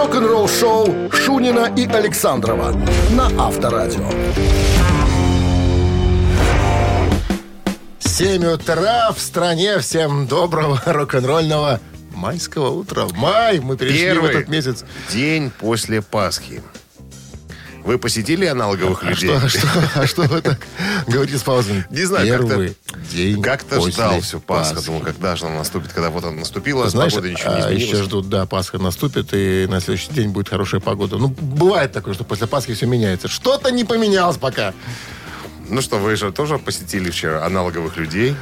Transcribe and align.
Рок-н-ролл-шоу 0.00 1.10
Шунина 1.12 1.70
и 1.76 1.84
Александрова 1.84 2.72
на 3.10 3.26
Авторадио. 3.38 4.08
7 7.98 8.46
утра 8.46 9.12
в 9.12 9.20
стране. 9.20 9.78
Всем 9.78 10.26
доброго 10.26 10.80
рок-н-ролльного 10.86 11.80
майского 12.14 12.70
утра. 12.70 13.08
Май, 13.14 13.60
мы 13.60 13.76
перешли 13.76 14.06
Первый 14.06 14.32
в 14.32 14.36
этот 14.36 14.48
месяц. 14.48 14.84
день 15.12 15.50
после 15.60 16.00
Пасхи. 16.00 16.62
Вы 17.84 17.98
посетили 17.98 18.44
аналоговых 18.46 19.02
А 19.02 19.10
людей? 19.10 19.34
а 19.36 19.48
что, 19.48 19.66
а 19.94 20.06
что 20.06 20.22
вы 20.22 20.42
так 20.42 20.58
говорите 21.06 21.38
с 21.38 21.42
паузами? 21.42 21.86
Не 21.90 22.04
знаю, 22.04 22.38
как-то, 22.38 22.74
день 23.10 23.42
как-то 23.42 23.80
ждал 23.90 24.20
всю 24.20 24.38
Пасху. 24.40 24.82
Думаю, 24.82 25.02
когда 25.02 25.34
же 25.36 25.46
она 25.46 25.56
наступит, 25.58 25.92
когда 25.92 26.10
вот 26.10 26.24
она 26.24 26.36
наступила, 26.36 26.88
Знаешь, 26.90 27.12
погодой 27.12 27.32
ничего 27.32 27.50
не 27.52 27.56
а, 27.56 27.60
изменилось. 27.60 27.82
еще 27.92 28.02
ждут, 28.02 28.28
да, 28.28 28.44
Пасха 28.46 28.78
наступит, 28.78 29.28
и 29.32 29.66
на 29.68 29.80
следующий 29.80 30.12
день 30.12 30.28
будет 30.30 30.48
хорошая 30.50 30.80
погода. 30.80 31.16
Ну, 31.16 31.28
бывает 31.28 31.92
такое, 31.92 32.14
что 32.14 32.24
после 32.24 32.46
Пасхи 32.46 32.74
все 32.74 32.86
меняется. 32.86 33.28
Что-то 33.28 33.70
не 33.70 33.84
поменялось 33.84 34.36
пока. 34.36 34.74
Ну 35.68 35.80
что, 35.80 35.98
вы 35.98 36.16
же 36.16 36.32
тоже 36.32 36.58
посетили 36.58 37.10
вчера 37.10 37.44
аналоговых 37.46 37.96
людей? 37.96 38.34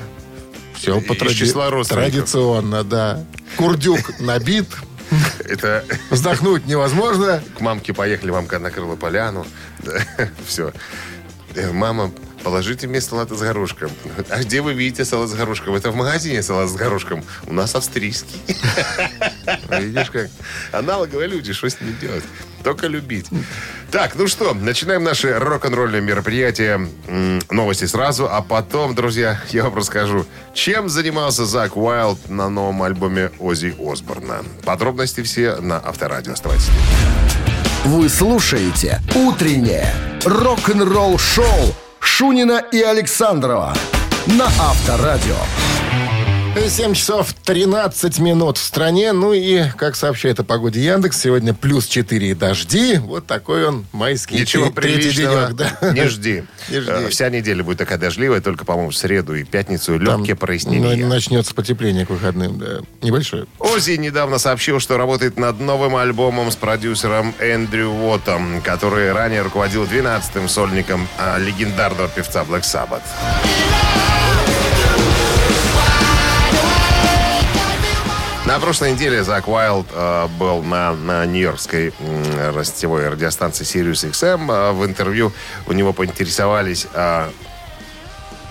Все 0.74 1.00
по 1.00 1.14
тради- 1.14 1.34
числа 1.34 1.70
родственников. 1.70 2.12
Традиционно, 2.12 2.84
да. 2.84 3.24
Курдюк 3.56 4.18
набит, 4.20 4.66
Это 5.44 5.84
вздохнуть 6.10 6.66
невозможно. 6.66 7.42
к 7.56 7.60
мамке 7.60 7.92
поехали, 7.92 8.30
мамка 8.30 8.58
накрыла 8.58 8.96
поляну. 8.96 9.46
Все. 10.46 10.72
Мама, 11.72 12.12
положите 12.44 12.86
мне 12.86 13.00
салат 13.00 13.30
с 13.30 13.40
горошком. 13.40 13.90
А 14.28 14.40
где 14.42 14.60
вы 14.60 14.74
видите 14.74 15.04
салат 15.04 15.28
с 15.30 15.34
горошком? 15.34 15.74
Это 15.74 15.90
в 15.90 15.96
магазине 15.96 16.42
салат 16.42 16.68
с 16.68 16.74
горошком. 16.74 17.24
У 17.46 17.52
нас 17.52 17.74
австрийский. 17.74 18.40
Видишь 19.78 20.10
как? 20.10 20.28
Аналоговые 20.72 21.28
люди, 21.28 21.52
что 21.52 21.68
с 21.68 21.80
ними 21.80 21.92
делать? 22.00 22.24
Только 22.62 22.86
любить. 22.86 23.26
Так, 23.90 24.16
ну 24.16 24.26
что, 24.26 24.52
начинаем 24.54 25.02
наше 25.04 25.38
рок-н-ролльное 25.38 26.00
мероприятие. 26.00 26.88
Новости 27.50 27.86
сразу, 27.86 28.28
а 28.30 28.42
потом, 28.42 28.94
друзья, 28.94 29.40
я 29.50 29.64
вам 29.64 29.74
расскажу, 29.76 30.26
чем 30.54 30.88
занимался 30.88 31.46
Зак 31.46 31.76
Уайлд 31.76 32.28
на 32.28 32.48
новом 32.48 32.82
альбоме 32.82 33.30
Оззи 33.38 33.76
Осборна. 33.78 34.44
Подробности 34.64 35.22
все 35.22 35.56
на 35.56 35.78
Авторадио. 35.78 36.32
Оставайтесь. 36.32 36.68
Вы 37.84 38.08
слушаете 38.08 39.00
«Утреннее 39.14 39.94
рок-н-ролл-шоу» 40.24 41.74
Шунина 42.00 42.62
и 42.72 42.82
Александрова 42.82 43.74
на 44.26 44.46
Авторадио. 44.46 45.36
7 46.56 46.92
часов 46.94 47.32
13 47.44 48.18
минут 48.18 48.58
в 48.58 48.62
стране. 48.62 49.12
Ну 49.12 49.32
и, 49.32 49.64
как 49.76 49.96
сообщает 49.96 50.38
о 50.40 50.44
погоде 50.44 50.80
Яндекс, 50.84 51.18
сегодня 51.20 51.54
плюс 51.54 51.86
4 51.86 52.34
дожди. 52.34 52.98
Вот 52.98 53.26
такой 53.26 53.66
он 53.66 53.86
майский 53.92 54.40
Ничего 54.40 54.68
тре- 54.70 54.94
третий 54.96 55.16
денек. 55.16 55.52
Да. 55.54 55.92
не 55.92 56.08
жди. 56.08 56.44
Не 56.68 56.80
жди. 56.80 56.90
Э, 56.90 57.08
Вся 57.08 57.30
неделя 57.30 57.64
будет 57.64 57.78
такая 57.78 57.96
дождливая, 57.96 58.40
только, 58.42 58.64
по-моему, 58.66 58.90
в 58.90 58.96
среду 58.96 59.34
и 59.34 59.44
пятницу 59.44 59.98
легкие 59.98 60.34
Ну, 60.34 60.36
прояснения. 60.36 61.06
начнется 61.06 61.54
потепление 61.54 62.04
к 62.04 62.10
выходным, 62.10 62.58
да. 62.58 62.80
Небольшое. 63.02 63.46
Оззи 63.58 63.92
недавно 63.92 64.38
сообщил, 64.38 64.78
что 64.80 64.98
работает 64.98 65.38
над 65.38 65.60
новым 65.60 65.96
альбомом 65.96 66.50
с 66.50 66.56
продюсером 66.56 67.34
Эндрю 67.40 67.88
Уоттом, 67.90 68.60
который 68.62 69.12
ранее 69.12 69.40
руководил 69.42 69.84
12-м 69.84 70.48
сольником 70.48 71.08
а, 71.18 71.38
легендарного 71.38 72.08
певца 72.08 72.44
Black 72.44 72.62
Sabbath. 72.62 73.02
На 78.48 78.58
прошлой 78.60 78.92
неделе 78.92 79.22
Зак 79.24 79.46
Уайлд 79.46 79.88
э, 79.92 80.26
был 80.38 80.62
на, 80.62 80.94
на 80.94 81.26
нью-йоркской 81.26 81.92
ростевой 82.54 83.10
радиостанции 83.10 83.62
Sirius 83.62 84.10
XM. 84.10 84.50
Э, 84.50 84.72
в 84.72 84.86
интервью 84.86 85.34
у 85.66 85.74
него 85.74 85.92
поинтересовались, 85.92 86.86
э, 86.94 87.30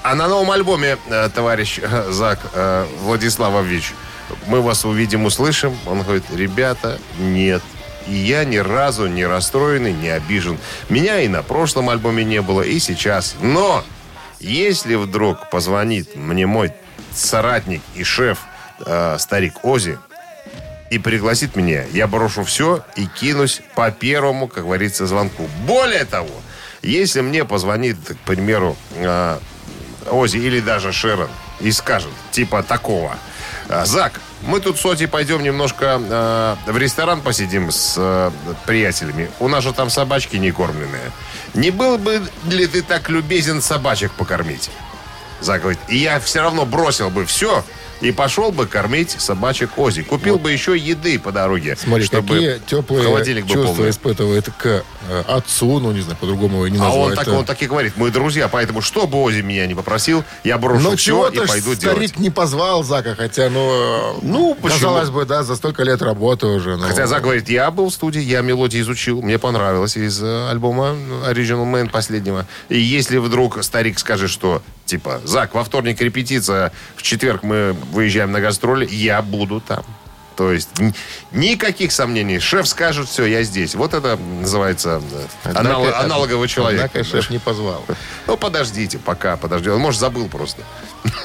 а 0.04 0.16
на 0.16 0.28
новом 0.28 0.52
альбоме, 0.52 1.00
э, 1.08 1.30
товарищ 1.34 1.80
э, 1.82 2.12
Зак 2.12 2.38
э, 2.54 2.86
Владиславович, 3.02 3.96
мы 4.46 4.62
вас 4.62 4.86
увидим, 4.86 5.26
услышим. 5.26 5.76
Он 5.88 6.04
говорит, 6.04 6.26
ребята, 6.32 7.00
нет. 7.18 7.64
И 8.06 8.14
я 8.14 8.46
ни 8.46 8.58
разу 8.58 9.08
не 9.08 9.26
расстроенный, 9.26 9.94
не 9.94 10.10
обижен. 10.10 10.60
Меня 10.90 11.22
и 11.22 11.28
на 11.28 11.42
прошлом 11.42 11.90
альбоме 11.90 12.24
не 12.24 12.44
было, 12.44 12.62
и 12.62 12.78
сейчас. 12.78 13.34
Но 13.42 13.84
если 14.40 14.94
вдруг 14.94 15.50
позвонит 15.50 16.16
мне 16.16 16.46
мой 16.46 16.72
соратник 17.16 17.82
и 17.96 18.04
шеф, 18.04 18.38
э, 18.86 19.18
старик 19.20 19.64
Ози, 19.64 19.98
и 20.90 21.00
пригласит 21.00 21.56
меня, 21.56 21.84
я 21.92 22.08
брошу 22.08 22.44
все 22.44 22.84
и 22.96 23.08
кинусь 23.08 23.62
по 23.76 23.92
первому, 23.92 24.48
как 24.48 24.64
говорится, 24.64 25.06
звонку. 25.06 25.50
Более 25.66 26.06
того, 26.06 26.30
если 26.82 27.22
мне 27.22 27.44
позвонит, 27.44 27.98
к 27.98 28.18
примеру, 28.20 28.78
э, 28.96 29.38
Ози 30.10 30.38
или 30.38 30.62
даже 30.62 30.94
Шерон 30.94 31.30
и 31.60 31.72
скажет, 31.72 32.12
типа 32.32 32.64
такого, 32.64 33.18
«А, 33.70 33.86
Зак, 33.86 34.22
мы 34.44 34.62
тут 34.62 34.80
с 34.80 34.86
Ози 34.86 35.08
пойдем 35.08 35.44
немножко 35.44 36.00
э, 36.00 36.56
в 36.72 36.78
ресторан 36.78 37.22
посидим 37.22 37.72
с 37.72 37.96
э, 37.98 38.32
приятелями. 38.66 39.30
У 39.40 39.50
нас 39.50 39.64
же 39.64 39.74
там 39.74 39.90
собачки 39.90 40.38
не 40.38 40.52
кормленные. 40.52 41.12
Не 41.54 41.72
был 41.72 41.98
бы 41.98 42.22
ли 42.46 42.68
ты 42.68 42.82
так 42.82 43.10
любезен 43.10 43.62
собачек 43.62 44.14
покормить? 44.14 44.70
Зак 45.42 45.62
говорит, 45.62 45.80
и 45.90 45.98
я 45.98 46.20
все 46.20 46.42
равно 46.42 46.66
бросил 46.66 47.10
бы 47.10 47.26
все 47.26 47.64
и 48.02 48.12
пошел 48.12 48.52
бы 48.52 48.68
кормить 48.68 49.16
собачек 49.20 49.78
Ози. 49.78 50.04
Купил 50.04 50.38
бы 50.40 50.52
еще 50.52 50.78
еды 50.78 51.18
по 51.20 51.32
дороге. 51.32 51.76
Смотри, 51.82 52.06
чтобы 52.06 52.28
какие 52.36 52.60
теплые 52.68 53.04
холодильник 53.06 53.46
был 53.46 53.54
чувства 53.56 53.74
полный. 53.76 53.90
испытывает 53.90 54.50
к 54.58 54.84
э, 55.10 55.24
отцу, 55.28 55.80
ну, 55.80 55.92
не 55.92 56.02
знаю, 56.02 56.18
по-другому 56.20 56.58
его 56.58 56.68
не 56.68 56.78
А 56.78 56.82
назвать. 56.84 57.10
он 57.10 57.16
так, 57.16 57.28
э. 57.28 57.32
он 57.32 57.46
так 57.46 57.62
и 57.62 57.68
говорит, 57.68 57.94
мы 57.96 58.12
друзья, 58.12 58.48
поэтому 58.48 58.82
что 58.82 59.08
бы 59.08 59.22
Ози 59.22 59.42
меня 59.42 59.66
не 59.66 59.76
попросил, 59.76 60.24
я 60.44 60.58
брошу 60.58 60.82
Но 60.82 60.96
все 60.96 61.28
и 61.30 61.38
пойду 61.38 61.74
старик 61.76 61.98
делать. 61.98 62.20
не 62.20 62.30
позвал 62.30 62.84
Зака, 62.84 63.16
хотя, 63.16 63.50
ну, 63.50 64.20
Ну, 64.22 64.56
почему? 64.56 64.80
казалось 64.80 65.10
бы, 65.10 65.26
да, 65.26 65.44
за 65.44 65.56
столько 65.56 65.84
лет 65.84 66.02
работы 66.02 66.48
уже. 66.48 66.78
ну. 66.78 66.88
Хотя 66.88 67.08
Зак 67.08 67.24
говорит, 67.24 67.50
я 67.50 67.72
был 67.72 67.90
в 67.90 67.94
студии, 67.94 68.22
я 68.22 68.42
мелодии 68.42 68.80
изучил, 68.82 69.22
мне 69.22 69.40
понравилось 69.40 69.98
из 69.98 70.22
э, 70.22 70.50
альбома 70.50 70.96
Original 71.28 71.66
Man 71.72 71.90
последнего. 71.90 72.46
И 72.70 72.80
если 72.80 73.18
вдруг 73.18 73.64
старик 73.64 74.00
скажет, 74.00 74.30
что, 74.30 74.62
типа, 74.86 75.22
Зак, 75.24 75.54
во 75.54 75.64
вторник 75.64 76.00
репетиция, 76.02 76.72
в 76.96 77.04
четверг 77.04 77.44
мы 77.44 77.76
выезжаем 77.92 78.32
на 78.32 78.40
гастроли, 78.42 78.86
я 78.90 79.22
буду 79.22 79.60
там. 79.62 79.84
То 80.36 80.52
есть 80.52 80.70
никаких 81.32 81.92
сомнений. 81.92 82.38
Шеф 82.40 82.68
скажет, 82.68 83.10
все, 83.10 83.26
я 83.26 83.42
здесь. 83.42 83.74
Вот 83.74 83.96
это 83.96 84.18
называется 84.18 85.02
э, 85.12 85.26
Однако- 85.46 85.68
анал- 85.70 85.96
аналоговый 85.96 86.48
человек. 86.48 86.80
Однако 86.94 87.04
шеф 87.04 87.32
не 87.32 87.40
позвал. 87.40 87.84
Ну, 88.28 88.38
подождите, 88.38 89.00
пока, 89.00 89.36
подожди. 89.36 89.70
Он, 89.72 89.80
может, 89.80 90.00
забыл 90.00 90.28
просто. 90.28 90.62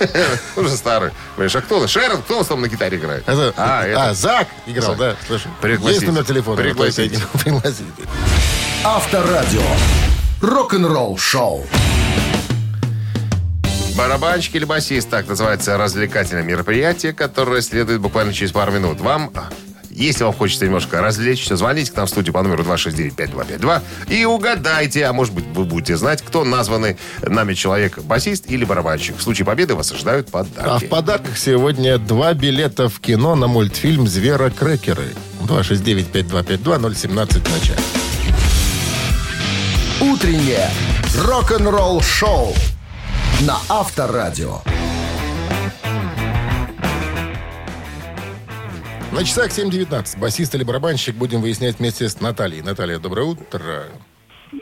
Он 0.56 0.66
же 0.66 0.74
старый. 0.74 1.10
Понимаешь, 1.36 1.54
а 1.54 1.60
кто? 1.60 1.86
Шерон, 1.86 2.22
кто 2.22 2.36
у 2.36 2.38
нас 2.38 2.46
там 2.46 2.62
на 2.62 2.68
гитаре 2.68 2.96
играет? 2.96 3.28
Это- 3.28 3.52
а, 3.58 3.84
а. 3.94 4.14
Зак 4.14 4.48
играл, 4.66 4.94
да? 4.96 5.14
Слушай, 5.26 5.48
есть 5.90 6.06
номер 6.06 6.24
телефона? 6.24 6.56
Пригласите. 6.56 7.20
Пригласите. 7.44 7.84
Авторадио. 8.82 9.60
Рок-н-ролл-шоу. 10.40 11.66
Барабанщик 13.96 14.54
или 14.56 14.64
басист, 14.64 15.10
так 15.10 15.28
называется 15.28 15.76
развлекательное 15.76 16.42
мероприятие, 16.42 17.12
которое 17.12 17.60
следует 17.60 18.00
буквально 18.00 18.32
через 18.32 18.52
пару 18.52 18.72
минут. 18.72 19.00
Вам, 19.00 19.30
а, 19.34 19.50
если 19.90 20.24
вам 20.24 20.32
хочется 20.32 20.64
немножко 20.64 21.02
развлечься, 21.02 21.56
звоните 21.56 21.92
к 21.92 21.96
нам 21.96 22.06
в 22.06 22.08
студию 22.08 22.32
по 22.32 22.42
номеру 22.42 22.64
269-5252 22.64 23.82
и 24.08 24.24
угадайте, 24.24 25.04
а 25.04 25.12
может 25.12 25.34
быть 25.34 25.44
вы 25.54 25.64
будете 25.64 25.96
знать, 25.98 26.22
кто 26.22 26.42
названный 26.44 26.96
нами 27.22 27.52
человек, 27.52 27.98
басист 27.98 28.44
или 28.50 28.64
барабанщик. 28.64 29.18
В 29.18 29.22
случае 29.22 29.44
победы 29.44 29.74
вас 29.74 29.92
ожидают 29.92 30.28
А 30.32 30.32
подарки. 30.32 30.86
в 30.86 30.88
подарках 30.88 31.36
сегодня 31.36 31.98
два 31.98 32.32
билета 32.32 32.88
в 32.88 32.98
кино 32.98 33.34
на 33.34 33.46
мультфильм 33.46 34.06
«Зверокрекеры». 34.08 35.12
269-5252-017 35.42 37.40
в 37.40 37.52
начале. 37.52 37.80
Утреннее 40.00 40.70
рок-н-ролл-шоу 41.18 42.54
на 43.40 43.56
Авторадио. 43.68 44.60
На 49.10 49.24
часах 49.24 49.48
7.19. 49.48 50.18
Басист 50.18 50.54
или 50.54 50.62
барабанщик 50.62 51.16
будем 51.16 51.40
выяснять 51.40 51.78
вместе 51.78 52.08
с 52.08 52.20
Натальей. 52.20 52.62
Наталья, 52.62 52.98
доброе 52.98 53.26
утро. 53.26 53.88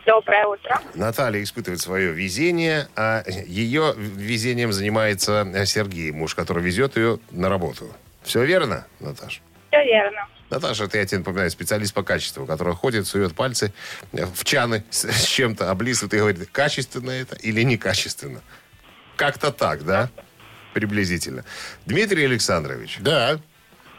Доброе 0.07 0.47
утро. 0.47 0.81
Наталья 0.95 1.43
испытывает 1.43 1.81
свое 1.81 2.13
везение, 2.13 2.89
а 2.97 3.23
ее 3.47 3.95
везением 3.97 4.73
занимается 4.73 5.47
Сергей, 5.67 6.11
муж, 6.13 6.35
который 6.35 6.63
везет 6.63 6.97
ее 6.97 7.19
на 7.31 7.49
работу. 7.49 7.93
Все 8.23 8.45
верно, 8.45 8.87
Наташа? 9.01 9.41
Все 9.69 9.85
верно. 9.85 10.27
Наташа, 10.49 10.85
это 10.85 10.99
я 10.99 11.07
тебе 11.07 11.19
напоминаю, 11.19 11.51
специалист 11.51 11.95
по 11.95 12.03
качеству, 12.03 12.45
который 12.45 12.75
ходит, 12.75 13.07
сует 13.07 13.35
пальцы 13.35 13.73
в 14.13 14.45
чаны 14.45 14.85
с, 14.91 15.05
с 15.05 15.25
чем-то, 15.25 15.71
облизывает 15.71 16.15
и 16.15 16.19
говорит, 16.19 16.49
качественно 16.51 17.11
это 17.11 17.37
или 17.37 17.63
некачественно. 17.63 18.41
Как-то 19.21 19.53
так, 19.53 19.85
да? 19.85 20.09
Приблизительно. 20.73 21.45
Дмитрий 21.85 22.25
Александрович, 22.25 22.97
Да. 23.01 23.39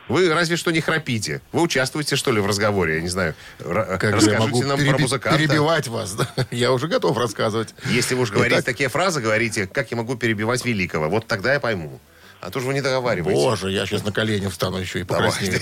Вы 0.07 0.33
разве 0.33 0.57
что 0.57 0.71
не 0.71 0.81
храпите. 0.81 1.41
Вы 1.51 1.61
участвуете, 1.61 2.15
что 2.15 2.31
ли, 2.31 2.41
в 2.41 2.47
разговоре? 2.47 2.95
Я 2.95 3.01
не 3.01 3.07
знаю. 3.07 3.35
Как 3.59 4.01
же 4.01 4.07
я 4.09 4.15
расскажите 4.15 4.39
могу 4.39 4.63
нам 4.63 4.79
переби- 4.79 4.89
про 4.89 4.97
музыканта. 4.97 5.37
перебивать 5.39 5.87
вас? 5.87 6.15
да? 6.15 6.27
Я 6.51 6.71
уже 6.73 6.87
готов 6.87 7.15
рассказывать. 7.17 7.75
Если 7.85 8.15
вы 8.15 8.23
уж 8.23 8.31
говорите 8.31 8.55
Итак, 8.55 8.65
такие 8.65 8.89
фразы, 8.89 9.21
говорите, 9.21 9.67
как 9.67 9.91
я 9.91 9.97
могу 9.97 10.15
перебивать 10.15 10.65
великого. 10.65 11.07
Вот 11.07 11.27
тогда 11.27 11.53
я 11.53 11.59
пойму. 11.59 12.01
А 12.41 12.49
то 12.49 12.59
же 12.59 12.65
вы 12.65 12.73
не 12.73 12.81
договариваете. 12.81 13.39
Боже, 13.39 13.71
я 13.71 13.85
сейчас 13.85 14.03
на 14.03 14.11
колени 14.11 14.47
встану 14.47 14.79
еще 14.79 15.01
и 15.01 15.03
покраснею. 15.03 15.61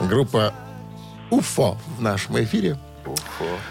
Группа 0.08 0.54
Уфо 1.30 1.76
в 1.98 2.00
нашем 2.00 2.42
эфире. 2.42 2.78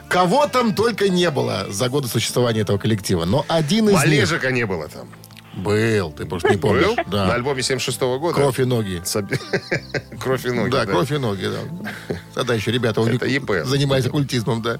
Кого 0.10 0.48
там 0.48 0.74
только 0.74 1.10
не 1.10 1.30
было 1.32 1.66
за 1.70 1.90
годы 1.90 2.08
существования 2.08 2.62
этого 2.62 2.78
коллектива. 2.78 3.26
Но 3.26 3.46
один 3.48 3.86
из 3.90 3.94
них 3.94 4.00
Малежика 4.06 4.52
не 4.52 4.66
было 4.66 4.88
там. 4.88 5.08
был, 5.56 6.12
ты 6.12 6.26
просто 6.26 6.50
не 6.50 6.58
помнишь. 6.58 6.86
Был? 6.86 6.96
На 6.96 7.04
Да. 7.28 7.34
альбоме 7.34 7.62
76 7.62 8.00
года? 8.20 8.34
Кровь 8.36 8.60
и 8.60 8.64
ноги. 8.66 9.02
Кровь 10.20 10.46
и 10.46 10.52
ноги. 10.52 10.70
Да, 10.72 10.86
кровь 10.86 11.12
и 11.12 11.18
ноги, 11.18 11.48
да. 11.48 12.16
Тогда 12.34 12.54
еще 12.54 12.72
ребята 12.72 13.02
Это 13.02 13.26
ЕП. 13.26 13.66
занимались 13.66 14.06
оккультизмом, 14.06 14.62
да. 14.62 14.80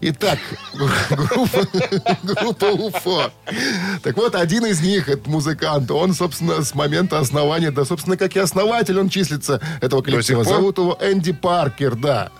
Итак, 0.00 0.38
группа, 1.10 1.66
группа 2.22 2.64
УФО. 2.66 3.30
Так 4.02 4.16
вот, 4.16 4.34
один 4.34 4.66
из 4.66 4.80
них, 4.82 5.08
это 5.08 5.28
музыкант, 5.30 5.90
он, 5.90 6.12
собственно, 6.14 6.62
с 6.62 6.74
момента 6.74 7.18
основания, 7.18 7.70
да, 7.70 7.84
собственно, 7.84 8.16
как 8.16 8.36
и 8.36 8.38
основатель, 8.38 8.98
он 8.98 9.08
числится 9.08 9.60
этого 9.80 10.02
коллектива. 10.02 10.44
Зовут 10.44 10.78
его 10.78 10.98
Энди 11.00 11.32
Паркер, 11.32 11.94
да. 11.96 12.30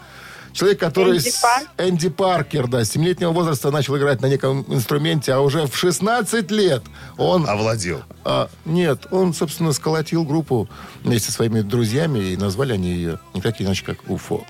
Человек, 0.54 0.78
который... 0.80 1.18
Энди 1.18 1.28
с- 1.28 1.40
Паркер? 1.42 1.68
Энди 1.88 2.08
Паркер, 2.08 2.66
да, 2.68 2.84
с 2.84 2.94
7-летнего 2.96 3.32
возраста 3.32 3.70
начал 3.70 3.96
играть 3.98 4.22
на 4.22 4.26
неком 4.26 4.64
инструменте, 4.68 5.32
а 5.34 5.40
уже 5.40 5.66
в 5.66 5.76
16 5.76 6.50
лет 6.52 6.82
он 7.18 7.46
Овладел. 7.48 8.02
а, 8.24 8.48
нет, 8.64 9.06
он, 9.10 9.34
собственно, 9.34 9.72
сколотил 9.72 10.24
группу 10.24 10.68
вместе 11.02 11.26
со 11.30 11.32
своими 11.36 11.60
друзьями, 11.60 12.20
и 12.20 12.36
назвали 12.36 12.72
они 12.72 12.88
ее 12.92 13.18
никак 13.34 13.60
иначе, 13.60 13.84
как 13.84 14.08
УФО. 14.08 14.44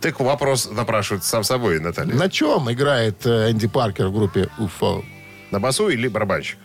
Так 0.00 0.18
вопрос 0.20 0.68
напрашивается 0.70 1.28
сам 1.28 1.44
собой, 1.44 1.78
Наталья. 1.78 2.14
На 2.14 2.28
чем 2.30 2.72
играет 2.72 3.24
э, 3.26 3.50
Энди 3.50 3.68
Паркер 3.68 4.08
в 4.08 4.12
группе 4.14 4.48
УФО? 4.58 5.04
На 5.52 5.60
басу 5.60 5.88
или 5.90 6.08
барабанщик? 6.08 6.58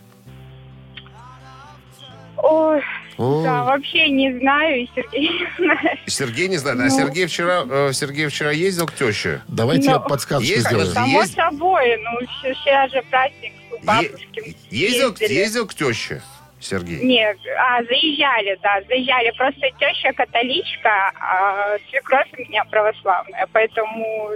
Ой, 2.38 2.82
Ой. 3.18 3.44
да, 3.44 3.64
вообще 3.64 4.10
не 4.10 4.38
знаю, 4.40 4.82
и 4.84 4.90
Сергей 4.96 5.30
не 5.30 5.48
знает. 5.58 6.00
Сергей 6.08 6.48
не 6.48 6.58
знает. 6.58 6.80
А 6.80 6.84
Ну. 6.84 6.90
Сергей 6.90 7.26
вчера, 7.26 7.64
э, 7.70 7.94
Сергей 7.94 8.28
вчера 8.28 8.52
ездил 8.52 8.86
к 8.88 8.94
теще? 8.94 9.42
Давайте 9.48 9.88
Но- 9.90 9.94
я 9.96 10.00
подсказочку 10.00 10.54
Есть, 10.54 10.66
сделаю. 10.68 10.86
есть. 10.86 10.94
Само 10.96 11.24
собой, 11.26 11.98
ну, 11.98 12.28
сейчас 12.44 12.92
же 12.92 13.02
праздник 13.10 13.54
у 13.72 13.76
Е- 13.76 13.82
бабушки. 13.84 14.56
ездил, 14.70 15.10
ездили. 15.12 15.34
ездил 15.34 15.68
к 15.68 15.74
теще, 15.74 16.22
Сергей? 16.60 17.00
Нет, 17.04 17.38
а, 17.58 17.84
заезжали, 17.84 18.58
да, 18.62 18.82
заезжали. 18.88 19.32
Просто 19.38 19.62
теща 19.80 20.14
католичка, 20.14 21.12
а 21.20 21.78
свекровь 21.90 22.28
у 22.38 22.42
меня 22.42 22.64
православная. 22.66 23.48
Поэтому 23.52 24.30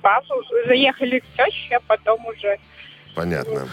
бабу 0.00 0.42
заехали 0.66 1.18
к 1.20 1.24
теще, 1.36 1.76
а 1.76 1.80
потом 1.86 2.24
уже... 2.26 2.58
Понятно. 3.14 3.68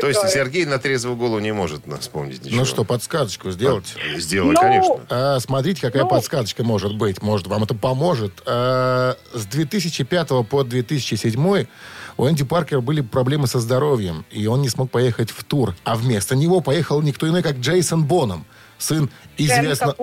То 0.00 0.08
есть. 0.08 0.28
Сергей 0.28 0.64
на 0.66 0.78
трезвую 0.78 1.16
голову 1.16 1.38
не 1.40 1.52
может 1.52 1.82
вспомнить 2.00 2.44
ничего. 2.44 2.60
Ну 2.60 2.64
что, 2.64 2.84
подсказочку 2.84 3.50
сделать? 3.50 3.94
Сделай, 4.16 4.54
Ну, 4.54 4.60
конечно. 4.60 5.00
А, 5.10 5.38
смотрите, 5.40 5.80
какая 5.80 6.04
Ну. 6.04 6.08
подсказочка 6.08 6.62
может 6.64 6.96
быть. 6.96 7.20
Может, 7.22 7.46
вам 7.48 7.64
это 7.64 7.74
поможет. 7.74 8.42
А, 8.46 9.16
с 9.32 9.46
2005 9.46 10.44
по 10.44 10.62
2007 10.62 11.66
у 12.16 12.28
Энди 12.28 12.44
Паркера 12.44 12.80
были 12.80 13.00
проблемы 13.00 13.46
со 13.48 13.58
здоровьем, 13.58 14.24
и 14.30 14.46
он 14.46 14.62
не 14.62 14.68
смог 14.68 14.90
поехать 14.90 15.30
в 15.30 15.42
тур. 15.42 15.74
А 15.84 15.96
вместо 15.96 16.36
него 16.36 16.60
поехал 16.60 17.02
никто 17.02 17.28
иной, 17.28 17.42
как 17.42 17.56
Джейсон 17.58 18.04
Боном, 18.04 18.46
сын 18.78 19.10
известного... 19.36 19.96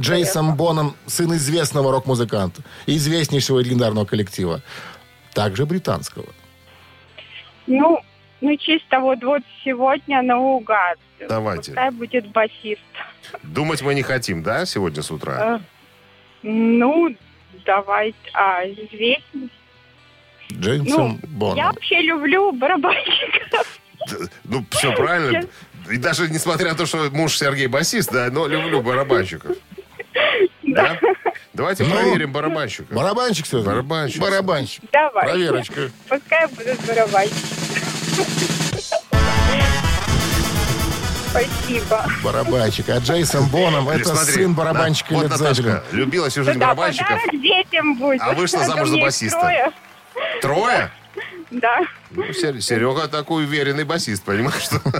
Джейсон. 0.00 0.54
Боном, 0.54 0.94
сын 1.06 1.34
известного 1.34 1.90
рок-музыканта, 1.90 2.62
известнейшего 2.86 3.58
и 3.58 3.64
легендарного 3.64 4.04
коллектива. 4.04 4.62
Также 5.34 5.66
британского. 5.66 6.26
Ну, 7.66 7.98
ну, 8.40 8.56
чисто 8.56 9.00
вот, 9.00 9.22
вот 9.22 9.42
сегодня 9.64 10.22
наугад. 10.22 10.98
Давайте. 11.28 11.70
Пускай 11.72 11.90
будет 11.90 12.26
басист. 12.28 12.80
Думать 13.42 13.82
мы 13.82 13.94
не 13.94 14.02
хотим, 14.02 14.42
да, 14.42 14.66
сегодня 14.66 15.02
с 15.02 15.10
утра? 15.10 15.58
Э, 15.58 15.58
Ну, 16.42 17.14
давайте. 17.64 18.16
А, 18.34 18.64
известный. 18.64 19.50
Джейсон 20.52 21.18
Ну, 21.22 21.28
Боном. 21.28 21.56
я 21.56 21.72
вообще 21.72 22.00
люблю 22.02 22.52
барабанщиков. 22.52 23.80
Ну, 24.44 24.64
все 24.70 24.94
правильно. 24.94 25.42
И 25.90 25.96
даже 25.96 26.28
несмотря 26.28 26.70
на 26.70 26.76
то, 26.76 26.86
что 26.86 27.08
муж 27.10 27.36
Сергей 27.36 27.66
басист, 27.66 28.12
да, 28.12 28.28
но 28.30 28.46
люблю 28.46 28.82
барабанщиков. 28.82 29.56
Да? 30.62 30.98
Давайте 31.52 31.84
Ну, 31.84 31.90
проверим 31.94 32.32
барабанщика. 32.32 32.94
Барабанщик 32.94 33.46
все 33.46 33.62
Барабанщик. 33.62 34.20
Барабанщик. 34.20 34.84
Давай. 34.92 35.24
Проверочка. 35.28 35.90
Пускай 36.08 36.46
будут 36.48 36.84
барабанщики. 36.86 37.55
Спасибо. 41.30 42.04
Барабанщик. 42.24 42.88
А 42.88 42.98
Джейсон 42.98 43.46
Боном 43.48 43.88
это 43.88 44.08
Смотри, 44.14 44.32
сын 44.34 44.54
барабанщика 44.54 45.14
да, 45.14 45.20
Лед 45.20 45.30
Вот 45.30 45.40
Наташка 45.40 45.84
любила 45.92 46.30
всю 46.30 46.44
жизнь 46.44 46.58
Да, 46.58 46.66
барабанщиков. 46.68 47.08
подарок 47.08 47.42
детям 47.42 47.96
будет. 47.98 48.20
А 48.22 48.32
вышла 48.32 48.64
замуж 48.64 48.88
за 48.88 48.96
басиста. 48.98 49.40
трое. 49.40 49.72
Трое? 50.40 50.90
Да. 51.50 51.80
Ну, 52.10 52.32
Сер- 52.32 52.62
Серега 52.62 53.08
такой 53.08 53.44
уверенный 53.44 53.84
басист, 53.84 54.22
понимаешь? 54.22 54.62
Что? 54.62 54.80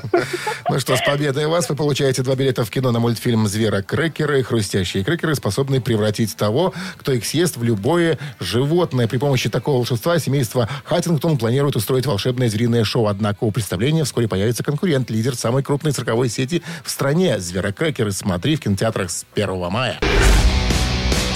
Ну 0.68 0.80
что, 0.80 0.96
с 0.96 1.00
победой 1.02 1.46
вас 1.46 1.68
вы 1.68 1.76
получаете 1.76 2.22
два 2.22 2.34
билета 2.34 2.64
в 2.64 2.70
кино 2.70 2.90
на 2.90 2.98
мультфильм 2.98 3.46
«Звера 3.46 3.82
крекеры». 3.82 4.42
Хрустящие 4.42 5.04
крекеры 5.04 5.36
способны 5.36 5.80
превратить 5.80 6.34
того, 6.36 6.74
кто 6.96 7.12
их 7.12 7.24
съест, 7.24 7.56
в 7.56 7.62
любое 7.62 8.18
животное. 8.40 9.06
При 9.06 9.18
помощи 9.18 9.48
такого 9.48 9.76
волшебства 9.76 10.18
семейство 10.18 10.68
Хаттингтон 10.84 11.38
планирует 11.38 11.76
устроить 11.76 12.06
волшебное 12.06 12.48
звериное 12.48 12.82
шоу. 12.82 13.06
Однако 13.06 13.44
у 13.44 13.52
представления 13.52 14.02
вскоре 14.02 14.26
появится 14.26 14.64
конкурент, 14.64 15.08
лидер 15.08 15.36
самой 15.36 15.62
крупной 15.62 15.92
цирковой 15.92 16.28
сети 16.28 16.62
в 16.84 16.90
стране. 16.90 17.38
«Зверокрекеры» 17.38 18.10
смотри 18.10 18.56
в 18.56 18.60
кинотеатрах 18.60 19.10
с 19.10 19.24
1 19.34 19.70
мая. 19.70 20.00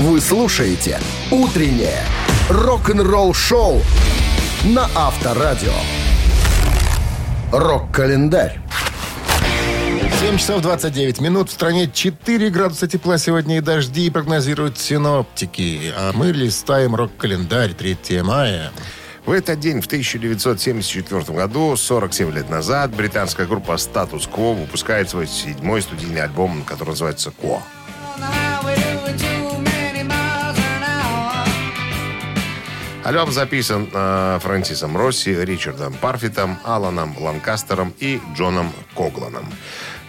Вы 0.01 0.21
слушаете 0.21 0.99
«Утреннее 1.31 2.05
рок-н-ролл-шоу» 2.49 3.81
на 4.65 4.89
Авторадио. 4.95 5.73
Рок-календарь. 7.51 8.61
7 10.21 10.37
часов 10.37 10.61
29 10.61 11.21
минут. 11.23 11.49
В 11.49 11.53
стране 11.53 11.91
4 11.91 12.51
градуса 12.51 12.87
тепла 12.87 13.17
сегодня 13.17 13.57
и 13.57 13.61
дожди 13.61 14.11
прогнозируют 14.11 14.79
синоптики. 14.79 15.95
А 15.97 16.13
мы 16.13 16.33
листаем 16.33 16.95
рок-календарь 16.95 17.73
3 17.73 18.23
мая. 18.23 18.71
В 19.25 19.33
этот 19.33 19.61
день, 19.61 19.81
в 19.81 19.87
1974 19.87 21.23
году, 21.37 21.75
47 21.77 22.31
лет 22.33 22.51
назад, 22.51 22.95
британская 22.95 23.47
группа 23.47 23.73
Status 23.73 24.29
Quo 24.31 24.55
выпускает 24.61 25.09
свой 25.09 25.27
седьмой 25.27 25.81
студийный 25.83 26.23
альбом, 26.23 26.65
который 26.65 26.91
называется 26.91 27.33
«Quo». 27.43 27.61
Альбом 33.11 33.33
записан 33.33 33.89
э, 33.93 34.39
Фрэнсисом 34.41 34.97
Росси, 34.97 35.35
Ричардом 35.35 35.95
Парфитом, 35.95 36.61
Аланом 36.63 37.17
Ланкастером 37.19 37.93
и 37.99 38.21
Джоном 38.37 38.73
Когланом. 38.95 39.53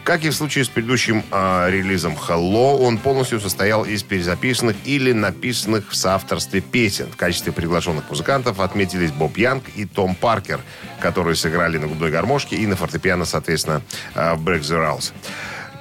Как 0.03 0.23
и 0.23 0.29
в 0.29 0.35
случае 0.35 0.65
с 0.65 0.69
предыдущим 0.69 1.23
э, 1.31 1.71
релизом 1.71 2.13
«Hello», 2.13 2.77
он 2.77 2.99
полностью 2.99 3.39
состоял 3.39 3.85
из 3.85 4.03
перезаписанных 4.03 4.75
или 4.85 5.13
написанных 5.13 5.89
в 5.89 5.95
соавторстве 5.95 6.61
песен. 6.61 7.07
В 7.11 7.15
качестве 7.15 7.51
приглашенных 7.51 8.07
музыкантов 8.07 8.59
отметились 8.59 9.11
Боб 9.11 9.35
Янг 9.35 9.63
и 9.75 9.85
Том 9.85 10.13
Паркер, 10.13 10.59
которые 10.99 11.35
сыграли 11.35 11.79
на 11.79 11.87
губной 11.87 12.11
гармошке 12.11 12.55
и 12.55 12.67
на 12.67 12.75
фортепиано, 12.75 13.25
соответственно, 13.25 13.81
э, 14.13 14.35
в 14.35 14.47
«Break 14.47 14.61
the 14.61 14.77
Rules». 14.77 15.11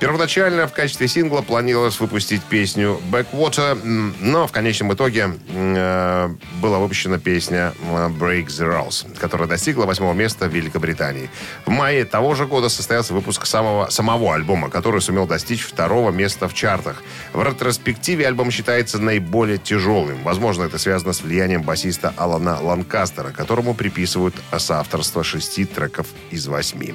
Первоначально 0.01 0.67
в 0.67 0.73
качестве 0.73 1.09
сингла 1.09 1.43
планировалось 1.43 2.01
выпустить 2.01 2.43
песню 2.43 2.99
«Backwater», 3.13 3.75
но 4.19 4.47
в 4.47 4.53
конечном 4.53 4.95
итоге 4.95 5.35
э, 5.47 6.29
была 6.63 6.79
выпущена 6.79 7.19
песня 7.19 7.75
э, 7.83 8.09
«Break 8.09 8.47
the 8.47 8.67
Rules», 8.67 9.07
которая 9.19 9.47
достигла 9.47 9.85
восьмого 9.85 10.15
места 10.15 10.49
в 10.49 10.55
Великобритании. 10.55 11.29
В 11.67 11.69
мае 11.69 12.07
того 12.07 12.35
же 12.35 12.47
года 12.47 12.71
состоялся 12.71 13.13
выпуск 13.13 13.45
самого, 13.45 13.91
самого 13.91 14.35
альбома, 14.35 14.71
который 14.71 15.03
сумел 15.03 15.27
достичь 15.27 15.65
второго 15.65 16.11
места 16.11 16.49
в 16.49 16.55
чартах. 16.55 17.03
В 17.35 17.43
ретроспективе 17.43 18.27
альбом 18.27 18.51
считается 18.51 18.99
наиболее 18.99 19.59
тяжелым. 19.59 20.23
Возможно, 20.23 20.63
это 20.63 20.79
связано 20.79 21.13
с 21.13 21.21
влиянием 21.21 21.61
басиста 21.61 22.15
Алана 22.17 22.59
Ланкастера, 22.59 23.33
которому 23.33 23.75
приписывают 23.75 24.35
соавторство 24.57 25.23
шести 25.23 25.67
треков 25.67 26.07
из 26.31 26.47
восьми. 26.47 26.95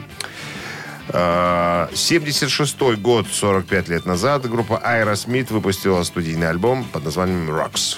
76 1.10 2.82
год, 2.98 3.28
45 3.28 3.90
лет 3.90 4.06
назад, 4.06 4.50
группа 4.50 4.82
Aerosmith 4.84 5.54
выпустила 5.54 6.04
студийный 6.04 6.50
альбом 6.50 6.84
под 6.92 7.06
названием 7.06 7.50
«Rocks». 7.50 7.98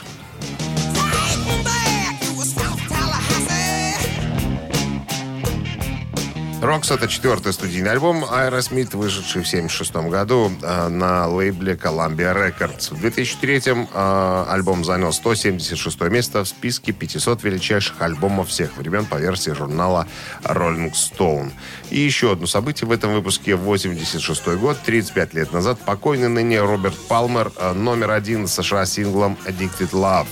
Рокс 6.61 6.89
это 6.89 7.07
четвертый 7.07 7.53
студийный 7.53 7.91
альбом 7.91 8.23
Aerosmith, 8.23 8.97
вышедший 8.97 9.43
в 9.43 9.47
1976 9.47 9.93
году 10.09 10.51
э, 10.63 10.87
на 10.87 11.27
лейбле 11.27 11.73
Columbia 11.73 12.33
Records. 12.33 12.95
В 12.95 12.99
2003 12.99 13.61
э, 13.65 14.45
альбом 14.49 14.83
занял 14.83 15.13
176 15.13 16.01
место 16.09 16.43
в 16.43 16.47
списке 16.47 16.93
500 16.93 17.43
величайших 17.43 18.01
альбомов 18.01 18.49
всех 18.49 18.75
времен 18.75 19.05
по 19.05 19.15
версии 19.15 19.51
журнала 19.51 20.07
Rolling 20.43 20.93
Stone. 20.93 21.51
И 21.91 21.99
еще 21.99 22.31
одно 22.31 22.47
событие 22.47 22.87
в 22.87 22.91
этом 22.91 23.13
выпуске. 23.13 23.55
86 23.55 24.47
год, 24.55 24.77
35 24.83 25.33
лет 25.35 25.53
назад, 25.53 25.77
покойный 25.79 26.27
ныне 26.27 26.59
Роберт 26.59 26.97
Палмер, 27.07 27.51
э, 27.55 27.73
номер 27.73 28.11
один 28.11 28.47
США 28.47 28.87
синглом 28.87 29.37
Addicted 29.45 29.91
Love. 29.91 30.27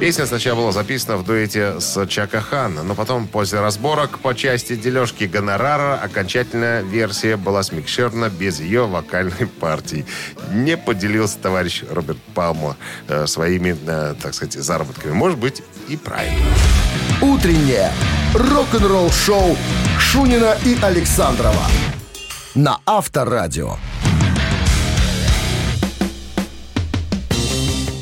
Песня 0.00 0.24
сначала 0.24 0.56
была 0.56 0.72
записана 0.72 1.18
в 1.18 1.26
дуэте 1.26 1.78
с 1.78 2.06
Чака 2.06 2.40
Хан, 2.40 2.74
но 2.86 2.94
потом, 2.94 3.28
после 3.28 3.60
разборок 3.60 4.18
по 4.20 4.34
части 4.34 4.74
дележки 4.74 5.24
гонорара, 5.24 6.00
окончательная 6.02 6.80
версия 6.80 7.36
была 7.36 7.62
смикшерна 7.62 8.30
без 8.30 8.60
ее 8.60 8.86
вокальной 8.86 9.46
партии. 9.60 10.06
Не 10.52 10.78
поделился 10.78 11.36
товарищ 11.36 11.84
Роберт 11.90 12.16
Палмо 12.34 12.76
э, 13.08 13.26
своими, 13.26 13.76
э, 13.86 14.14
так 14.20 14.32
сказать, 14.32 14.54
заработками. 14.54 15.12
Может 15.12 15.38
быть, 15.38 15.62
и 15.86 15.98
правильно. 15.98 16.46
Утреннее 17.20 17.92
рок-н-ролл-шоу 18.34 19.54
Шунина 19.98 20.56
и 20.64 20.78
Александрова 20.80 21.66
на 22.54 22.78
Авторадио. 22.86 23.76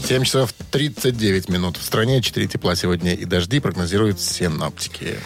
7 0.08 0.24
часов 0.24 0.54
39 0.70 1.50
минут. 1.50 1.76
В 1.76 1.82
стране 1.82 2.22
4 2.22 2.46
тепла 2.46 2.74
сегодня 2.74 3.12
и 3.12 3.26
дожди 3.26 3.60
прогнозируют 3.60 4.18
синоптики. 4.18 5.16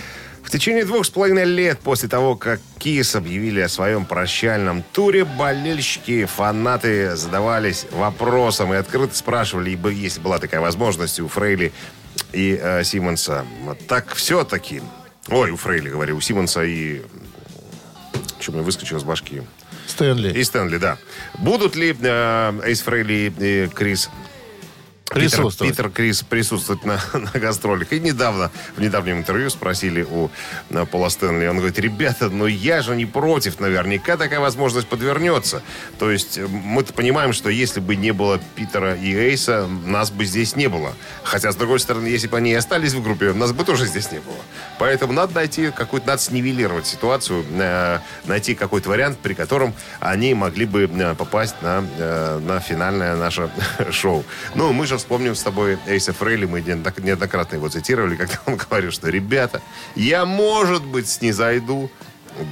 В 0.42 0.50
течение 0.50 0.84
двух 0.84 1.06
с 1.06 1.10
половиной 1.10 1.44
лет 1.44 1.78
после 1.78 2.08
того, 2.08 2.34
как 2.34 2.60
Кис 2.80 3.14
объявили 3.14 3.60
о 3.60 3.68
своем 3.68 4.04
прощальном 4.04 4.82
туре, 4.92 5.24
болельщики, 5.24 6.24
фанаты 6.24 7.14
задавались 7.14 7.86
вопросом 7.92 8.74
и 8.74 8.76
открыто 8.76 9.14
спрашивали, 9.14 9.70
ибо 9.70 9.88
если 9.88 10.18
была 10.20 10.40
такая 10.40 10.60
возможность 10.60 11.20
у 11.20 11.28
Фрейли 11.28 11.72
и 12.32 12.58
э, 12.60 12.82
Симмонса, 12.82 13.46
так 13.86 14.12
все-таки... 14.16 14.82
Ой, 15.28 15.52
у 15.52 15.56
Фрейли, 15.56 15.90
говорю, 15.90 16.16
у 16.16 16.20
Симмонса 16.20 16.64
и... 16.64 17.02
Что 18.40 18.50
мне 18.50 18.62
выскочило 18.62 18.98
с 18.98 19.04
башки? 19.04 19.42
Стэнли. 19.86 20.36
И 20.36 20.42
Стэнли, 20.42 20.78
да. 20.78 20.98
Будут 21.38 21.76
ли 21.76 21.96
э, 21.96 22.60
Эйс 22.64 22.80
Фрейли 22.80 23.32
и 23.38 23.68
Крис 23.72 24.10
Присутствовать. 25.14 25.72
Питер, 25.72 25.84
Питер 25.84 25.90
Крис 25.90 26.22
присутствовать 26.22 26.84
на, 26.84 26.98
на 27.12 27.40
гастролях. 27.40 27.92
И 27.92 28.00
недавно, 28.00 28.50
в 28.76 28.80
недавнем 28.80 29.18
интервью 29.18 29.50
спросили 29.50 30.02
у 30.02 30.30
э, 30.70 30.86
Пола 30.86 31.08
Стэнли. 31.08 31.46
Он 31.46 31.56
говорит, 31.56 31.78
ребята, 31.78 32.30
ну 32.30 32.46
я 32.46 32.82
же 32.82 32.96
не 32.96 33.06
против, 33.06 33.60
наверняка 33.60 34.16
такая 34.16 34.40
возможность 34.40 34.88
подвернется. 34.88 35.62
То 35.98 36.10
есть 36.10 36.38
э, 36.38 36.46
мы-то 36.46 36.92
понимаем, 36.92 37.32
что 37.32 37.50
если 37.50 37.80
бы 37.80 37.96
не 37.96 38.12
было 38.12 38.40
Питера 38.56 38.94
и 38.94 39.14
Эйса, 39.14 39.68
нас 39.86 40.10
бы 40.10 40.24
здесь 40.24 40.56
не 40.56 40.68
было. 40.68 40.94
Хотя, 41.22 41.52
с 41.52 41.56
другой 41.56 41.80
стороны, 41.80 42.06
если 42.06 42.28
бы 42.28 42.36
они 42.38 42.52
и 42.52 42.54
остались 42.54 42.94
в 42.94 43.02
группе, 43.02 43.32
нас 43.32 43.52
бы 43.52 43.64
тоже 43.64 43.86
здесь 43.86 44.10
не 44.10 44.18
было. 44.18 44.36
Поэтому 44.78 45.12
надо 45.12 45.34
найти 45.34 45.70
какую-то, 45.70 46.06
надо 46.06 46.22
снивелировать 46.22 46.86
ситуацию, 46.86 47.44
э, 47.50 47.98
найти 48.24 48.54
какой-то 48.54 48.88
вариант, 48.88 49.18
при 49.18 49.34
котором 49.34 49.74
они 50.00 50.34
могли 50.34 50.64
бы 50.64 50.88
попасть 51.18 51.56
на, 51.62 51.82
на 52.40 52.60
финальное 52.60 53.16
наше 53.16 53.50
шоу. 53.90 54.24
Ну, 54.54 54.72
мы 54.72 54.86
же 54.86 55.01
вспомним 55.02 55.34
с 55.34 55.42
тобой 55.42 55.78
Эйса 55.88 56.12
Фрейли, 56.12 56.46
мы 56.46 56.60
неоднократно 56.60 57.56
его 57.56 57.68
цитировали, 57.68 58.14
когда 58.22 58.38
он 58.46 58.56
говорил, 58.56 58.92
что, 58.92 59.08
ребята, 59.08 59.60
я, 59.96 60.24
может 60.24 60.84
быть, 60.84 61.08
снизойду 61.08 61.90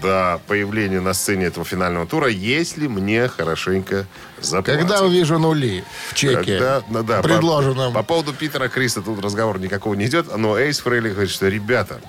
до 0.03 0.41
появления 0.49 1.01
на 1.01 1.15
сцене 1.15 1.47
этого 1.47 1.65
финального 1.65 2.07
тура, 2.07 2.29
если 2.29 2.89
мне 2.89 3.29
хорошенько 3.29 4.07
заплатят. 4.41 4.81
Когда 4.81 5.03
увижу 5.05 5.39
нули 5.39 5.85
в 6.09 6.15
чеке, 6.15 6.35
Когда- 6.35 6.83
ну 6.91 7.03
да, 7.03 7.23
предложенном. 7.23 7.95
По, 7.95 8.01
по 8.01 8.07
поводу 8.07 8.35
Питера 8.35 8.69
Криса 8.69 9.01
тут 9.01 9.25
разговор 9.25 9.59
никакого 9.61 9.95
не 9.95 10.07
идет, 10.07 10.37
но 10.37 10.59
Эйс 10.59 10.81
Фрейли 10.81 11.11
говорит, 11.11 11.31
что, 11.31 11.49
ребята, 11.49 12.01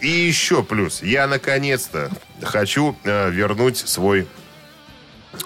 и 0.00 0.08
еще 0.08 0.62
плюс, 0.62 1.02
я 1.02 1.26
наконец-то 1.26 2.10
хочу 2.42 2.96
э, 3.04 3.30
вернуть 3.30 3.76
свой 3.76 4.26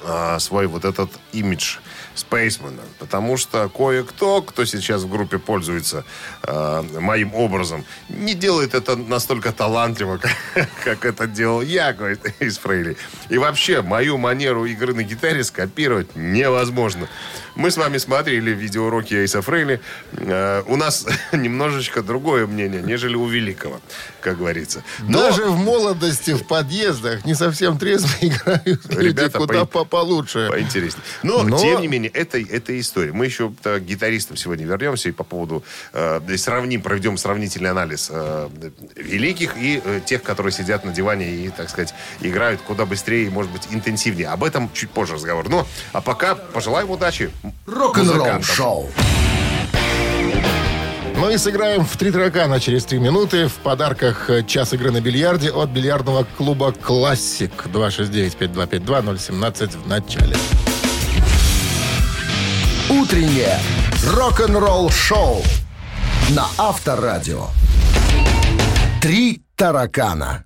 а, 0.04 0.38
свой 0.38 0.66
вот 0.68 0.84
этот 0.84 1.10
имидж 1.32 1.78
спейсмена. 2.14 2.82
Потому 2.98 3.36
что 3.36 3.68
кое-кто, 3.68 4.42
кто 4.42 4.64
сейчас 4.64 5.02
в 5.02 5.10
группе 5.10 5.38
пользуется 5.38 6.04
э, 6.42 6.82
моим 7.00 7.34
образом, 7.34 7.84
не 8.08 8.34
делает 8.34 8.74
это 8.74 8.96
настолько 8.96 9.52
талантливо, 9.52 10.18
как, 10.54 10.68
как 10.84 11.04
это 11.04 11.26
делал 11.26 11.62
я, 11.62 11.92
говорит 11.92 12.20
из 12.40 12.58
Фрейли. 12.58 12.96
И 13.28 13.38
вообще, 13.38 13.82
мою 13.82 14.18
манеру 14.18 14.64
игры 14.64 14.94
на 14.94 15.02
гитаре 15.02 15.44
скопировать 15.44 16.14
невозможно. 16.16 17.08
Мы 17.54 17.70
с 17.70 17.76
вами 17.76 17.98
смотрели 17.98 18.50
видеоуроки 18.50 19.14
Эйса 19.14 19.42
Фрейли. 19.42 19.80
Э, 20.12 20.62
у 20.66 20.76
нас 20.76 21.06
немножечко 21.32 22.02
другое 22.02 22.46
мнение, 22.46 22.82
нежели 22.82 23.16
у 23.16 23.26
Великого, 23.26 23.80
как 24.22 24.38
говорится. 24.38 24.82
Но- 25.06 25.20
Даже 25.20 25.44
в 25.46 25.56
молодости 25.58 26.32
в 26.32 26.46
подъездах 26.46 27.24
не 27.24 27.34
совсем 27.34 27.78
трезво 27.78 28.08
играют 28.20 28.64
люди 28.88 29.08
Ребята, 29.08 29.38
куда 29.38 29.64
по- 29.66 29.84
получше. 29.84 30.48
Поинтереснее. 30.50 31.02
Но, 31.22 31.42
Но- 31.42 31.58
тем 31.58 31.80
не 31.80 31.88
менее, 31.88 32.10
это, 32.10 32.38
это 32.38 32.78
история. 32.80 33.12
Мы 33.12 33.26
еще 33.26 33.52
э, 33.64 33.78
к 33.78 33.82
гитаристам 33.82 34.36
сегодня 34.36 34.64
вернемся 34.64 35.08
и 35.08 35.12
по 35.12 35.24
поводу... 35.24 35.62
Э, 35.92 36.20
сравним, 36.36 36.80
проведем 36.82 37.16
сравнительный 37.18 37.70
анализ 37.70 38.08
э, 38.10 38.48
великих 38.96 39.56
и 39.56 39.82
э, 39.84 40.00
тех, 40.04 40.22
которые 40.22 40.52
сидят 40.52 40.84
на 40.84 40.92
диване 40.92 41.28
и, 41.30 41.50
так 41.50 41.68
сказать, 41.68 41.92
играют 42.20 42.60
куда 42.62 42.86
быстрее 42.86 43.26
и, 43.26 43.30
может 43.30 43.50
быть, 43.52 43.68
интенсивнее. 43.70 44.28
Об 44.28 44.44
этом 44.44 44.70
чуть 44.72 44.90
позже 44.90 45.14
разговор. 45.14 45.48
Ну, 45.48 45.66
а 45.92 46.00
пока 46.00 46.34
пожелаем 46.34 46.90
удачи. 46.90 47.30
Рок-н-ролл-шоу. 47.66 48.90
Мы 48.96 49.41
Ну 51.22 51.38
сыграем 51.38 51.84
в 51.84 51.96
три 51.96 52.10
таракана 52.10 52.58
через 52.58 52.84
три 52.84 52.98
минуты. 52.98 53.46
В 53.46 53.54
подарках 53.54 54.28
э, 54.28 54.42
час 54.42 54.72
игры 54.72 54.90
на 54.90 55.00
бильярде 55.00 55.52
от 55.52 55.70
бильярдного 55.70 56.26
клуба 56.36 56.72
«Классик». 56.72 57.52
269-5252-017 57.72 59.84
в 59.84 59.86
начале. 59.86 60.34
Утреннее 62.90 63.56
рок-н-ролл-шоу 64.04 65.44
на 66.30 66.48
Авторадио. 66.58 67.46
Три 69.00 69.42
таракана. 69.54 70.44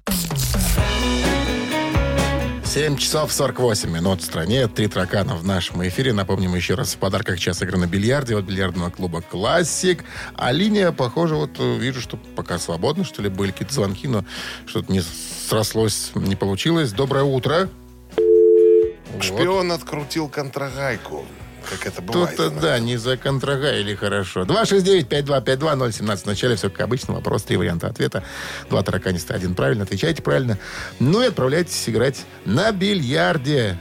7 2.77 2.99
часов 2.99 3.33
48 3.33 3.91
минут 3.91 4.21
в 4.21 4.25
стране. 4.27 4.69
Три 4.69 4.87
таракана 4.87 5.35
в 5.35 5.43
нашем 5.43 5.83
эфире. 5.89 6.13
Напомним 6.13 6.55
еще 6.55 6.75
раз, 6.75 6.93
в 6.93 6.99
подарках 6.99 7.39
час 7.39 7.63
игры 7.63 7.79
на 7.79 7.87
бильярде 7.87 8.37
от 8.37 8.45
бильярдного 8.45 8.91
клуба 8.91 9.23
«Классик». 9.23 10.05
А 10.35 10.53
линия, 10.53 10.93
похоже, 10.93 11.37
вот 11.37 11.53
э, 11.59 11.79
вижу, 11.79 12.03
что 12.03 12.19
пока 12.19 12.59
свободна, 12.59 13.05
что 13.05 13.23
ли, 13.23 13.31
были 13.31 13.51
какие-то 13.51 13.73
звонки, 13.73 14.07
но 14.07 14.27
что-то 14.67 14.93
не 14.93 15.01
срослось, 15.01 16.11
не 16.15 16.37
получилось. 16.37 16.93
Доброе 16.93 17.25
утро. 17.25 17.71
Вот. 18.19 19.23
Шпион 19.23 19.73
открутил 19.73 20.29
контрагайку. 20.29 21.25
Как 21.69 21.87
это 21.87 22.01
бывает. 22.03 22.37
Тут-то, 22.37 22.61
да, 22.61 22.79
не 22.79 22.97
за 22.97 23.15
или 23.15 23.95
хорошо. 23.95 24.43
269-5252-017. 24.43 26.17
В 26.17 26.27
начале 26.27 26.57
все 26.57 26.71
как 26.71 26.81
обычно. 26.83 27.15
Вопрос, 27.15 27.43
три 27.43 27.57
варианта 27.57 27.89
ответа. 27.89 28.23
Два 28.71 28.83
тараканиста, 28.83 29.35
один 29.35 29.55
правильно. 29.55 29.85
Отвечайте 29.85 30.23
правильно. 30.23 30.59
Ну 31.01 31.23
и 31.23 31.27
отправляйтесь 31.27 31.89
играть 31.89 32.25
на 32.45 32.71
бильярде. 32.73 33.77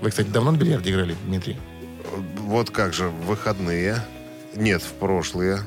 Вы, 0.00 0.10
кстати, 0.10 0.28
давно 0.28 0.50
на 0.52 0.56
бильярде 0.56 0.90
играли, 0.90 1.16
Дмитрий? 1.24 1.56
Вот 2.38 2.70
как 2.70 2.92
же, 2.92 3.08
в 3.08 3.26
выходные. 3.26 3.96
Нет, 4.54 4.82
в 4.82 4.92
прошлые. 4.92 5.60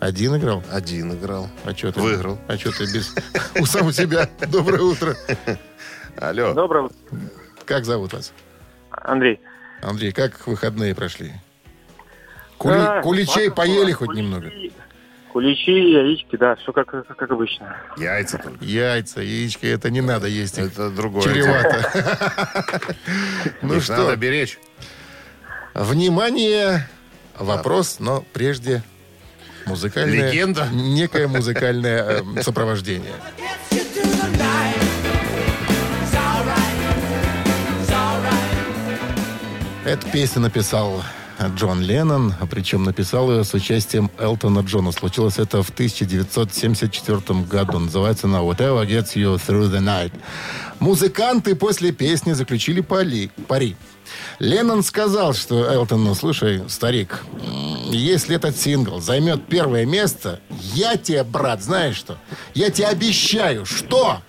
Один 0.00 0.36
играл? 0.36 0.62
Один 0.70 1.14
играл. 1.14 1.48
А 1.64 1.74
что 1.74 1.92
ты? 1.92 2.00
Выиграл. 2.00 2.38
А 2.48 2.58
что 2.58 2.72
ты 2.72 2.84
без... 2.92 3.14
У 3.58 3.64
самого 3.64 3.92
себя. 3.92 4.28
Доброе 4.48 4.82
утро. 4.82 5.16
Алло. 6.16 6.52
Доброе 6.52 6.84
утро, 6.84 6.96
Как 7.64 7.84
зовут 7.84 8.12
вас? 8.12 8.32
Андрей. 8.90 9.40
Андрей, 9.84 10.12
как 10.12 10.46
выходные 10.46 10.94
прошли? 10.94 11.32
Кули- 12.58 12.78
Да, 12.78 13.02
Куличей 13.02 13.50
поели 13.50 13.92
куличи, 13.92 13.92
хоть 13.94 14.16
немного? 14.16 14.50
Куличи, 15.32 15.70
яички, 15.72 16.36
да, 16.36 16.54
все 16.56 16.72
как, 16.72 16.86
как, 16.86 17.06
как 17.06 17.30
обычно. 17.30 17.76
Яйца 17.96 18.38
только. 18.38 18.64
Яйца, 18.64 19.20
яички, 19.20 19.66
это 19.66 19.90
не 19.90 20.00
надо 20.00 20.26
есть. 20.28 20.58
Это 20.58 20.90
другое. 20.90 21.24
Чревато. 21.24 22.94
Ну 23.62 23.74
Их 23.76 23.88
надо 23.88 24.02
что, 24.10 24.16
беречь. 24.16 24.58
внимание, 25.74 26.88
вопрос, 27.38 27.96
но 27.98 28.24
прежде 28.32 28.82
музыкальное... 29.66 30.30
Легенда? 30.30 30.68
Некое 30.72 31.26
музыкальное 31.28 32.22
э, 32.36 32.42
сопровождение. 32.42 33.12
Эту 39.84 40.08
песню 40.08 40.40
написал 40.40 41.02
Джон 41.56 41.82
Леннон, 41.82 42.32
причем 42.50 42.84
написал 42.84 43.30
ее 43.30 43.44
с 43.44 43.52
участием 43.52 44.10
Элтона 44.18 44.60
Джона. 44.60 44.92
Случилось 44.92 45.38
это 45.38 45.62
в 45.62 45.68
1974 45.68 47.40
году. 47.42 47.78
Называется 47.80 48.26
она 48.26 48.38
«Whatever 48.38 48.86
Gets 48.86 49.14
You 49.14 49.36
Through 49.36 49.70
the 49.70 49.80
Night». 49.80 50.12
Музыканты 50.80 51.54
после 51.54 51.92
песни 51.92 52.32
заключили 52.32 52.80
пари. 52.80 53.30
пари. 53.46 53.76
Леннон 54.38 54.82
сказал, 54.82 55.34
что 55.34 55.70
Элтону, 55.70 56.14
слушай, 56.14 56.62
старик, 56.68 57.22
если 57.90 58.36
этот 58.36 58.56
сингл 58.56 59.02
займет 59.02 59.46
первое 59.48 59.84
место, 59.84 60.40
я 60.72 60.96
тебе, 60.96 61.24
брат, 61.24 61.62
знаешь 61.62 61.96
что? 61.96 62.16
Я 62.54 62.70
тебе 62.70 62.86
обещаю, 62.86 63.66
что 63.66 64.22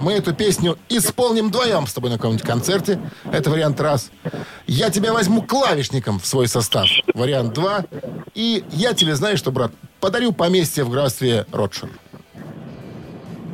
мы 0.00 0.12
эту 0.12 0.34
песню 0.34 0.78
исполним 0.88 1.48
вдвоем 1.48 1.86
с 1.86 1.92
тобой 1.92 2.10
на 2.10 2.16
каком-нибудь 2.16 2.46
концерте. 2.46 3.00
Это 3.30 3.50
вариант 3.50 3.80
раз. 3.80 4.10
Я 4.66 4.90
тебя 4.90 5.12
возьму 5.12 5.42
клавишником 5.42 6.18
в 6.18 6.26
свой 6.26 6.48
состав. 6.48 6.86
Вариант 7.14 7.54
два. 7.54 7.84
И 8.34 8.64
я 8.70 8.94
тебе, 8.94 9.14
знаешь 9.14 9.38
что, 9.38 9.50
брат, 9.50 9.72
подарю 10.00 10.32
поместье 10.32 10.84
в 10.84 10.90
графстве 10.90 11.46
Ротшир. 11.52 11.90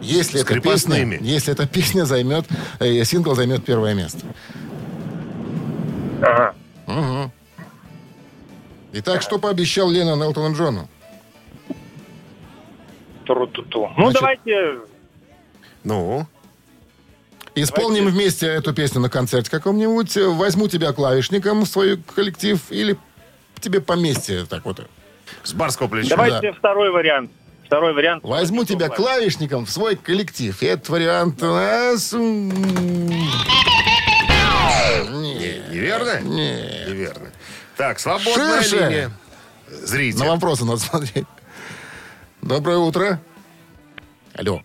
Если 0.03 0.43
эта, 0.43 0.61
песня, 0.61 1.19
если 1.21 1.53
эта 1.53 1.67
песня 1.67 2.05
займет, 2.05 2.45
э, 2.79 3.05
сингл 3.05 3.35
займет 3.35 3.65
первое 3.65 3.95
место. 3.95 4.21
Ага. 6.21 6.55
Угу. 6.87 7.33
Итак, 8.93 9.23
что 9.23 9.39
пообещал 9.39 9.91
Леннон 9.91 10.23
Элтону 10.23 10.55
Джону? 10.55 10.89
Тру-ту-ту. 13.27 13.89
Ну, 13.97 14.11
Значит- 14.11 14.21
давайте... 14.21 14.79
Ну, 15.85 16.27
Исполним 17.57 18.09
вместе 18.09 18.47
эту 18.47 18.75
песню 18.75 19.01
на 19.01 19.09
концерте 19.09 19.51
каком-нибудь. 19.51 20.17
Возьму 20.17 20.69
тебя 20.69 20.93
клавишником 20.93 21.63
в 21.63 21.67
свой 21.69 21.97
коллектив 21.99 22.61
или 22.71 22.97
тебе 23.61 23.81
поместье 23.81 24.45
так 24.45 24.65
вот. 24.65 24.81
с 25.45 25.53
барского 25.53 25.89
плеча. 25.89 26.11
Давайте 26.11 26.53
второй 26.53 26.91
вариант. 26.91 27.31
Второй 27.67 27.95
вариант. 27.95 28.25
Возьму 28.25 28.65
тебя 28.65 28.89
клавишником 28.89 29.65
в 29.67 29.71
свой 29.71 29.97
коллектив. 29.97 30.61
Этот 30.63 30.89
вариант 30.89 31.43
у 31.43 31.47
нас... 31.47 32.13
м, 32.13 32.49
Не, 35.23 35.63
неверно? 35.71 36.21
Не. 36.21 36.87
Неверно. 36.91 37.31
Так, 37.77 37.99
свободная 38.01 38.63
Ширше. 38.63 38.77
линия. 38.77 39.11
Зрите. 39.69 40.19
На 40.19 40.27
вопросы 40.31 40.65
надо 40.65 40.79
смотреть. 40.79 41.27
Доброе 42.43 42.79
утро. 42.79 43.21
Алло. 44.35 44.63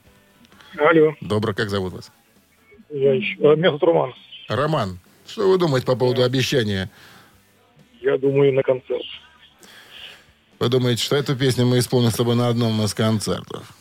Алло, 0.77 1.13
Доброе, 1.21 1.53
как 1.53 1.69
зовут 1.69 1.93
вас? 1.93 2.11
Я 2.89 3.13
еще... 3.13 3.35
а, 3.41 3.55
Меня 3.55 3.67
зовут 3.69 3.83
Роман. 3.83 4.13
Роман. 4.47 4.99
Что 5.27 5.49
вы 5.49 5.57
думаете 5.57 5.85
по 5.85 5.95
поводу 5.95 6.23
обещания? 6.23 6.89
Я 8.01 8.17
думаю, 8.17 8.53
на 8.53 8.63
концерт. 8.63 9.03
Вы 10.59 10.69
думаете, 10.69 11.03
что 11.03 11.15
эту 11.15 11.35
песню 11.35 11.65
мы 11.65 11.79
исполним 11.79 12.09
с 12.11 12.15
тобой 12.15 12.35
на 12.35 12.49
одном 12.49 12.81
из 12.83 12.93
концертов? 12.93 13.71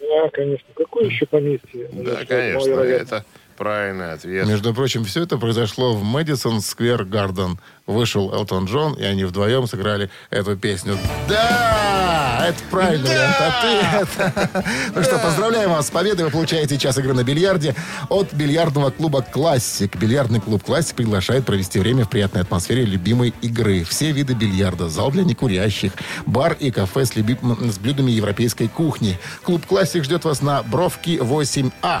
Да, 0.00 0.28
конечно. 0.30 0.66
Какое 0.74 1.06
еще 1.06 1.26
поместье? 1.26 1.88
Да, 1.92 2.24
конечно, 2.24 2.74
это 2.80 3.24
правильный 3.56 4.12
ответ. 4.12 4.46
Между 4.46 4.72
прочим, 4.74 5.04
все 5.04 5.22
это 5.22 5.38
произошло 5.38 5.94
в 5.94 6.04
Мэдисон 6.04 6.60
Сквер 6.60 7.04
Гарден. 7.04 7.58
Вышел 7.86 8.34
Элтон 8.34 8.64
Джон, 8.64 8.94
и 8.94 9.04
они 9.04 9.24
вдвоем 9.24 9.66
сыграли 9.66 10.10
эту 10.30 10.56
песню. 10.56 10.98
Да! 11.28 12.46
Это 12.46 12.58
правильный 12.70 13.08
вариант. 13.08 13.36
А 13.40 13.62
ты 13.62 14.22
это... 14.22 14.64
Ну 14.94 15.02
что, 15.02 15.18
поздравляем 15.18 15.70
вас 15.70 15.86
с 15.88 15.90
победой. 15.90 16.26
Вы 16.26 16.30
получаете 16.30 16.78
час 16.78 16.98
игры 16.98 17.12
на 17.14 17.24
бильярде 17.24 17.74
от 18.08 18.32
бильярдного 18.32 18.90
клуба 18.90 19.22
«Классик». 19.22 19.96
Бильярдный 19.96 20.40
клуб 20.40 20.62
«Классик» 20.64 20.96
приглашает 20.96 21.44
провести 21.44 21.78
время 21.78 22.04
в 22.04 22.10
приятной 22.10 22.42
атмосфере 22.42 22.84
любимой 22.84 23.34
игры. 23.42 23.84
Все 23.84 24.12
виды 24.12 24.34
бильярда, 24.34 24.88
зал 24.88 25.10
для 25.10 25.24
некурящих, 25.24 25.92
бар 26.26 26.56
и 26.58 26.70
кафе 26.70 27.04
с, 27.06 27.16
люби- 27.16 27.38
с 27.70 27.78
блюдами 27.78 28.10
европейской 28.10 28.68
кухни. 28.68 29.18
Клуб 29.42 29.64
«Классик» 29.66 30.04
ждет 30.04 30.24
вас 30.24 30.42
на 30.42 30.62
Бровки 30.62 31.18
8А. 31.18 32.00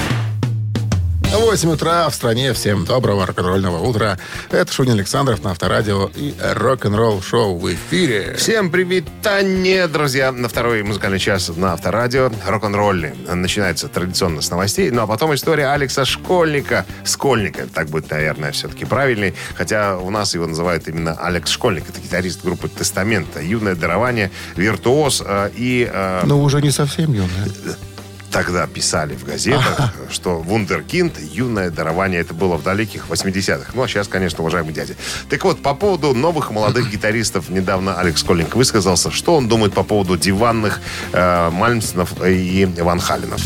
8 1.33 1.69
утра 1.71 2.09
в 2.09 2.13
стране. 2.15 2.53
Всем 2.53 2.83
доброго 2.85 3.25
рок-н-ролльного 3.25 3.79
утра. 3.79 4.17
Это 4.49 4.71
Шунин 4.71 4.93
Александров 4.93 5.43
на 5.43 5.51
Авторадио 5.51 6.11
и 6.15 6.33
рок-н-ролл 6.41 7.21
шоу 7.21 7.57
в 7.57 7.73
эфире. 7.73 8.35
Всем 8.37 8.69
привет, 8.69 9.05
Таня, 9.21 9.87
друзья. 9.87 10.31
На 10.31 10.49
второй 10.49 10.83
музыкальный 10.83 11.19
час 11.19 11.49
на 11.55 11.73
Авторадио. 11.73 12.31
Рок-н-ролльный. 12.45 13.13
Начинается 13.33 13.87
традиционно 13.87 14.41
с 14.41 14.49
новостей. 14.51 14.91
Ну, 14.91 15.01
а 15.01 15.07
потом 15.07 15.33
история 15.33 15.67
Алекса 15.67 16.03
Школьника. 16.05 16.85
Скольника, 17.05 17.65
так 17.73 17.87
будет, 17.87 18.09
наверное, 18.11 18.51
все-таки 18.51 18.83
правильный. 18.85 19.33
Хотя 19.55 19.97
у 19.97 20.09
нас 20.09 20.33
его 20.33 20.47
называют 20.47 20.87
именно 20.89 21.13
Алекс 21.13 21.49
Школьник. 21.49 21.85
Это 21.89 21.99
гитарист 22.01 22.43
группы 22.43 22.67
Тестамента. 22.67 23.41
Юное 23.41 23.75
дарование, 23.75 24.31
виртуоз 24.57 25.23
э, 25.25 25.49
и... 25.55 25.89
э, 25.91 26.21
Но 26.25 26.41
уже 26.41 26.61
не 26.61 26.71
совсем 26.71 27.13
юная. 27.13 27.47
Тогда 28.41 28.65
писали 28.65 29.13
в 29.13 29.23
газетах, 29.23 29.93
что 30.09 30.39
вундеркинд, 30.39 31.13
юное 31.19 31.69
дарование, 31.69 32.21
это 32.21 32.33
было 32.33 32.57
в 32.57 32.63
далеких 32.63 33.05
80-х. 33.07 33.73
Ну, 33.75 33.83
а 33.83 33.87
сейчас, 33.87 34.07
конечно, 34.07 34.39
уважаемый 34.39 34.73
дядя. 34.73 34.95
Так 35.29 35.43
вот, 35.43 35.61
по 35.61 35.75
поводу 35.75 36.15
новых 36.15 36.49
молодых 36.49 36.89
гитаристов, 36.91 37.49
недавно 37.49 37.99
Алекс 37.99 38.23
Коллинг 38.23 38.55
высказался, 38.55 39.11
что 39.11 39.35
он 39.35 39.47
думает 39.47 39.73
по 39.73 39.83
поводу 39.83 40.17
диванных 40.17 40.81
э, 41.13 41.51
Мальмстенов 41.51 42.13
и 42.25 42.67
Ван 42.79 42.99
Халенов. 42.99 43.39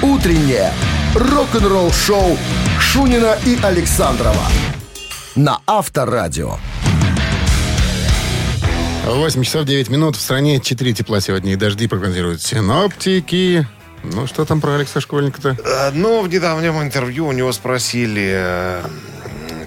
Утреннее 0.00 0.72
рок-н-ролл-шоу 1.14 2.38
Шунина 2.80 3.36
и 3.44 3.58
Александрова 3.62 4.46
на 5.36 5.60
Авторадио. 5.66 6.56
8 9.04 9.42
часов 9.42 9.66
9 9.66 9.90
минут. 9.90 10.16
В 10.16 10.20
стране 10.22 10.58
4 10.58 10.94
тепла 10.94 11.20
сегодня 11.20 11.52
и 11.52 11.56
дожди 11.56 11.86
прогнозируют 11.86 12.40
синоптики. 12.40 13.66
Ну, 14.02 14.26
что 14.26 14.44
там 14.44 14.60
про 14.60 14.74
Алекса 14.76 15.00
Школьника-то? 15.00 15.56
Э, 15.64 15.90
Ну, 15.92 16.22
в 16.22 16.28
недавнем 16.28 16.80
интервью 16.82 17.26
у 17.26 17.32
него 17.32 17.52
спросили, 17.52 18.30
э, 18.34 18.82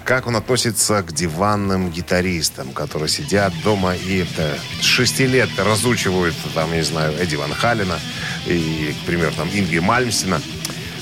как 0.04 0.26
он 0.26 0.36
относится 0.36 1.02
к 1.02 1.12
диванным 1.12 1.90
гитаристам, 1.90 2.72
которые 2.72 3.08
сидят 3.08 3.52
дома 3.62 3.94
и 3.94 4.26
э, 4.36 4.56
с 4.80 4.84
шести 4.84 5.26
лет 5.26 5.48
разучивают, 5.58 6.34
там, 6.54 6.70
я 6.72 6.78
не 6.78 6.82
знаю, 6.82 7.14
Эдди 7.18 7.36
Ван 7.36 7.52
Халина 7.52 7.98
и, 8.46 8.94
к 9.02 9.06
примеру, 9.06 9.32
там, 9.36 9.48
Ингви 9.48 9.78
Мальмстина. 9.78 10.40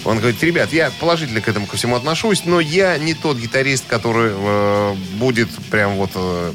Он 0.04 0.18
говорит, 0.18 0.42
ребят, 0.42 0.72
я 0.72 0.90
положительно 1.00 1.40
к 1.40 1.48
этому 1.48 1.66
ко 1.66 1.76
всему 1.76 1.96
отношусь, 1.96 2.44
но 2.44 2.60
я 2.60 2.98
не 2.98 3.14
тот 3.14 3.38
гитарист, 3.38 3.86
который 3.86 4.32
э, 4.34 4.94
будет 5.14 5.48
прям 5.70 5.94
вот 5.96 6.10
э, 6.14 6.52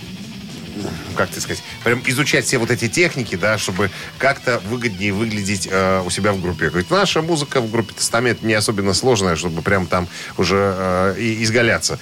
как 1.16 1.30
ты 1.30 1.42
сказать, 1.42 1.63
прям 1.88 2.04
изучать 2.06 2.43
все 2.43 2.58
вот 2.58 2.69
эти 2.69 2.89
техники, 2.89 3.38
да, 3.38 3.58
чтобы 3.58 3.89
как-то 4.17 4.60
выгоднее 4.65 5.13
выглядеть 5.13 5.69
э, 5.71 6.04
у 6.06 6.10
себя 6.10 6.34
в 6.34 6.41
группе. 6.41 6.67
Говорит, 6.67 6.91
наша 6.91 7.21
музыка 7.21 7.62
в 7.62 7.71
группе 7.71 7.93
Тестамент 7.93 8.41
не 8.41 8.56
особенно 8.56 8.93
сложная, 8.93 9.38
чтобы 9.38 9.62
прям 9.62 9.88
там 9.88 10.10
уже 10.38 10.58
э, 10.78 11.15
изгаляться. 11.17 11.97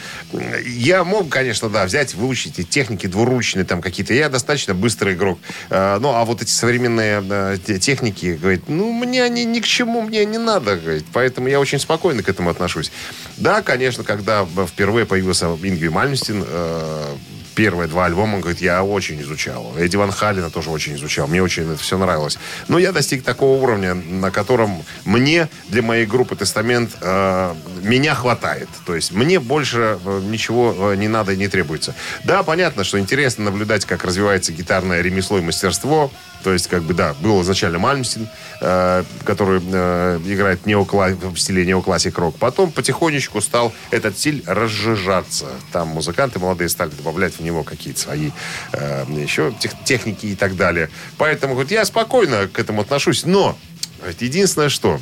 Я 0.65 1.03
мог, 1.03 1.29
конечно, 1.29 1.69
да, 1.69 1.85
взять, 1.85 2.15
выучить 2.15 2.57
эти 2.57 2.67
техники 2.67 3.05
двуручные 3.05 3.63
там 3.63 3.79
какие-то. 3.79 4.15
Я 4.15 4.29
достаточно 4.29 4.73
быстрый 4.73 5.13
игрок. 5.13 5.37
Э, 5.69 5.99
ну, 5.99 6.15
а 6.15 6.25
вот 6.25 6.41
эти 6.41 6.49
современные 6.49 7.23
э, 7.23 7.57
те- 7.63 7.77
техники, 7.77 8.39
говорит, 8.41 8.67
ну, 8.67 8.91
мне 8.91 9.23
они 9.23 9.45
ни 9.45 9.59
к 9.59 9.65
чему, 9.65 10.01
мне 10.01 10.25
не 10.25 10.39
надо, 10.39 10.77
говорит. 10.77 11.05
Поэтому 11.13 11.47
я 11.47 11.59
очень 11.59 11.77
спокойно 11.77 12.23
к 12.23 12.29
этому 12.29 12.49
отношусь. 12.49 12.91
Да, 13.37 13.61
конечно, 13.61 14.03
когда 14.03 14.47
впервые 14.65 15.05
появился 15.05 15.45
Ингви 15.45 15.89
Мальмстин, 15.89 16.43
э, 16.43 17.15
первые 17.55 17.87
два 17.87 18.05
альбома, 18.05 18.35
он 18.35 18.41
говорит, 18.41 18.61
я 18.61 18.83
очень 18.83 19.21
изучал. 19.21 19.73
Эдди 19.77 19.95
Ван 19.95 20.11
Халина 20.11 20.49
тоже 20.49 20.69
очень 20.69 20.95
изучал. 20.95 21.27
Мне 21.27 21.41
очень 21.41 21.63
это 21.63 21.81
все 21.81 21.97
нравилось. 21.97 22.37
Но 22.67 22.77
я 22.77 22.91
достиг 22.91 23.23
такого 23.23 23.61
уровня, 23.63 23.93
на 23.95 24.29
котором 24.29 24.83
мне, 25.05 25.47
для 25.69 25.81
моей 25.81 26.05
группы 26.05 26.35
Тестамент, 26.35 26.91
э, 27.01 27.55
меня 27.81 28.13
хватает. 28.13 28.69
То 28.85 28.95
есть 28.95 29.13
мне 29.13 29.39
больше 29.39 29.97
э, 30.03 30.21
ничего 30.25 30.91
э, 30.91 30.95
не 30.95 31.07
надо 31.07 31.31
и 31.31 31.37
не 31.37 31.47
требуется. 31.47 31.95
Да, 32.23 32.43
понятно, 32.43 32.83
что 32.83 32.99
интересно 32.99 33.45
наблюдать, 33.45 33.85
как 33.85 34.03
развивается 34.03 34.51
гитарное 34.51 35.01
ремесло 35.01 35.37
и 35.37 35.41
мастерство. 35.41 36.11
То 36.43 36.53
есть, 36.53 36.67
как 36.67 36.83
бы, 36.83 36.93
да, 36.93 37.15
был 37.21 37.41
изначально 37.41 37.79
Мальмстин, 37.79 38.27
э, 38.61 39.03
который 39.23 39.61
э, 39.65 40.19
играет 40.25 40.65
неокла- 40.65 41.15
в 41.33 41.37
стиле 41.39 41.65
неоклассик 41.65 42.17
рок. 42.17 42.35
Потом 42.37 42.71
потихонечку 42.71 43.41
стал 43.41 43.73
этот 43.91 44.17
стиль 44.17 44.43
разжижаться. 44.45 45.47
Там 45.71 45.87
музыканты 45.89 46.37
молодые 46.39 46.69
стали 46.69 46.91
добавлять 46.91 47.33
в 47.33 47.39
него 47.41 47.63
какие-то 47.63 47.99
свои 47.99 48.29
э, 48.73 49.05
еще 49.09 49.53
тех- 49.59 49.73
техники 49.83 50.27
и 50.27 50.35
так 50.35 50.55
далее. 50.55 50.89
Поэтому 51.17 51.55
вот 51.55 51.71
я 51.71 51.83
спокойно 51.85 52.47
к 52.47 52.59
этому 52.59 52.81
отношусь. 52.81 53.25
Но 53.25 53.57
говорит, 53.99 54.21
единственное, 54.21 54.69
что 54.69 54.99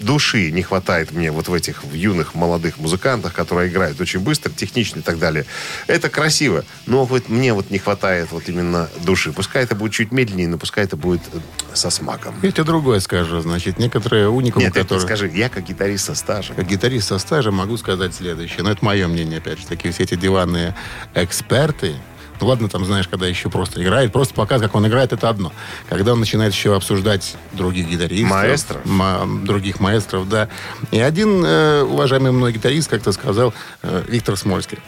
души 0.00 0.50
не 0.50 0.62
хватает 0.62 1.12
мне 1.12 1.30
вот 1.30 1.48
в 1.48 1.54
этих 1.54 1.82
юных 1.92 2.34
молодых 2.34 2.78
музыкантах, 2.78 3.32
которые 3.32 3.70
играют 3.70 4.00
очень 4.00 4.20
быстро, 4.20 4.50
технично 4.50 5.00
и 5.00 5.02
так 5.02 5.18
далее. 5.18 5.44
Это 5.86 6.08
красиво, 6.08 6.64
но 6.86 7.04
вот 7.04 7.28
мне 7.28 7.52
вот 7.52 7.70
не 7.70 7.78
хватает 7.78 8.30
вот 8.30 8.48
именно 8.48 8.88
души. 9.04 9.32
Пускай 9.32 9.64
это 9.64 9.74
будет 9.74 9.92
чуть 9.92 10.12
медленнее, 10.12 10.48
но 10.48 10.58
пускай 10.58 10.84
это 10.84 10.96
будет 10.96 11.22
э, 11.32 11.38
со 11.74 11.90
смаком. 11.90 12.34
Я 12.42 12.52
тебе 12.52 12.64
другое 12.64 13.00
скажу. 13.00 13.40
Значит, 13.40 13.78
некоторые 13.78 14.28
уникумы, 14.28 14.64
Нет, 14.64 14.74
которые... 14.74 15.04
скажи, 15.04 15.30
я 15.34 15.48
как 15.48 15.64
гитарист 15.64 16.06
со 16.06 16.14
стажем. 16.14 16.56
Как 16.56 16.66
гитарист 16.66 17.08
со 17.08 17.18
стажем 17.18 17.54
могу 17.54 17.76
сказать 17.76 18.14
следующее. 18.14 18.62
Но 18.62 18.70
это 18.70 18.84
мое 18.84 19.08
мнение, 19.08 19.38
опять 19.38 19.58
же. 19.58 19.66
Такие 19.66 19.92
все 19.92 20.04
эти 20.04 20.14
диванные 20.14 20.74
эксперты, 21.14 21.96
ну 22.40 22.46
ладно, 22.46 22.68
там, 22.68 22.84
знаешь, 22.84 23.08
когда 23.08 23.26
еще 23.26 23.50
просто 23.50 23.82
играет, 23.82 24.12
просто 24.12 24.34
показывает, 24.34 24.70
как 24.70 24.76
он 24.76 24.86
играет, 24.86 25.12
это 25.12 25.28
одно. 25.28 25.52
Когда 25.88 26.12
он 26.12 26.20
начинает 26.20 26.52
еще 26.52 26.74
обсуждать 26.74 27.36
других 27.52 27.88
гитаристов. 27.88 28.30
Маэстро? 28.30 28.80
ма- 28.84 29.26
других 29.44 29.80
маэстров, 29.80 30.28
да. 30.28 30.48
И 30.90 30.98
один 31.00 31.44
э, 31.44 31.82
уважаемый 31.82 32.32
мной 32.32 32.52
гитарист 32.52 32.88
как-то 32.88 33.12
сказал, 33.12 33.52
э, 33.82 34.04
Виктор 34.08 34.36
Смольский, 34.36 34.78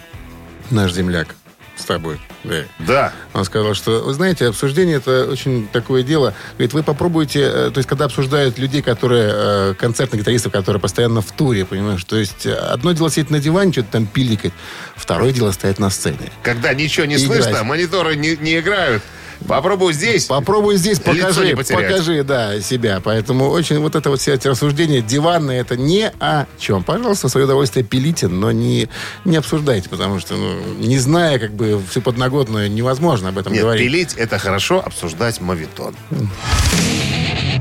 наш 0.71 0.93
земляк 0.93 1.35
с 1.81 1.85
тобой, 1.85 2.21
да. 2.45 2.65
Да. 2.79 3.13
Он 3.33 3.45
сказал, 3.45 3.75
что, 3.75 4.03
вы 4.03 4.15
знаете, 4.15 4.47
обсуждение 4.47 4.97
это 4.97 5.27
очень 5.31 5.69
такое 5.69 6.03
дело. 6.03 6.35
Говорит, 6.53 6.73
вы 6.73 6.83
попробуйте, 6.83 7.41
э, 7.41 7.71
то 7.73 7.79
есть, 7.79 7.89
когда 7.89 8.05
обсуждают 8.07 8.59
людей, 8.59 8.83
которые, 8.83 9.31
э, 9.33 9.75
концертных 9.79 10.21
гитаристов, 10.21 10.53
которые 10.53 10.81
постоянно 10.81 11.21
в 11.23 11.31
туре, 11.33 11.65
понимаешь, 11.65 12.05
то 12.05 12.17
есть, 12.17 12.47
э, 12.47 12.55
одно 12.55 12.93
дело 12.93 13.11
сидеть 13.11 13.31
на 13.31 13.39
диване, 13.39 13.73
что-то 13.73 13.93
там 13.93 14.07
пиликать, 14.07 14.53
второе 14.97 15.33
дело 15.33 15.51
стоять 15.53 15.79
на 15.79 15.91
сцене. 15.91 16.31
Когда 16.43 16.75
ничего 16.75 17.07
не 17.07 17.17
Играть. 17.17 17.45
слышно, 17.45 17.65
мониторы 17.65 18.17
не, 18.17 18.37
не 18.37 18.59
играют. 18.59 19.03
Попробуй 19.47 19.93
здесь. 19.93 20.27
Попробуй 20.27 20.77
здесь, 20.77 20.99
Лицо 20.99 21.13
не 21.45 21.55
покажи, 21.55 21.75
покажи, 21.75 22.25
да, 22.25 22.61
себя. 22.61 23.01
Поэтому 23.03 23.49
очень 23.49 23.79
вот 23.79 23.95
это 23.95 24.11
вот 24.11 24.21
все 24.21 24.35
эти 24.35 24.49
рассуждения 24.49 25.01
диванные, 25.01 25.61
это 25.61 25.77
ни 25.77 26.11
о 26.21 26.47
чем. 26.59 26.83
Пожалуйста, 26.85 27.29
свое 27.29 27.47
удовольствие 27.47 27.85
пилите, 27.85 28.29
но 28.29 28.53
не, 28.53 28.89
не 29.25 29.37
обсуждайте, 29.37 29.89
потому 29.89 30.21
что, 30.21 30.35
ну, 30.37 30.61
не 30.79 30.99
зная, 30.99 31.39
как 31.39 31.53
бы, 31.53 31.81
всю 31.89 32.01
подноготную, 32.03 32.71
невозможно 32.71 33.31
об 33.31 33.39
этом 33.39 33.53
Нет, 33.53 33.63
говорить. 33.63 33.87
пилить 33.87 34.15
это 34.15 34.39
хорошо, 34.39 34.83
обсуждать 34.85 35.41
мавитон. 35.41 35.95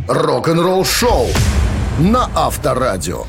Рок-н-ролл 0.08 0.86
шоу 0.86 1.28
на 2.00 2.30
Авторадио. 2.36 3.26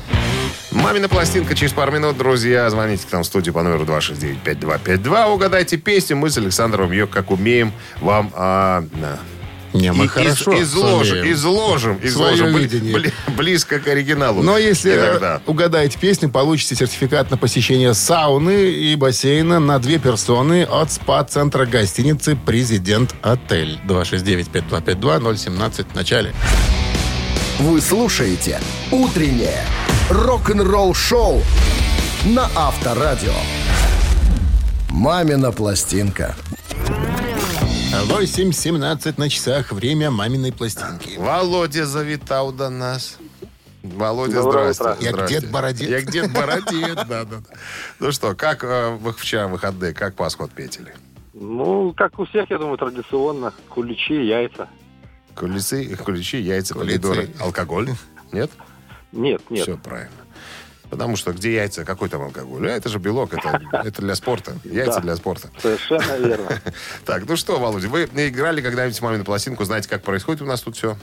Мамина 0.71 1.09
пластинка 1.09 1.53
через 1.53 1.73
пару 1.73 1.91
минут, 1.91 2.17
друзья. 2.17 2.69
Звоните 2.69 3.05
к 3.07 3.11
нам 3.11 3.23
в 3.23 3.25
студию 3.25 3.53
по 3.53 3.61
номеру 3.61 3.83
269-5252. 3.85 5.25
Угадайте 5.33 5.75
песню. 5.77 6.15
Мы 6.17 6.29
с 6.29 6.37
Александром 6.37 6.91
ее, 6.91 7.07
как 7.07 7.29
умеем, 7.31 7.73
вам 7.99 8.31
а, 8.33 8.85
Не, 9.73 9.91
мы 9.91 10.05
и- 10.05 10.07
хорошо 10.07 10.53
из- 10.53 10.69
изложим, 10.69 11.17
сумеем. 11.17 11.33
изложим, 11.33 11.99
изложим 12.01 12.47
бли- 12.55 13.11
близко 13.35 13.79
к 13.79 13.87
оригиналу. 13.89 14.41
Но 14.43 14.57
если 14.57 14.95
Иногда. 14.95 15.41
угадаете 15.45 15.97
песню, 15.99 16.29
получите 16.29 16.75
сертификат 16.75 17.29
на 17.31 17.37
посещение 17.37 17.93
сауны 17.93 18.71
и 18.71 18.95
бассейна 18.95 19.59
на 19.59 19.77
две 19.79 19.97
персоны 19.99 20.63
от 20.63 20.89
СПА-центра 20.91 21.65
гостиницы 21.65 22.37
«Президент 22.45 23.13
Отель». 23.21 23.77
269-5252-017 23.87 25.87
в 25.91 25.95
начале. 25.95 26.33
Вы 27.59 27.81
слушаете 27.81 28.59
«Утреннее 28.91 29.63
рок-н-ролл-шоу» 30.11 31.41
на 32.25 32.49
Авторадио. 32.55 33.33
«Мамина 34.89 35.51
пластинка». 35.51 36.35
8.17 37.91 39.13
на 39.17 39.29
часах. 39.29 39.71
Время 39.71 40.11
маминой 40.11 40.51
пластинки. 40.51 41.17
Володя 41.17 41.85
завитал 41.85 42.51
до 42.51 42.69
нас. 42.69 43.17
Володя, 43.83 44.41
Доброе 44.41 44.73
здрасте. 44.73 44.83
утро. 44.83 45.05
Я 45.05 45.11
здрасте. 45.11 45.39
дед 45.41 45.51
Бородец. 45.51 45.89
Я 45.89 46.01
дед 46.01 46.31
Бородец, 46.33 46.95
да, 47.07 47.23
да. 47.25 47.37
Ну 47.99 48.11
что, 48.11 48.35
как 48.35 48.63
э, 48.63 48.95
вы 48.95 49.11
вчера 49.13 49.47
выходные, 49.47 49.93
как 49.93 50.15
Пасху 50.15 50.43
отметили? 50.43 50.93
Ну, 51.33 51.93
как 51.93 52.17
у 52.19 52.25
всех, 52.25 52.49
я 52.49 52.57
думаю, 52.57 52.77
традиционно. 52.77 53.53
Куличи, 53.69 54.13
яйца. 54.25 54.69
Кулицы, 55.35 55.95
куличи, 55.97 56.39
яйца, 56.39 56.75
помидоры, 56.75 57.29
алкоголь? 57.39 57.89
Нет? 58.31 58.51
Нет, 59.11 59.41
нет. 59.49 59.63
Все 59.63 59.77
правильно. 59.77 60.11
Потому 60.89 61.15
что 61.15 61.31
где 61.31 61.53
яйца, 61.55 61.85
какой 61.85 62.09
там 62.09 62.21
алкоголь? 62.21 62.69
А 62.69 62.71
это 62.75 62.89
же 62.89 62.99
белок, 62.99 63.33
это, 63.33 63.61
это 63.85 64.01
для 64.01 64.13
спорта. 64.15 64.57
Яйца 64.65 64.95
Да. 64.95 64.99
для 65.01 65.15
спорта. 65.15 65.49
Совершенно 65.61 66.17
верно. 66.17 66.61
Так, 67.05 67.27
ну 67.27 67.35
что, 67.37 67.59
Володя, 67.59 67.87
вы 67.87 68.03
играли 68.03 68.61
когда-нибудь 68.61 68.97
в 68.97 69.01
мамину 69.01 69.23
пластинку, 69.23 69.63
знаете, 69.63 69.87
как 69.87 70.03
происходит 70.03 70.41
у 70.41 70.45
нас 70.45 70.61
тут 70.61 70.75
все? 70.75 70.97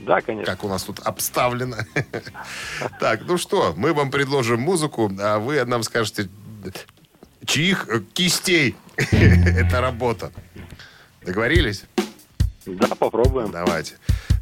Да, 0.00 0.20
конечно. 0.20 0.52
Как 0.52 0.64
у 0.64 0.68
нас 0.68 0.82
тут 0.82 0.98
обставлено. 1.00 1.76
Так, 3.00 3.20
ну 3.26 3.38
что, 3.38 3.72
мы 3.76 3.94
вам 3.94 4.10
предложим 4.10 4.60
музыку, 4.60 5.10
а 5.20 5.38
вы 5.38 5.64
нам 5.64 5.82
скажете, 5.84 6.28
чьих 7.46 7.88
кистей 8.14 8.74
это 8.96 9.80
работа. 9.80 10.32
Договорились? 11.22 11.84
Да, 12.66 12.88
попробуем. 12.96 13.50
Давайте. 13.50 13.94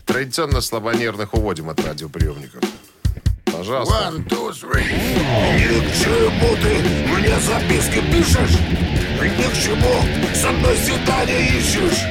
Традиционно 0.06 0.60
слабонервных 0.60 1.34
уводим 1.34 1.68
от 1.70 1.80
радиоприемников. 1.84 2.60
Пожалуйста. 3.62 3.94
One, 3.94 4.24
two, 4.24 4.50
three. 4.50 4.90
Ни 5.54 5.78
к 5.78 5.94
чему 5.94 6.56
ты 6.56 6.82
мне 7.12 7.38
записки 7.38 8.00
пишешь. 8.10 8.58
Ни 9.22 9.48
к 9.48 9.54
чему. 9.54 10.34
Со 10.34 10.50
мной 10.50 10.76
свидание 10.78 11.58
ищешь. 11.58 12.02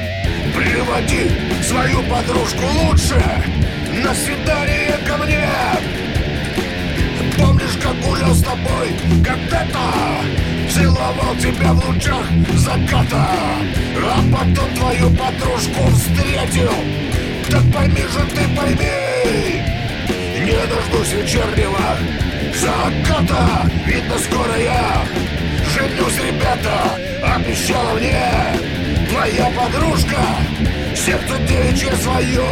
Приводи 0.56 1.30
свою 1.62 2.02
подружку 2.04 2.64
лучше. 2.86 3.22
На 4.02 4.14
свидание 4.14 4.96
ко 5.06 5.18
мне. 5.18 5.46
Помнишь, 7.36 7.76
как 7.82 8.00
гулял 8.00 8.32
с 8.32 8.42
тобой 8.42 8.88
когда-то? 9.22 9.92
Целовал 10.72 11.36
тебя 11.36 11.74
в 11.74 11.86
лучах 11.86 12.24
заката. 12.54 13.28
А 14.00 14.22
потом 14.32 14.74
твою 14.74 15.10
подружку 15.10 15.86
встретил. 15.90 16.72
Так 17.50 17.62
пойми 17.74 18.00
же 18.00 18.24
ты, 18.30 18.56
пойми 18.56 19.81
не 20.42 20.66
дождусь 20.66 21.12
вечернего 21.12 21.78
заката 22.54 23.70
Видно, 23.86 24.18
скоро 24.18 24.56
я 24.58 25.04
женюсь, 25.74 26.18
ребята. 26.18 26.98
Обещала 27.22 27.92
мне 27.94 28.20
твоя 29.08 29.50
подружка. 29.50 30.18
Сердце 30.94 31.38
девичье 31.48 31.92
свое. 31.96 32.44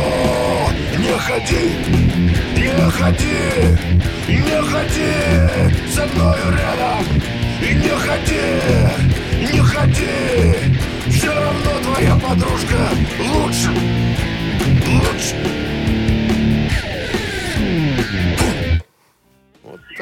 Не 0.99 1.17
ходи, 1.19 1.71
не 2.57 2.91
ходи 2.91 3.79
Не 4.29 4.63
ходи 4.63 5.93
со 5.95 6.07
мною 6.07 6.45
рядом. 6.51 7.05
И 7.63 7.75
не 7.75 7.91
ходи, 7.91 9.53
не 9.53 9.61
ходи. 9.61 10.81
Все 11.11 11.29
равно 11.29 11.71
твоя 11.83 12.15
подружка 12.15 12.77
лучше 13.19 13.71
Лучше 14.87 15.35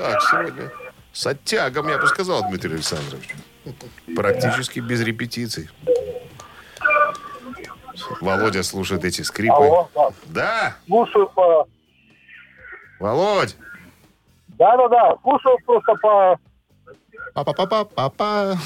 так, 0.03 0.23
сегодня 0.23 0.71
с 1.13 1.27
оттягом, 1.27 1.89
я 1.89 1.99
бы 1.99 2.07
сказал, 2.07 2.49
Дмитрий 2.49 2.75
Александрович. 2.75 3.35
Практически 4.15 4.81
без 4.81 5.01
репетиций. 5.03 5.69
Володя 8.21 8.63
слушает 8.63 9.05
эти 9.05 9.23
скрипы. 9.23 9.55
Алло, 9.55 9.91
да. 9.95 10.11
Да, 10.27 10.77
Слушаю 10.87 11.29
по... 11.29 11.67
Володь, 13.01 13.57
Да-да-да, 14.49 15.17
слушаю 15.23 15.57
просто 15.65 15.95
по... 15.97 16.39
Па-па-па-па-па. 17.35 18.57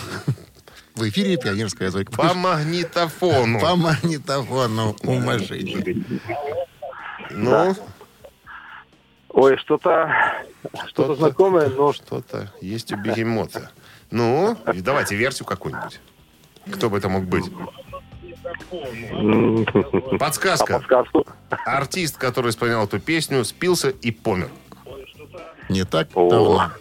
В 0.94 1.08
эфире 1.08 1.36
пионерская 1.36 1.90
зойка. 1.90 2.12
по 2.12 2.34
магнитофону. 2.34 3.60
По 3.60 3.76
магнитофону 3.76 4.94
у. 5.04 5.20
Ну, 7.30 7.74
Ой, 9.32 9.56
что-то... 9.58 10.10
Что-то 10.86 11.14
знакомое, 11.16 11.68
но... 11.68 11.92
что-то 11.92 12.52
есть 12.60 12.92
у 12.92 12.96
бегемота. 12.96 13.70
Ну, 14.10 14.56
давайте 14.74 15.16
версию 15.16 15.46
какую-нибудь. 15.46 16.00
Кто 16.70 16.90
бы 16.90 16.98
это 16.98 17.08
мог 17.08 17.24
быть? 17.24 17.44
Подсказка. 20.18 20.74
Подсказку. 20.78 21.26
Артист, 21.64 22.18
который 22.18 22.50
исполнял 22.50 22.84
эту 22.84 23.00
песню, 23.00 23.44
спился 23.44 23.88
и 23.90 24.10
помер. 24.10 24.50
Не 25.68 25.84
так 25.84 26.08
О. 26.14 26.28
давно. 26.28 26.72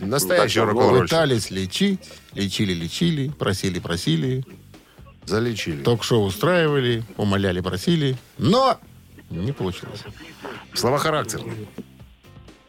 Настоящий 0.00 0.60
Ну, 0.60 0.66
рок-н-ролльщик. 0.66 1.02
Пытались 1.10 1.50
лечить, 1.50 2.00
лечили-лечили, 2.34 3.28
просили-просили, 3.30 4.44
Залечили. 5.24 5.82
ток-шоу 5.82 6.24
устраивали, 6.24 7.02
умоляли, 7.16 7.60
просили, 7.60 8.16
но 8.36 8.78
не 9.40 9.52
получилось. 9.52 10.02
Слова 10.74 10.98
характер. 10.98 11.40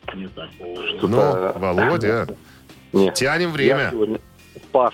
Что-то... 0.07 1.53
Ну, 1.55 1.59
Володя, 1.59 2.27
Нет. 2.93 3.13
тянем 3.15 3.51
время. 3.51 3.89
сегодня 3.91 4.19
Пас. 4.71 4.93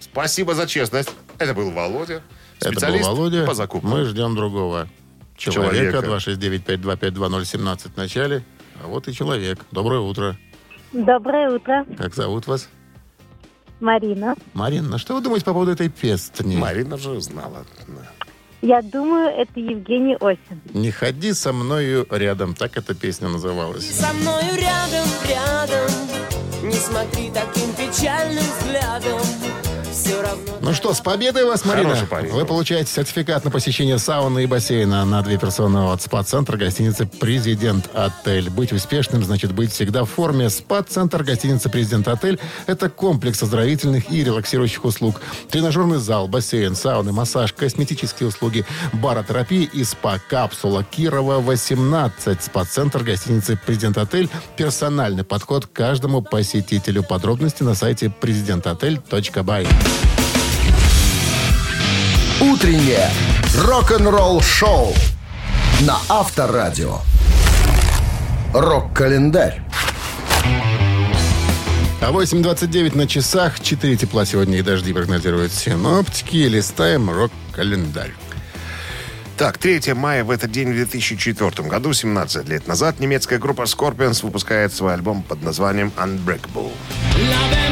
Спасибо 0.00 0.54
за 0.54 0.66
честность. 0.66 1.10
Это 1.38 1.54
был 1.54 1.70
Володя, 1.70 2.22
Это 2.60 2.66
был 2.68 2.72
специалист 2.72 3.06
Володя. 3.08 3.46
по 3.46 3.54
закупкам. 3.54 3.90
Мы 3.90 4.04
ждем 4.04 4.34
другого. 4.34 4.88
человека. 5.36 6.02
Человека. 6.02 6.30
269-5252017 6.30 7.92
в 7.92 7.96
начале. 7.96 8.44
А 8.82 8.86
вот 8.88 9.08
и 9.08 9.12
человек. 9.14 9.58
Доброе 9.70 10.00
утро. 10.00 10.36
Доброе 10.92 11.50
утро, 11.50 11.84
Как 11.98 12.14
зовут 12.14 12.46
вас? 12.46 12.68
Марина. 13.80 14.36
Марина, 14.52 14.98
что 14.98 15.14
вы 15.14 15.20
думаете 15.20 15.44
по 15.44 15.52
поводу 15.52 15.72
этой 15.72 15.88
песни? 15.88 16.56
Марина 16.56 16.96
же 16.96 17.20
знала. 17.20 17.64
Я 18.64 18.80
думаю, 18.80 19.28
это 19.28 19.60
Евгений 19.60 20.16
Осин. 20.20 20.62
Не 20.72 20.90
ходи 20.90 21.34
со 21.34 21.52
мною 21.52 22.06
рядом. 22.10 22.54
Так 22.54 22.78
эта 22.78 22.94
песня 22.94 23.28
называлась. 23.28 23.84
Со 23.84 24.10
мною 24.14 24.56
рядом, 24.56 25.06
рядом 25.28 25.90
Не 26.62 26.72
смотри 26.72 27.30
таким 27.34 27.70
печальным 27.74 28.42
взглядом 28.58 29.20
Ну 30.60 30.72
что, 30.72 30.94
с 30.94 31.00
победой 31.00 31.44
вас, 31.44 31.64
Марина! 31.64 31.94
Парень. 32.08 32.30
Вы 32.30 32.44
получаете 32.46 32.90
сертификат 32.90 33.44
на 33.44 33.50
посещение 33.50 33.98
сауны 33.98 34.44
и 34.44 34.46
бассейна 34.46 35.04
на 35.04 35.22
две 35.22 35.38
персоны 35.38 35.92
от 35.92 36.02
СПА-центра 36.02 36.56
гостиницы 36.56 37.06
«Президент 37.06 37.90
Отель». 37.94 38.48
Быть 38.50 38.72
успешным 38.72 39.22
значит 39.22 39.52
быть 39.52 39.72
всегда 39.72 40.04
в 40.04 40.10
форме. 40.10 40.48
СПА-центр 40.48 41.22
гостиницы 41.22 41.68
«Президент 41.68 42.08
Отель»— 42.08 42.40
это 42.66 42.88
комплекс 42.88 43.42
оздоровительных 43.42 44.10
и 44.10 44.24
релаксирующих 44.24 44.84
услуг. 44.84 45.20
Тренажерный 45.50 45.98
зал, 45.98 46.28
бассейн, 46.28 46.74
сауны, 46.74 47.12
массаж, 47.12 47.52
косметические 47.52 48.30
услуги, 48.30 48.64
баротерапия 48.94 49.68
и 49.70 49.84
СПА-капсула 49.84 50.84
Кирова 50.90 51.40
18. 51.40 52.42
СПА-центр 52.42 53.02
гостиницы 53.04 53.58
«Президент 53.66 53.98
Отель»— 53.98 54.30
персональный 54.56 55.24
подход 55.24 55.66
к 55.66 55.72
каждому 55.72 56.22
посетителю. 56.22 57.02
Подробности 57.02 57.62
на 57.62 57.74
сайте 57.74 58.08
президентотель.бай. 58.08 59.66
Утреннее 62.40 63.10
рок-н-ролл-шоу 63.58 64.94
на 65.80 65.98
Авторадио. 66.08 66.98
Рок-календарь. 68.52 69.60
А 72.00 72.10
8.29 72.10 72.96
на 72.96 73.06
часах. 73.06 73.60
4 73.60 73.96
тепла 73.96 74.24
сегодня 74.24 74.58
и 74.58 74.62
дожди 74.62 74.92
прогнозируют 74.92 75.52
синоптики. 75.52 76.36
Листаем 76.36 77.10
рок-календарь. 77.10 78.12
Так, 79.36 79.58
3 79.58 79.94
мая 79.94 80.22
в 80.22 80.30
этот 80.30 80.52
день 80.52 80.70
в 80.70 80.74
2004 80.74 81.68
году, 81.68 81.92
17 81.92 82.48
лет 82.48 82.68
назад, 82.68 83.00
немецкая 83.00 83.38
группа 83.38 83.62
Scorpions 83.62 84.24
выпускает 84.24 84.72
свой 84.72 84.94
альбом 84.94 85.22
под 85.22 85.42
названием 85.42 85.92
Unbreakable. 85.96 86.70
Love 87.16 87.64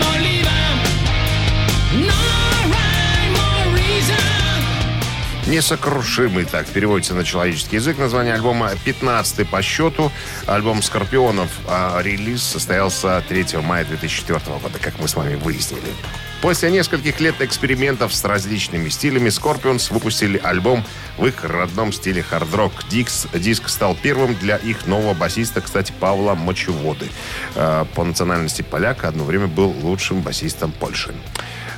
Несокрушимый, 5.52 6.46
так 6.46 6.66
переводится 6.66 7.12
на 7.12 7.24
человеческий 7.24 7.76
язык. 7.76 7.98
Название 7.98 8.32
альбома 8.32 8.70
15 8.86 9.46
по 9.46 9.60
счету. 9.60 10.10
Альбом 10.46 10.80
Скорпионов. 10.80 11.50
А 11.68 12.00
релиз 12.00 12.42
состоялся 12.42 13.22
3 13.28 13.58
мая 13.58 13.84
2004 13.84 14.40
года, 14.62 14.78
как 14.80 14.98
мы 14.98 15.08
с 15.08 15.14
вами 15.14 15.34
выяснили. 15.34 15.82
После 16.40 16.70
нескольких 16.70 17.20
лет 17.20 17.34
экспериментов 17.42 18.14
с 18.14 18.24
различными 18.24 18.88
стилями 18.88 19.28
Scorpions 19.28 19.92
выпустили 19.92 20.40
альбом 20.42 20.86
в 21.18 21.26
их 21.26 21.44
родном 21.44 21.92
стиле 21.92 22.22
хард-рок. 22.22 22.72
Диск 22.88 23.68
стал 23.68 23.94
первым 23.94 24.34
для 24.36 24.56
их 24.56 24.86
нового 24.86 25.12
басиста, 25.12 25.60
кстати, 25.60 25.92
Павла 26.00 26.34
Мочеводы. 26.34 27.10
Э, 27.56 27.84
По 27.94 28.04
национальности 28.04 28.62
поляка 28.62 29.08
одно 29.08 29.24
время 29.24 29.48
был 29.48 29.68
лучшим 29.82 30.22
басистом 30.22 30.72
Польши. 30.72 31.12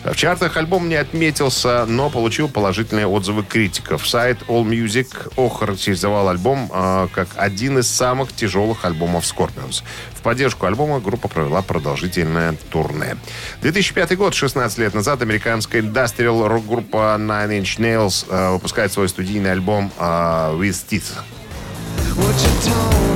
В 0.04 0.14
чартах 0.16 0.58
альбом 0.58 0.90
не 0.90 0.96
отметился, 0.96 1.86
но 1.86 2.10
получил 2.10 2.48
положительные 2.48 3.06
отзывы 3.06 3.42
критиков. 3.42 4.06
Сайт 4.06 4.38
AllMusic 4.48 5.32
охарактеризовал 5.36 6.28
альбом 6.28 6.70
э, 6.70 7.08
как 7.14 7.28
один 7.36 7.78
из 7.78 7.88
самых 7.88 8.34
тяжелых 8.34 8.84
альбомов 8.84 9.24
Scorpions. 9.24 9.82
В 10.14 10.20
поддержку 10.20 10.66
альбома 10.66 11.00
группа 11.00 11.28
провела 11.28 11.62
продолжительное 11.62 12.54
турне. 12.70 13.16
2005 13.62 14.16
год, 14.18 14.34
16 14.34 14.78
лет 14.78 14.92
назад, 14.92 15.22
американская 15.22 15.80
индастриал 15.80 16.48
рок-группа 16.48 17.16
Nine 17.18 17.62
Inch 17.62 17.78
Nails 17.78 18.26
э, 18.28 18.52
выпускает 18.52 18.92
свой 18.92 19.08
студийный 19.08 19.52
альбом 19.52 19.90
э, 19.98 20.02
With 20.02 20.84
Teeth. 20.86 21.12
What 22.16 22.34
you 22.66 23.13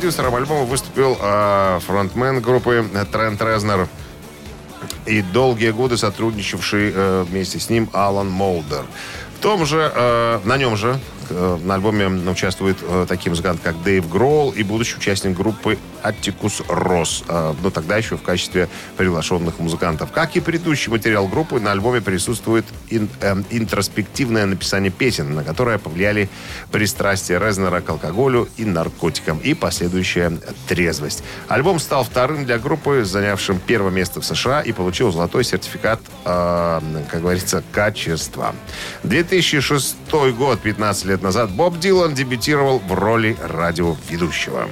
Продюсером 0.00 0.34
альбома 0.34 0.64
выступил 0.64 1.18
э, 1.20 1.78
фронтмен 1.86 2.40
группы 2.40 2.86
Трент 3.12 3.42
Резнор 3.42 3.86
и 5.04 5.20
долгие 5.20 5.72
годы 5.72 5.98
сотрудничавший 5.98 6.90
э, 6.94 7.24
вместе 7.28 7.60
с 7.60 7.68
ним 7.68 7.90
Алан 7.92 8.30
Молдер. 8.30 8.86
В 9.36 9.42
том 9.42 9.66
же, 9.66 9.92
э, 9.94 10.40
на 10.44 10.56
нем 10.56 10.78
же 10.78 10.98
на 11.30 11.74
альбоме 11.74 12.06
участвует 12.30 12.76
э, 12.82 13.06
такие 13.08 13.30
музыканты, 13.30 13.62
как 13.62 13.82
Дэйв 13.82 14.08
Гроул 14.08 14.50
и 14.50 14.62
будущий 14.62 14.96
участник 14.96 15.36
группы 15.36 15.78
Аттикус 16.02 16.62
Росс, 16.68 17.22
э, 17.28 17.54
но 17.62 17.70
тогда 17.70 17.96
еще 17.96 18.16
в 18.16 18.22
качестве 18.22 18.68
приглашенных 18.96 19.58
музыкантов. 19.58 20.10
Как 20.12 20.36
и 20.36 20.40
предыдущий 20.40 20.90
материал 20.90 21.28
группы, 21.28 21.60
на 21.60 21.72
альбоме 21.72 22.00
присутствует 22.00 22.64
ин- 22.90 23.08
э, 23.20 23.36
интроспективное 23.50 24.46
написание 24.46 24.90
песен, 24.90 25.34
на 25.34 25.44
которое 25.44 25.78
повлияли 25.78 26.28
пристрастие 26.72 27.38
Резнера 27.38 27.80
к 27.80 27.88
алкоголю 27.90 28.48
и 28.56 28.64
наркотикам 28.64 29.38
и 29.38 29.54
последующая 29.54 30.32
трезвость. 30.68 31.22
Альбом 31.48 31.78
стал 31.78 32.04
вторым 32.04 32.44
для 32.44 32.58
группы, 32.58 33.04
занявшим 33.04 33.60
первое 33.64 33.90
место 33.92 34.20
в 34.20 34.24
США 34.24 34.60
и 34.62 34.72
получил 34.72 35.12
золотой 35.12 35.44
сертификат, 35.44 36.00
э, 36.24 36.80
как 37.10 37.20
говорится, 37.20 37.62
качества. 37.72 38.54
2006 39.04 39.96
год, 40.32 40.60
15 40.60 41.04
лет 41.06 41.19
назад, 41.22 41.50
Боб 41.50 41.78
Дилан 41.78 42.14
дебютировал 42.14 42.78
в 42.78 42.92
роли 42.92 43.36
радиоведущего. 43.40 44.68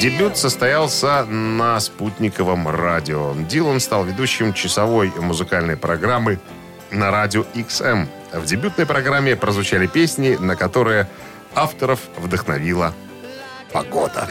Дебют 0.00 0.36
состоялся 0.36 1.24
на 1.24 1.80
спутниковом 1.80 2.68
радио. 2.68 3.34
Дилан 3.48 3.80
стал 3.80 4.04
ведущим 4.04 4.52
часовой 4.52 5.10
музыкальной 5.18 5.78
программы 5.78 6.38
на 6.90 7.10
радио 7.10 7.46
XM. 7.54 8.06
В 8.32 8.44
дебютной 8.44 8.84
программе 8.84 9.34
прозвучали 9.34 9.86
песни, 9.86 10.36
на 10.38 10.56
которые 10.56 11.08
авторов 11.54 12.00
вдохновила 12.18 12.92
погода. 13.72 14.28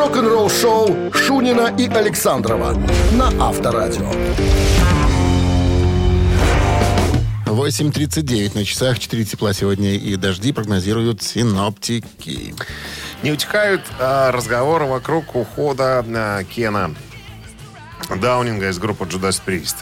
Рок-н-ролл-шоу 0.00 1.12
Шунина 1.12 1.74
и 1.76 1.86
Александрова 1.86 2.72
на 3.12 3.28
Авторадио. 3.38 4.10
8.39 7.44 8.54
на 8.54 8.64
часах. 8.64 8.98
4 8.98 9.24
тепла 9.26 9.52
сегодня 9.52 9.96
и 9.96 10.16
дожди 10.16 10.54
прогнозируют 10.54 11.22
синоптики. 11.22 12.54
Не 13.22 13.32
утихают 13.32 13.82
а, 13.98 14.32
разговоры 14.32 14.86
вокруг 14.86 15.36
ухода 15.36 16.02
а, 16.08 16.44
Кена 16.44 16.94
Даунинга 18.08 18.70
из 18.70 18.78
группы 18.78 19.04
Judas 19.04 19.42
Priest. 19.44 19.76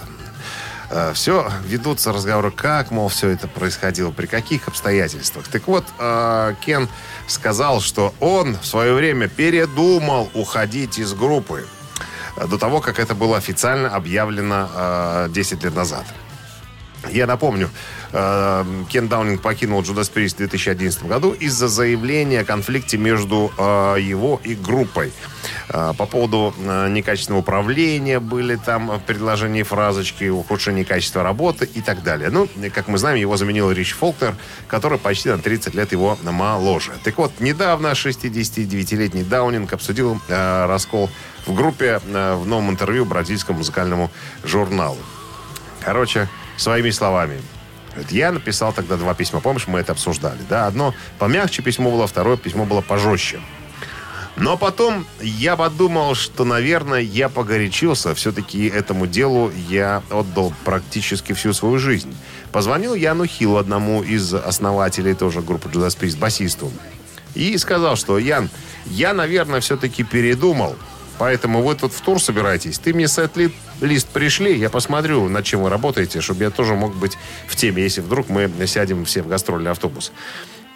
Все 1.14 1.50
ведутся 1.64 2.12
разговоры, 2.12 2.50
как, 2.50 2.90
мол, 2.90 3.08
все 3.08 3.28
это 3.28 3.46
происходило, 3.46 4.10
при 4.10 4.26
каких 4.26 4.68
обстоятельствах. 4.68 5.46
Так 5.48 5.66
вот, 5.66 5.84
а, 5.98 6.54
Кен 6.64 6.88
сказал, 7.26 7.80
что 7.80 8.14
он 8.20 8.56
в 8.56 8.64
свое 8.64 8.94
время 8.94 9.28
передумал 9.28 10.30
уходить 10.34 10.98
из 10.98 11.12
группы 11.12 11.66
а, 12.36 12.46
до 12.46 12.58
того, 12.58 12.80
как 12.80 12.98
это 12.98 13.14
было 13.14 13.36
официально 13.36 13.94
объявлено 13.94 14.68
а, 14.74 15.28
10 15.28 15.62
лет 15.64 15.74
назад. 15.74 16.06
Я 17.10 17.26
напомню, 17.26 17.70
э, 18.12 18.64
Кен 18.90 19.08
Даунинг 19.08 19.40
покинул 19.40 19.80
Judas 19.82 20.12
Priest 20.12 20.34
в 20.34 20.38
2011 20.38 21.04
году 21.04 21.32
из-за 21.32 21.68
заявления 21.68 22.40
о 22.40 22.44
конфликте 22.44 22.98
между 22.98 23.52
э, 23.56 23.96
его 24.00 24.40
и 24.42 24.54
группой. 24.54 25.12
Э, 25.68 25.92
По 25.96 26.06
поводу 26.06 26.52
некачественного 26.58 27.40
управления 27.40 28.18
были 28.18 28.56
там 28.56 29.00
предложения 29.06 29.62
фразочки, 29.62 30.28
ухудшение 30.28 30.84
качества 30.84 31.22
работы 31.22 31.68
и 31.72 31.80
так 31.80 32.02
далее. 32.02 32.30
Ну, 32.30 32.48
как 32.74 32.88
мы 32.88 32.98
знаем, 32.98 33.16
его 33.16 33.36
заменил 33.36 33.70
Рич 33.70 33.94
Фолкнер, 33.94 34.34
который 34.66 34.98
почти 34.98 35.28
на 35.28 35.38
30 35.38 35.74
лет 35.74 35.92
его 35.92 36.18
моложе. 36.22 36.92
Так 37.04 37.16
вот, 37.18 37.32
недавно 37.40 37.88
69-летний 37.92 39.22
Даунинг 39.22 39.72
обсудил 39.72 40.20
раскол 40.28 41.10
в 41.46 41.54
группе 41.54 42.00
в 42.04 42.44
новом 42.46 42.70
интервью 42.70 43.04
бразильскому 43.04 43.58
музыкальному 43.58 44.10
журналу. 44.44 44.98
Короче, 45.80 46.28
своими 46.58 46.90
словами. 46.90 47.40
Я 48.10 48.32
написал 48.32 48.72
тогда 48.72 48.96
два 48.96 49.14
письма. 49.14 49.40
Помнишь, 49.40 49.66
мы 49.66 49.80
это 49.80 49.92
обсуждали? 49.92 50.38
Да, 50.48 50.66
одно 50.66 50.94
помягче 51.18 51.62
письмо 51.62 51.90
было, 51.90 52.06
второе 52.06 52.36
письмо 52.36 52.64
было 52.64 52.80
пожестче. 52.80 53.40
Но 54.36 54.56
потом 54.56 55.04
я 55.20 55.56
подумал, 55.56 56.14
что, 56.14 56.44
наверное, 56.44 57.00
я 57.00 57.28
погорячился. 57.28 58.14
Все-таки 58.14 58.68
этому 58.68 59.08
делу 59.08 59.50
я 59.68 60.02
отдал 60.10 60.52
практически 60.64 61.32
всю 61.32 61.52
свою 61.52 61.78
жизнь. 61.78 62.14
Позвонил 62.52 62.94
Яну 62.94 63.26
Хиллу, 63.26 63.56
одному 63.56 64.02
из 64.02 64.32
основателей 64.32 65.14
тоже 65.14 65.40
группы 65.40 65.68
Judas 65.68 65.98
Priest, 65.98 66.18
басисту. 66.18 66.70
и 67.34 67.56
сказал, 67.58 67.96
что 67.96 68.18
Ян, 68.18 68.48
я, 68.86 69.12
наверное, 69.12 69.60
все-таки 69.60 70.04
передумал. 70.04 70.76
Поэтому 71.18 71.62
вы 71.62 71.74
тут 71.74 71.92
в 71.92 72.00
тур 72.00 72.22
собираетесь. 72.22 72.78
Ты 72.78 72.94
мне 72.94 73.08
сет-лист 73.08 74.06
пришли, 74.08 74.56
я 74.56 74.70
посмотрю, 74.70 75.28
над 75.28 75.44
чем 75.44 75.62
вы 75.62 75.70
работаете, 75.70 76.20
чтобы 76.20 76.44
я 76.44 76.50
тоже 76.50 76.74
мог 76.74 76.94
быть 76.94 77.18
в 77.46 77.56
теме, 77.56 77.82
если 77.82 78.00
вдруг 78.00 78.28
мы 78.28 78.50
сядем 78.66 79.04
все 79.04 79.22
в 79.22 79.28
гастрольный 79.28 79.70
автобус. 79.72 80.12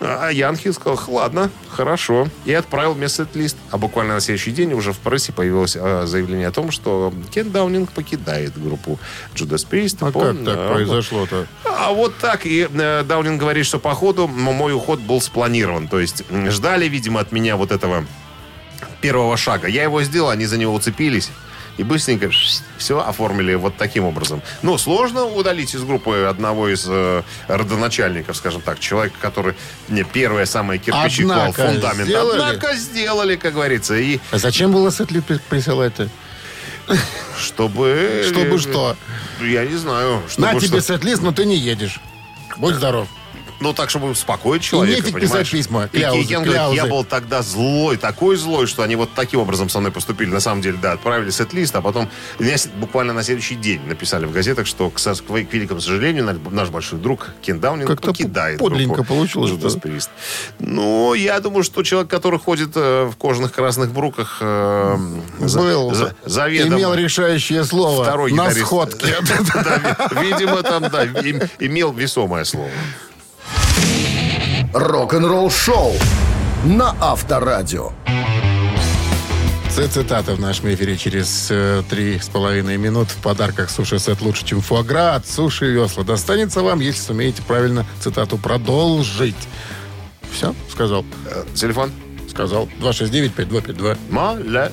А 0.05 0.31
Янхи 0.31 0.73
сказал, 0.73 0.99
ладно, 1.07 1.49
хорошо. 1.69 2.27
И 2.45 2.53
отправил 2.53 2.97
мне 2.97 3.09
сет-лист. 3.09 3.57
А 3.71 3.79
буквально 3.79 4.15
на 4.15 4.21
следующий 4.21 4.51
день 4.51 4.73
уже 4.73 4.93
в 4.93 4.99
прессе 4.99 5.33
появилось 5.33 5.77
э, 5.79 6.07
заявление 6.07 6.49
о 6.49 6.51
том, 6.51 6.73
что 6.73 7.15
Кен 7.31 7.53
Даунинг 7.53 7.93
покидает 7.93 8.61
группу 8.61 8.99
Judas 9.37 9.65
Priest. 9.71 9.99
А 10.01 10.11
по- 10.11 10.21
как 10.33 10.45
так 10.45 10.73
произошло-то? 10.73 11.47
а 11.65 11.93
вот 11.93 12.17
так. 12.19 12.47
И 12.47 12.69
э, 12.69 13.05
Даунинг 13.05 13.39
говорит, 13.39 13.65
что 13.65 13.79
по 13.79 13.95
ходу 13.95 14.27
мой 14.27 14.75
уход 14.75 14.99
был 14.99 15.21
спланирован. 15.21 15.87
То 15.87 16.01
есть 16.01 16.25
ждали, 16.49 16.89
видимо, 16.89 17.21
от 17.21 17.31
меня 17.31 17.57
вот 17.57 17.71
этого 17.71 18.05
первого 19.03 19.37
шага. 19.37 19.69
Я 19.69 19.83
его 19.83 20.03
сделал, 20.03 20.31
они 20.31 20.47
за 20.47 20.57
него 20.57 20.73
уцепились. 20.75 21.31
И 21.79 21.85
быстренько 21.85 22.31
все 22.77 22.99
оформили 23.01 23.55
вот 23.55 23.77
таким 23.79 24.05
образом. 24.05 24.43
Ну, 24.61 24.77
сложно 24.77 25.25
удалить 25.25 25.75
из 25.75 25.83
группы 25.85 26.27
одного 26.29 26.69
из 26.69 26.85
э, 26.87 27.23
родоначальников, 27.49 28.37
скажем 28.37 28.61
так, 28.61 28.79
человека, 28.79 29.17
который 29.23 29.55
не 29.89 30.05
первое 30.05 30.45
самое 30.45 30.79
кирпичи 30.79 31.23
клал, 31.25 31.41
Однако 31.49 31.67
фундамент. 31.73 32.09
сделали. 32.09 32.41
Однако 32.43 32.75
сделали, 32.77 33.37
как 33.37 33.55
говорится. 33.55 33.95
И 33.95 34.21
А 34.33 34.39
зачем 34.39 34.71
было 34.71 34.93
сет-лист 34.93 35.27
при- 35.27 35.39
присылать-то? 35.49 36.09
чтобы... 37.39 38.27
Чтобы 38.29 38.59
что? 38.59 38.97
Я 39.41 39.65
не 39.65 39.77
знаю. 39.77 40.23
На 40.37 40.49
чтобы 40.49 40.61
тебе 40.61 40.81
что- 40.81 40.93
сет-лист, 40.95 41.23
но 41.23 41.33
ты 41.33 41.47
не 41.47 41.57
едешь. 41.57 42.01
Будь 42.59 42.75
здоров. 42.75 43.09
Ну, 43.63 43.73
так, 43.73 43.91
чтобы 43.91 44.11
успокоить 44.11 44.63
человека, 44.63 45.01
нефиг 45.01 45.15
понимаешь? 45.15 45.51
писать 45.51 45.51
письма, 45.51 45.85
И 45.93 45.99
кляузы, 45.99 46.25
Кен 46.25 46.43
говорит, 46.43 46.75
я 46.75 46.87
был 46.87 47.05
тогда 47.05 47.43
злой, 47.43 47.97
такой 47.97 48.37
злой, 48.37 48.67
что 48.67 48.83
они 48.83 48.97
вот 48.97 49.11
таким 49.15 49.41
образом 49.41 49.69
со 49.69 49.79
мной 49.79 49.93
поступили. 49.93 50.31
На 50.31 50.41
самом 50.41 50.63
деле, 50.63 50.79
да, 50.83 50.93
отправили 50.93 51.31
сет-лист, 51.31 51.75
а 51.77 51.81
потом 51.81 52.09
меня 52.39 52.57
буквально 52.77 53.13
на 53.13 53.23
следующий 53.23 53.55
день 53.55 53.81
написали 53.87 54.27
в 54.27 54.33
газетах, 54.33 54.67
что, 54.67 54.91
к, 54.91 54.97
к 54.99 55.53
великому 55.53 55.81
сожалению, 55.81 56.41
наш, 56.51 56.69
большой 56.71 56.99
друг 56.99 57.29
Кен 57.43 57.61
Даунинг 57.61 57.89
Как-то 57.89 58.09
покидает 58.09 58.59
подлинненько 58.59 58.97
группу 58.97 59.15
получилось, 59.15 59.53
да. 59.53 59.71
Ну, 60.59 61.15
я 61.15 61.39
думаю, 61.41 61.63
что 61.63 61.83
человек, 61.83 62.11
который 62.11 62.39
ходит 62.39 62.71
э, 62.75 63.05
в 63.05 63.17
кожаных 63.17 63.53
красных 63.53 63.93
бруках, 63.93 64.39
э, 64.41 64.97
Был, 65.39 65.95
за- 65.95 66.15
заведомо 66.25 66.77
имел 66.77 66.95
решающее 66.95 67.65
слово 67.65 68.03
второй 68.05 68.33
на 68.33 68.47
гитарист. 68.49 68.67
сходке. 68.67 69.07
Видимо, 70.21 70.63
там, 70.63 70.89
да, 70.91 71.05
им- 71.05 71.43
имел 71.61 71.93
весомое 71.93 72.45
слово. 72.45 72.71
Рок-н-ролл 74.73 75.51
шоу 75.51 75.93
на 76.65 76.97
Авторадио. 76.99 77.91
Цитата 79.69 80.35
в 80.35 80.41
нашем 80.41 80.73
эфире 80.73 80.97
через 80.97 81.53
три 81.91 82.19
с 82.19 82.29
половиной 82.31 82.79
минут. 82.79 83.09
В 83.09 83.17
подарках 83.17 83.69
суши-сет 83.69 84.23
лучше, 84.23 84.47
чем 84.47 84.63
фуагра 84.63 85.17
от 85.17 85.27
Суши 85.27 85.67
Весла. 85.67 86.05
Достанется 86.05 86.63
вам, 86.63 86.81
если 86.81 87.01
сумеете 87.01 87.43
правильно 87.43 87.85
цитату 88.01 88.39
продолжить. 88.39 89.37
Все, 90.31 90.55
сказал. 90.71 91.05
Э, 91.27 91.45
Телефон? 91.55 91.93
Сказал. 92.31 92.67
269-5252. 92.81 93.99
Молодец. 94.09 94.73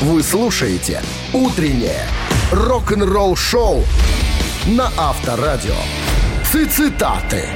Вы 0.00 0.24
слушаете 0.24 1.02
«Утреннее 1.32 2.04
рок-н-ролл-шоу» 2.50 3.84
на 4.66 4.90
Авторадио. 4.96 5.76
Цитаты. 6.52 7.48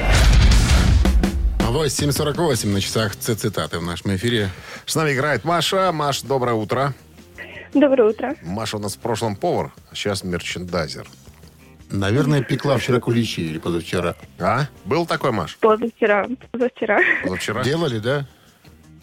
8.48 1.71 2.67
на 2.67 2.81
часах 2.81 3.15
цитаты 3.15 3.79
в 3.79 3.83
нашем 3.83 4.13
эфире. 4.17 4.49
С 4.85 4.93
нами 4.93 5.13
играет 5.13 5.45
Маша. 5.45 5.93
Маш, 5.93 6.21
доброе 6.21 6.53
утро. 6.53 6.93
Доброе 7.73 8.09
утро. 8.09 8.35
Маша 8.43 8.75
у 8.75 8.79
нас 8.81 8.95
в 8.95 8.99
прошлом 8.99 9.37
повар, 9.37 9.71
а 9.89 9.95
сейчас 9.95 10.25
мерчендайзер. 10.25 11.07
Наверное, 11.89 12.43
пекла 12.43 12.77
вчера 12.77 12.99
куличи 12.99 13.39
или 13.39 13.57
позавчера. 13.57 14.15
А? 14.37 14.65
Был 14.83 15.05
такой, 15.05 15.31
Маш? 15.31 15.55
Позавчера. 15.61 16.27
Позавчера. 16.51 16.99
Позавчера? 17.23 17.63
Делали, 17.63 17.99
да? 17.99 18.27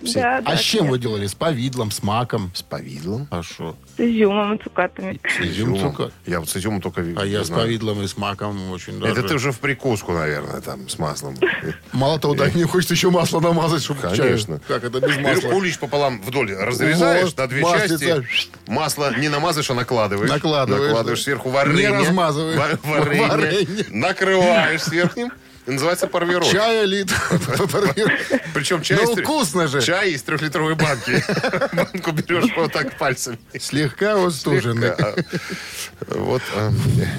Да, 0.01 0.41
да. 0.41 0.53
а 0.53 0.57
с 0.57 0.61
чем 0.61 0.89
вы 0.89 0.99
делали? 0.99 1.27
С 1.27 1.35
повидлом, 1.35 1.91
с 1.91 2.03
маком? 2.03 2.53
С 2.55 2.63
повидлом. 2.63 3.27
А 3.31 3.43
что? 3.43 3.77
С 3.97 4.01
изюмом 4.01 4.55
и 4.55 4.63
цукатами. 4.63 5.21
С 5.29 5.41
изюм, 5.41 5.79
цукат. 5.79 6.13
Я 6.25 6.39
вот 6.41 6.49
с 6.49 6.57
изюмом 6.57 6.81
только 6.81 7.01
А 7.17 7.25
я 7.27 7.43
с 7.43 7.51
повидлом 7.51 8.03
и 8.03 8.07
с 8.07 8.17
маком 8.17 8.71
очень 8.71 9.01
даже. 9.01 9.13
Это 9.13 9.29
ты 9.29 9.35
уже 9.35 9.51
в 9.51 9.59
прикуску, 9.59 10.13
наверное, 10.13 10.61
там, 10.61 10.89
с 10.89 10.99
маслом. 10.99 11.37
Мало 11.93 12.21
того, 12.21 12.35
да, 12.35 12.45
мне 12.55 12.65
хочется 12.65 12.95
еще 12.95 13.11
масло 13.11 13.41
намазать, 13.41 13.83
чтобы. 13.83 14.01
Конечно. 14.01 14.61
Как 14.69 14.85
это 14.85 15.01
без 15.01 15.19
масла? 15.19 15.51
кулич 15.51 15.79
пополам 15.79 16.23
вдоль 16.23 16.53
разрезаешь 16.55 17.35
на 17.37 17.47
две 17.49 17.63
части. 17.63 18.25
Масло 18.69 19.19
не 19.19 19.29
намазываешь, 19.29 19.71
а 19.71 19.75
накладываешь. 19.75 20.31
Накладываешь. 20.31 20.87
Накладываешь 20.87 21.23
сверху 21.23 21.51
варенье. 21.51 21.89
Не 21.91 21.97
размазываешь. 21.97 22.59
Ва- 22.59 22.79
Варенье. 22.85 23.27
Варенье. 23.27 23.85
Накрываешь 23.91 24.83
сверху. 24.83 25.31
И 25.69 25.71
называется 25.71 26.07
парвирон. 26.07 26.51
Чая 26.51 26.85
лит. 26.87 27.13
Причем 28.55 28.81
чай, 28.81 28.99
Ну, 29.05 29.15
вкусно 29.17 29.69
же. 29.69 29.83
чай 29.83 30.13
из 30.13 30.23
трехлитровой 30.23 30.75
банки. 30.77 31.23
Банку 31.75 32.13
берешь 32.13 32.51
вот 32.57 32.73
так 32.73 32.97
пальцами. 32.97 33.39
Слегка 33.61 34.25
остуженный. 34.25 34.93
Вот 36.07 36.41
а, 36.55 36.73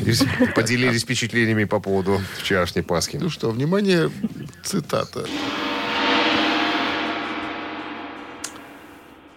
и 0.03 0.47
поделились 0.55 1.03
впечатлениями 1.03 1.65
по 1.65 1.79
поводу 1.79 2.19
вчерашней 2.39 2.81
Пасхи. 2.81 3.17
Ну 3.21 3.29
что, 3.29 3.51
внимание, 3.51 4.09
цитата. 4.63 5.27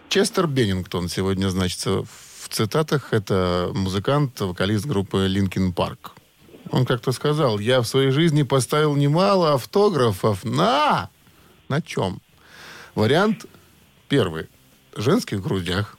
Честер 0.09 0.47
Беннингтон 0.47 1.11
сегодня 1.11 1.49
значится 1.51 2.03
в 2.03 2.49
цитатах. 2.49 3.13
Это 3.13 3.71
музыкант, 3.75 4.41
вокалист 4.41 4.87
группы 4.87 5.27
Linkin 5.27 5.75
Park. 5.75 6.13
Он 6.73 6.87
как-то 6.87 7.13
сказал, 7.13 7.59
я 7.59 7.83
в 7.83 7.87
своей 7.87 8.11
жизни 8.11 8.43
поставил 8.43 8.97
немало 8.97 9.53
автографов 9.53 10.43
на... 10.43 11.11
На 11.69 11.83
чем? 11.83 12.21
Вариант 12.95 13.45
первый. 14.09 14.49
Женских 14.97 15.43
грудях. 15.43 15.99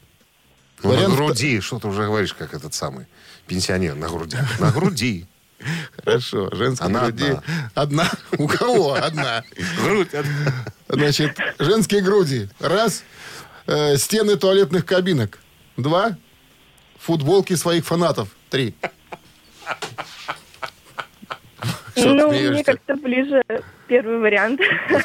Ну, 0.82 0.90
на 0.90 0.96
Вариант 0.96 1.16
груди, 1.16 1.62
что 1.62 1.80
ты 1.80 1.88
уже 1.88 2.06
говоришь, 2.06 2.34
как 2.34 2.56
этот 2.56 2.74
самый 2.74 3.06
пенсионер 3.46 3.96
на 3.96 4.10
груди. 4.10 4.38
На 4.60 4.72
груди. 4.72 5.28
Хорошо, 6.04 6.50
женские 6.52 6.88
Она 6.88 7.12
груди. 7.12 7.36
Одна. 7.76 8.12
У 8.38 8.48
кого? 8.48 8.96
Одна. 8.96 9.44
Грудь. 9.84 10.10
Значит, 10.90 11.38
женские 11.60 12.02
груди. 12.02 12.50
Раз. 12.60 13.04
Э, 13.68 13.96
стены 13.98 14.38
туалетных 14.38 14.86
кабинок. 14.86 15.40
Два. 15.78 16.18
Футболки 17.00 17.54
своих 17.54 17.86
фанатов. 17.86 18.30
Три. 18.50 18.76
Ну, 21.95 22.32
мне 22.32 22.63
как-то 22.63 22.95
ближе 22.95 23.43
первый 23.88 24.19
вариант. 24.19 24.62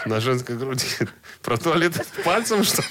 На 0.06 0.20
женской 0.20 0.56
груди. 0.56 0.86
Про 1.42 1.56
туалет 1.56 1.94
пальцем, 2.24 2.64
что 2.64 2.82
ли? 2.82 2.88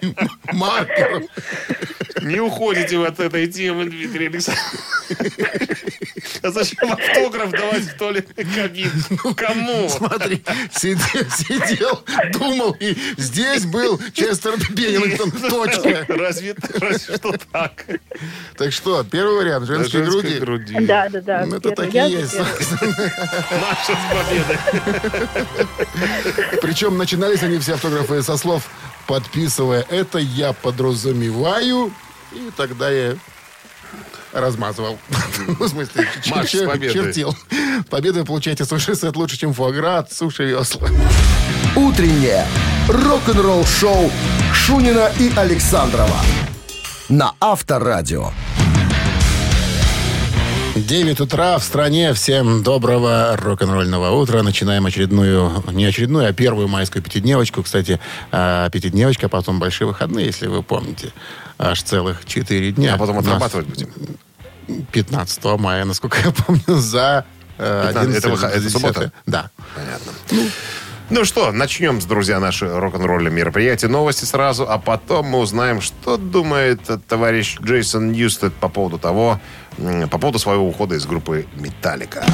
Маркером. 0.52 1.28
Не 2.22 2.40
уходите 2.40 2.98
вы 2.98 3.06
от 3.06 3.18
этой 3.20 3.46
темы, 3.48 3.84
Дмитрий 3.86 4.26
Александрович. 4.26 4.62
А 6.42 6.50
зачем 6.50 6.92
автограф 6.92 7.50
давать 7.50 7.82
в 7.82 7.96
туалетной 7.98 8.44
кабине? 8.44 8.90
Кому? 9.36 9.88
Смотри, 9.88 10.42
сидел, 10.72 11.30
сидел, 11.30 12.04
думал, 12.32 12.76
и 12.80 12.96
здесь 13.16 13.64
был 13.66 14.00
Честер 14.12 14.54
Беннингтон. 14.70 15.30
Точка. 15.50 16.04
Разве, 16.08 16.54
разве 16.80 17.16
что 17.16 17.34
так? 17.52 17.84
Так 18.56 18.72
что, 18.72 19.04
первый 19.04 19.36
вариант. 19.36 19.66
Женские 19.66 20.04
женской 20.04 20.38
груди. 20.38 20.74
груди. 20.74 20.86
Да, 20.86 21.08
да, 21.08 21.20
да. 21.20 21.46
Ну, 21.46 21.56
Это 21.56 21.70
первый. 21.70 21.76
так 21.76 21.88
и 21.94 21.96
Я 21.96 22.04
есть. 22.06 22.36
Наша 23.50 23.92
с 23.92 24.04
победой. 24.12 24.58
Причем 26.60 26.98
начинались 26.98 27.42
они 27.42 27.58
все 27.58 27.74
автографы 27.74 28.22
со 28.22 28.36
слов 28.36 28.68
подписывая 29.06 29.84
это 29.90 30.18
я 30.18 30.52
подразумеваю 30.52 31.92
и 32.32 32.50
тогда 32.56 32.90
я 32.90 33.16
размазывал. 34.32 34.98
Ну, 35.46 35.66
в 35.66 35.68
смысле, 35.68 36.06
Маш, 36.28 36.50
чертил. 36.50 37.36
Победу 37.90 38.20
вы 38.20 38.24
получаете 38.24 38.64
суши-сет 38.64 39.16
лучше, 39.16 39.36
чем 39.36 39.52
фуагра 39.52 39.98
от 39.98 40.12
суши 40.12 40.44
весла. 40.44 40.88
Утреннее 41.74 42.46
рок-н-ролл-шоу 42.88 44.10
Шунина 44.54 45.10
и 45.18 45.32
Александрова 45.36 46.20
на 47.08 47.34
Авторадио. 47.40 48.30
9 50.74 51.20
утра 51.20 51.58
в 51.58 51.64
стране. 51.64 52.14
Всем 52.14 52.62
доброго 52.62 53.36
рок-н-ролльного 53.36 54.10
утра. 54.12 54.42
Начинаем 54.42 54.86
очередную, 54.86 55.62
не 55.72 55.84
очередную, 55.84 56.28
а 56.30 56.32
первую 56.32 56.66
майскую 56.68 57.02
пятидневочку. 57.02 57.62
Кстати, 57.62 58.00
а, 58.30 58.70
пятидневочка, 58.70 59.26
а 59.26 59.28
потом 59.28 59.58
большие 59.60 59.86
выходные, 59.86 60.26
если 60.26 60.46
вы 60.46 60.62
помните. 60.62 61.12
Аж 61.58 61.82
целых 61.82 62.24
4 62.24 62.72
дня. 62.72 62.94
А 62.94 62.98
потом 62.98 63.18
отрабатывать 63.18 63.66
будем. 63.66 63.90
15 64.92 65.44
мая, 65.58 65.84
насколько 65.84 66.16
я 66.24 66.30
помню, 66.30 66.62
за 66.80 67.26
э, 67.58 67.92
15, 67.92 67.96
11 67.96 68.18
это 68.18 68.28
выход- 68.30 68.50
это 68.50 68.60
10. 68.60 68.72
суббота? 68.72 69.12
Да. 69.26 69.50
Понятно. 69.74 70.12
Ну 71.10 71.26
что, 71.26 71.52
начнем, 71.52 72.00
с, 72.00 72.06
друзья, 72.06 72.40
наши 72.40 72.66
рок-н-ролльные 72.66 73.30
мероприятия. 73.30 73.88
Новости 73.88 74.24
сразу, 74.24 74.66
а 74.66 74.78
потом 74.78 75.26
мы 75.26 75.40
узнаем, 75.40 75.82
что 75.82 76.16
думает 76.16 76.80
товарищ 77.06 77.58
Джейсон 77.60 78.12
Ньюстед 78.12 78.54
по 78.54 78.70
поводу 78.70 78.98
того, 78.98 79.38
по 80.10 80.18
поводу 80.18 80.38
своего 80.38 80.66
ухода 80.68 80.94
из 80.94 81.06
группы 81.06 81.46
«Металлика». 81.56 82.24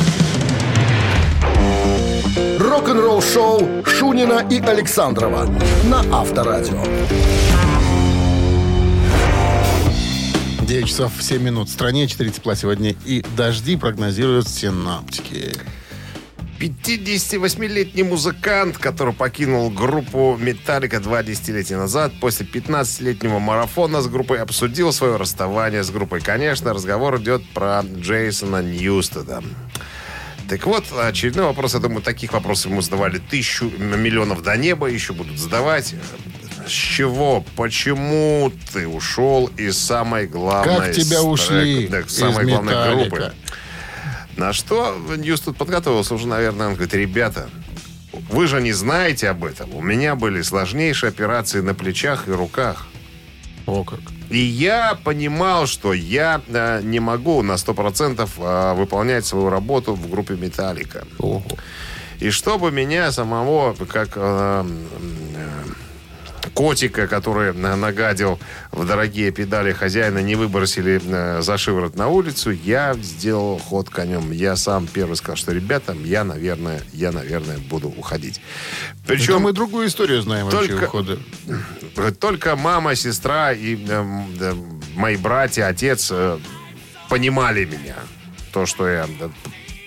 Рок-н-ролл 2.58 3.22
шоу 3.22 3.84
Шунина 3.84 4.46
и 4.50 4.60
Александрова 4.60 5.48
на 5.84 6.00
Авторадио. 6.12 6.82
9 10.68 10.86
часов 10.86 11.12
7 11.18 11.42
минут. 11.42 11.68
В 11.68 11.72
стране 11.72 12.06
4 12.06 12.30
тепла 12.30 12.54
сегодня 12.54 12.94
и 13.06 13.24
дожди 13.36 13.76
прогнозируют 13.76 14.48
синаптики. 14.48 15.54
58-летний 16.58 18.02
музыкант, 18.02 18.78
который 18.78 19.14
покинул 19.14 19.70
группу 19.70 20.36
«Металлика» 20.40 20.98
два 20.98 21.22
десятилетия 21.22 21.76
назад, 21.76 22.12
после 22.20 22.46
15-летнего 22.46 23.38
марафона 23.38 24.02
с 24.02 24.08
группой 24.08 24.40
обсудил 24.40 24.92
свое 24.92 25.16
расставание 25.16 25.84
с 25.84 25.90
группой. 25.90 26.20
Конечно, 26.20 26.72
разговор 26.74 27.18
идет 27.18 27.48
про 27.50 27.82
Джейсона 27.82 28.60
Ньюстеда. 28.60 29.42
Так 30.48 30.66
вот, 30.66 30.84
очередной 30.98 31.44
вопрос. 31.44 31.74
Я 31.74 31.80
думаю, 31.80 32.02
таких 32.02 32.32
вопросов 32.32 32.72
ему 32.72 32.82
задавали 32.82 33.18
тысячу 33.18 33.66
миллионов 33.78 34.42
до 34.42 34.56
неба, 34.56 34.88
еще 34.88 35.12
будут 35.12 35.38
задавать. 35.38 35.94
С 36.66 36.70
чего, 36.70 37.44
почему 37.54 38.50
ты 38.72 38.88
ушел 38.88 39.46
из 39.56 39.78
самой 39.78 40.26
главной... 40.26 40.86
Как 40.86 40.92
тебя 40.92 41.22
ушли 41.22 41.86
да, 41.86 42.00
из 42.00 42.10
самой 42.10 42.46
главной 42.46 42.72
«Metallica»? 42.72 43.16
группы? 43.16 43.34
На 44.38 44.52
что 44.52 44.96
Ньюстед 45.16 45.56
подготовился 45.56 46.14
уже, 46.14 46.28
наверное, 46.28 46.68
он 46.68 46.74
говорит, 46.74 46.94
ребята, 46.94 47.50
вы 48.30 48.46
же 48.46 48.60
не 48.60 48.72
знаете 48.72 49.28
об 49.30 49.44
этом. 49.44 49.74
У 49.74 49.82
меня 49.82 50.14
были 50.14 50.42
сложнейшие 50.42 51.08
операции 51.08 51.60
на 51.60 51.74
плечах 51.74 52.28
и 52.28 52.30
руках. 52.30 52.86
О 53.66 53.82
как. 53.82 53.98
И 54.30 54.38
я 54.38 54.96
понимал, 55.02 55.66
что 55.66 55.92
я 55.92 56.40
э, 56.46 56.80
не 56.84 57.00
могу 57.00 57.42
на 57.42 57.54
100% 57.54 58.28
э, 58.38 58.74
выполнять 58.74 59.26
свою 59.26 59.50
работу 59.50 59.94
в 59.94 60.08
группе 60.08 60.34
«Metallica». 60.34 61.04
Ого. 61.18 61.42
И 62.20 62.30
чтобы 62.30 62.70
меня 62.70 63.10
самого, 63.10 63.74
как 63.74 64.10
э, 64.14 64.64
э, 65.34 65.64
котика, 66.54 67.06
который 67.06 67.52
на- 67.54 67.76
нагадил 67.76 68.38
в 68.72 68.86
дорогие 68.86 69.30
педали 69.30 69.72
хозяина, 69.72 70.18
не 70.18 70.34
выбросили 70.34 71.00
э, 71.04 71.42
за 71.42 71.58
шиворот 71.58 71.96
на 71.96 72.08
улицу, 72.08 72.50
я 72.50 72.94
сделал 72.94 73.58
ход 73.58 73.90
конем. 73.90 74.30
Я 74.32 74.56
сам 74.56 74.86
первый 74.86 75.16
сказал, 75.16 75.36
что, 75.36 75.52
ребята, 75.52 75.92
я, 76.04 76.24
наверное, 76.24 76.80
я, 76.92 77.12
наверное, 77.12 77.58
буду 77.58 77.88
уходить. 77.88 78.40
Причем 79.06 79.26
Причем 79.26 79.42
мы 79.42 79.52
другую 79.52 79.88
историю 79.88 80.22
знаем 80.22 80.46
вообще 80.48 80.68
только- 80.72 80.84
ухода. 80.84 81.18
только 82.20 82.56
мама, 82.56 82.94
сестра 82.94 83.52
и 83.52 83.74
эм, 83.88 84.34
да, 84.38 84.54
мои 84.94 85.16
братья, 85.16 85.66
отец 85.66 86.08
э, 86.10 86.38
понимали 87.08 87.64
меня. 87.64 87.96
То, 88.52 88.66
что 88.66 88.88
я... 88.88 89.06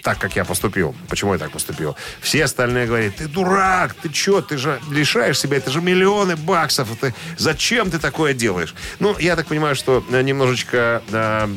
так, 0.04 0.20
как 0.20 0.36
я 0.36 0.46
поступил. 0.46 0.96
Почему 1.08 1.34
я 1.34 1.40
так 1.40 1.52
поступил? 1.52 1.96
Все 2.22 2.44
остальные 2.44 2.88
говорят, 2.88 3.16
ты 3.16 3.28
дурак, 3.28 3.94
ты 3.94 4.14
что, 4.14 4.42
ты 4.42 4.58
же 4.58 4.80
лишаешь 4.90 5.40
себя, 5.40 5.58
это 5.58 5.72
же 5.72 5.82
миллионы 5.82 6.36
баксов, 6.36 6.90
ты, 7.00 7.14
зачем 7.38 7.90
ты 7.90 8.00
такое 8.00 8.34
делаешь? 8.34 8.74
Ну, 9.00 9.18
я 9.20 9.36
так 9.36 9.48
понимаю, 9.48 9.76
что 9.76 10.04
э, 10.10 10.22
немножечко 10.22 11.02
э, 11.12 11.48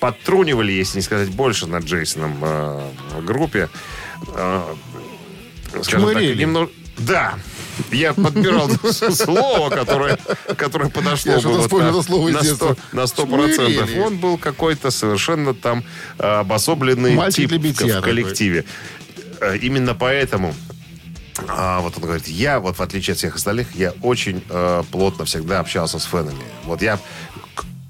подтрунивали, 0.00 0.72
если 0.72 0.98
не 0.98 1.02
сказать 1.02 1.30
больше, 1.30 1.66
над 1.66 1.84
Джейсоном 1.84 2.38
э, 2.42 2.90
в 3.16 3.24
группе. 3.24 3.68
Э, 4.34 4.74
скажем 5.82 6.08
так, 6.08 6.12
Чмырили. 6.12 6.40
немного... 6.40 6.70
Да. 6.98 7.34
Я 7.90 8.14
подбирал 8.14 8.68
слово, 8.92 9.70
которое, 9.70 10.18
которое 10.56 10.88
подошло 10.90 11.32
Я 11.32 11.36
бы 11.38 11.40
что-то 11.40 11.56
вот 11.56 11.62
вспомнил 11.62 12.02
слово 12.02 12.28
на 12.30 12.40
детства. 12.42 12.76
100, 12.90 12.96
на 12.96 13.06
100 13.06 13.26
процентов. 13.26 13.86
Чмырили. 13.86 14.00
Он 14.00 14.16
был 14.18 14.38
какой-то 14.38 14.90
совершенно 14.90 15.54
там 15.54 15.84
э, 16.18 16.22
обособленный 16.26 17.30
тип 17.30 17.50
в- 17.50 18.00
коллективе. 18.00 18.64
Э, 19.40 19.56
Именно 19.56 19.94
поэтому 19.94 20.54
а, 21.48 21.80
вот 21.80 21.96
он 21.96 22.04
говорит, 22.04 22.28
я, 22.28 22.60
вот 22.60 22.78
в 22.78 22.80
отличие 22.80 23.12
от 23.12 23.18
всех 23.18 23.34
остальных, 23.34 23.74
я 23.74 23.92
очень 24.02 24.42
э, 24.48 24.82
плотно 24.90 25.24
всегда 25.24 25.60
общался 25.60 25.98
с 25.98 26.04
фенами. 26.04 26.44
Вот 26.64 26.80
я 26.80 26.98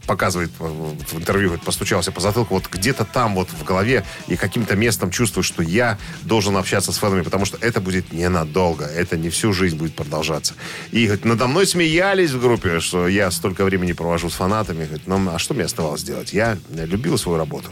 показывает 0.07 0.51
э, 0.61 0.65
в 0.65 1.17
интервью, 1.19 1.49
говорит, 1.49 1.65
постучался 1.65 2.13
по 2.13 2.21
затылку, 2.21 2.55
вот 2.55 2.69
где-то 2.71 3.05
там 3.05 3.35
вот 3.35 3.49
в 3.51 3.65
голове 3.65 4.05
и 4.29 4.37
каким-то 4.37 4.77
местом 4.77 5.11
чувствую, 5.11 5.43
что 5.45 5.63
я 5.63 5.99
должен 6.23 6.57
общаться 6.57 6.93
с 6.93 6.97
фенами, 6.97 7.23
потому 7.23 7.45
что 7.45 7.59
это 7.61 7.81
будет 7.81 8.13
ненадолго, 8.13 8.85
это 8.85 9.17
не 9.17 9.31
всю 9.31 9.53
жизнь 9.53 9.77
будет 9.77 9.95
продолжаться. 9.95 10.55
И 10.91 11.05
говорит, 11.07 11.25
надо 11.25 11.47
мной 11.47 11.67
смеялись 11.67 12.31
в 12.31 12.41
группе, 12.41 12.81
что 12.81 13.09
я 13.09 13.31
столько 13.31 13.65
времени 13.65 13.93
провожу 13.93 14.31
с 14.31 14.35
фанатами. 14.35 14.85
Говорит, 14.85 15.07
ну 15.07 15.31
а 15.35 15.39
что 15.39 15.55
мне 15.55 15.65
оставалось 15.65 16.03
делать? 16.03 16.33
Я 16.33 16.59
любил 16.75 17.19
свою 17.19 17.39
работу. 17.39 17.69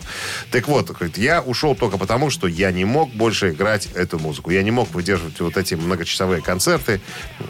Так 0.50 0.68
вот, 0.68 0.90
говорит, 0.90 1.18
я 1.18 1.40
ушел 1.42 1.74
только 1.74 1.98
потому, 1.98 2.30
что 2.30 2.46
я 2.46 2.70
не 2.72 2.84
мог 2.84 3.10
больше 3.12 3.50
играть 3.50 3.88
эту 3.94 4.18
музыку. 4.18 4.50
Я 4.50 4.62
не 4.62 4.70
мог 4.70 4.90
выдерживать 4.92 5.40
вот 5.40 5.56
эти 5.56 5.74
многочасовые 5.74 6.42
концерты. 6.42 7.00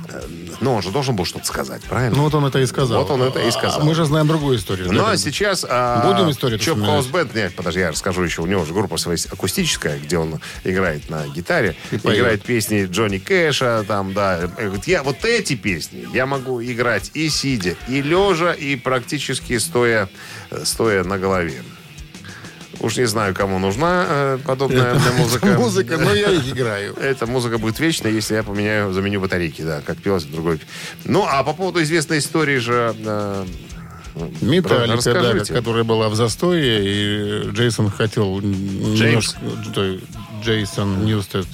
Э, 0.08 0.22
Но 0.60 0.74
он 0.74 0.82
же 0.82 0.90
должен 0.90 1.16
был 1.16 1.24
что-то 1.24 1.46
сказать, 1.46 1.82
правильно? 1.82 2.16
Ну 2.16 2.22
вот 2.24 2.34
он 2.34 2.44
это 2.44 2.58
и 2.60 2.66
сказал. 2.66 3.02
Вот 3.02 3.10
он 3.10 3.22
это 3.22 3.40
и 3.40 3.48
А 3.48 3.52
сказал. 3.52 3.84
мы 3.84 3.94
же 3.94 4.04
знаем 4.04 4.26
другую 4.26 4.56
историю. 4.58 4.71
Ну, 4.78 4.92
да, 4.94 5.10
а 5.12 5.16
сейчас... 5.16 5.64
а, 5.68 6.06
Будем 6.12 6.30
историю 6.30 6.58
Чоп? 6.58 6.80
Хаус 6.80 7.06
Бенд, 7.06 7.34
нет, 7.34 7.54
подожди, 7.54 7.80
я 7.80 7.90
расскажу 7.90 8.22
еще. 8.22 8.42
У 8.42 8.46
него 8.46 8.64
же 8.64 8.72
группа 8.72 8.96
своя 8.96 9.18
акустическая, 9.30 9.98
где 9.98 10.18
он 10.18 10.40
играет 10.64 11.08
на 11.10 11.26
гитаре, 11.28 11.76
И 11.90 11.98
поет. 11.98 12.18
играет 12.18 12.42
песни 12.42 12.86
Джонни 12.90 13.18
Кэша, 13.18 13.84
там, 13.86 14.12
да. 14.14 14.48
Говорит, 14.58 14.86
Я 14.86 15.02
вот 15.02 15.24
эти 15.24 15.54
песни 15.54 16.06
я 16.12 16.26
могу 16.26 16.62
играть 16.62 17.10
и 17.14 17.28
сидя, 17.28 17.76
и 17.88 18.02
лежа, 18.02 18.52
и 18.52 18.76
практически 18.76 19.58
стоя, 19.58 20.08
стоя 20.64 21.04
на 21.04 21.18
голове. 21.18 21.62
Уж 22.80 22.96
не 22.96 23.04
знаю, 23.06 23.32
кому 23.32 23.60
нужна 23.60 24.04
э, 24.08 24.38
подобная 24.44 24.94
музыка. 25.16 25.46
Музыка, 25.58 25.98
но 25.98 26.12
я 26.14 26.30
и 26.30 26.38
играю. 26.50 26.94
Эта 26.94 27.26
музыка 27.26 27.58
будет 27.58 27.78
вечной, 27.78 28.12
если 28.12 28.34
я 28.34 28.42
поменяю, 28.42 28.92
заменю 28.92 29.20
батарейки, 29.20 29.62
да, 29.62 29.82
как 29.86 29.98
пелось 29.98 30.24
в 30.24 30.32
другой. 30.32 30.58
Ну, 31.04 31.24
а 31.28 31.44
по 31.44 31.52
поводу 31.52 31.80
известной 31.82 32.18
истории 32.18 32.56
же... 32.56 32.96
э, 32.98 33.46
Металлика, 34.40 35.12
да, 35.14 35.54
которая 35.54 35.84
была 35.84 36.08
в 36.08 36.14
застое, 36.14 36.80
и 36.80 37.50
Джейсон 37.50 37.90
хотел 37.90 38.40
немножко... 38.40 39.38
Джей- 39.74 40.04
Джейсон 40.42 41.04
Ньюстед. 41.04 41.46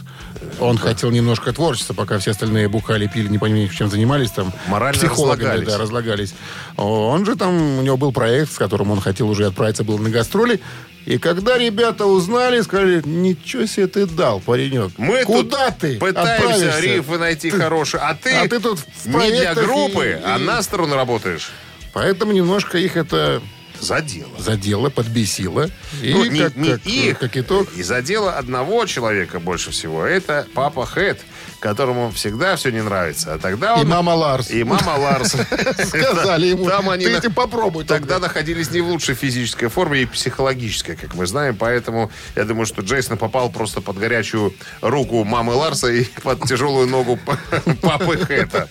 Он 0.60 0.78
хотел 0.78 1.10
немножко 1.10 1.52
творчества, 1.52 1.94
пока 1.94 2.18
все 2.18 2.30
остальные 2.30 2.68
бухали, 2.68 3.06
пили, 3.12 3.28
не 3.28 3.38
понимали, 3.38 3.66
чем 3.68 3.90
занимались 3.90 4.30
там. 4.30 4.52
Морально 4.68 4.98
психологами, 4.98 5.44
разлагались. 5.48 5.68
да, 5.68 5.78
разлагались. 5.78 6.34
Он 6.76 7.24
же 7.26 7.34
там, 7.36 7.78
у 7.78 7.82
него 7.82 7.96
был 7.96 8.12
проект, 8.12 8.52
с 8.52 8.56
которым 8.56 8.90
он 8.92 9.00
хотел 9.00 9.28
уже 9.28 9.46
отправиться, 9.46 9.84
был 9.84 9.98
на 9.98 10.10
гастроли. 10.10 10.60
И 11.06 11.18
когда 11.18 11.58
ребята 11.58 12.06
узнали, 12.06 12.60
сказали, 12.60 13.02
ничего 13.04 13.66
себе 13.66 13.86
ты 13.88 14.06
дал, 14.06 14.40
паренек. 14.40 14.92
Мы 14.96 15.24
Куда 15.24 15.70
тут 15.70 15.78
ты 15.80 15.96
пытаемся 15.98 16.78
рифы 16.80 17.18
найти 17.18 17.50
хорошие, 17.50 18.00
а 18.00 18.14
ты, 18.14 18.34
а 18.34 18.48
ты 18.48 18.60
тут 18.60 18.78
в 18.78 19.06
не 19.06 19.12
для 19.12 19.18
проектах 19.18 19.64
группы, 19.64 20.06
и- 20.20 20.22
а 20.24 20.38
и- 20.38 20.42
на 20.44 20.62
сторону 20.62 20.94
работаешь. 20.96 21.50
Поэтому 21.98 22.30
немножко 22.30 22.78
их 22.78 22.96
это 22.96 23.42
За 23.80 24.00
дело. 24.00 24.30
задело, 24.38 24.88
подбесило. 24.88 25.68
И 26.00 26.12
Ну, 26.12 26.24
не, 26.26 26.42
как, 26.44 26.54
не 26.56 26.70
как- 26.70 26.86
их, 26.86 27.18
как 27.18 27.36
итог, 27.36 27.68
и 27.74 27.82
задело 27.82 28.34
одного 28.38 28.86
человека 28.86 29.40
больше 29.40 29.72
всего. 29.72 30.04
Это 30.04 30.46
папа 30.54 30.86
Хэт, 30.86 31.18
которому 31.60 32.10
всегда 32.10 32.56
все 32.56 32.70
не 32.70 32.82
нравится. 32.82 33.34
А 33.34 33.38
тогда 33.38 33.74
и 33.76 33.80
он... 33.80 33.88
мама 33.88 34.10
Ларс. 34.10 34.50
И 34.50 34.64
мама 34.64 34.96
Ларс. 34.98 35.32
Сказали 35.84 36.46
ему, 36.46 36.68
Там 36.68 36.88
они 36.90 37.04
ты 37.04 37.12
на- 37.12 37.16
эти 37.18 37.28
попробуй 37.28 37.84
Тогда 37.84 38.14
только». 38.14 38.28
находились 38.28 38.70
не 38.70 38.80
в 38.80 38.88
лучшей 38.88 39.14
физической 39.14 39.68
форме 39.68 40.02
и 40.02 40.06
психологической, 40.06 40.96
как 40.96 41.14
мы 41.14 41.26
знаем. 41.26 41.56
Поэтому 41.56 42.10
я 42.36 42.44
думаю, 42.44 42.66
что 42.66 42.82
Джейсон 42.82 43.16
попал 43.18 43.50
просто 43.50 43.80
под 43.80 43.98
горячую 43.98 44.54
руку 44.80 45.24
мамы 45.24 45.54
Ларса 45.54 45.88
и 45.88 46.04
под 46.22 46.42
тяжелую 46.44 46.86
ногу 46.88 47.18
папы 47.82 48.16
Хэта. 48.18 48.68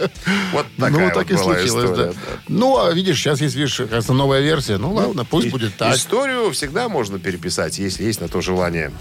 Вот 0.52 0.66
такая 0.78 0.92
ну, 0.92 1.06
вот 1.06 1.14
так 1.14 1.32
и 1.32 1.34
была 1.34 1.44
случилось, 1.56 1.92
история, 1.92 2.14
да. 2.14 2.20
Ну, 2.48 2.78
а 2.84 2.92
видишь, 2.94 3.18
сейчас 3.18 3.42
есть, 3.42 3.56
видишь, 3.56 3.78
кажется, 3.90 4.14
новая 4.14 4.42
версия. 4.42 4.78
Ну, 4.78 4.94
ладно, 4.94 5.26
пусть 5.26 5.48
И- 5.48 5.50
будет 5.50 5.76
так. 5.78 5.96
Историю 5.96 6.52
всегда 6.52 6.90
можно 6.90 7.20
переписать, 7.20 7.78
если 7.80 8.04
есть 8.04 8.22
на 8.22 8.28
то 8.28 8.42
желание. 8.42 8.92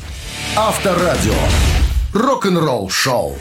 Авторадио. 0.57 1.35
Рок-н-ролл 2.13 2.89
шоу. 2.91 3.37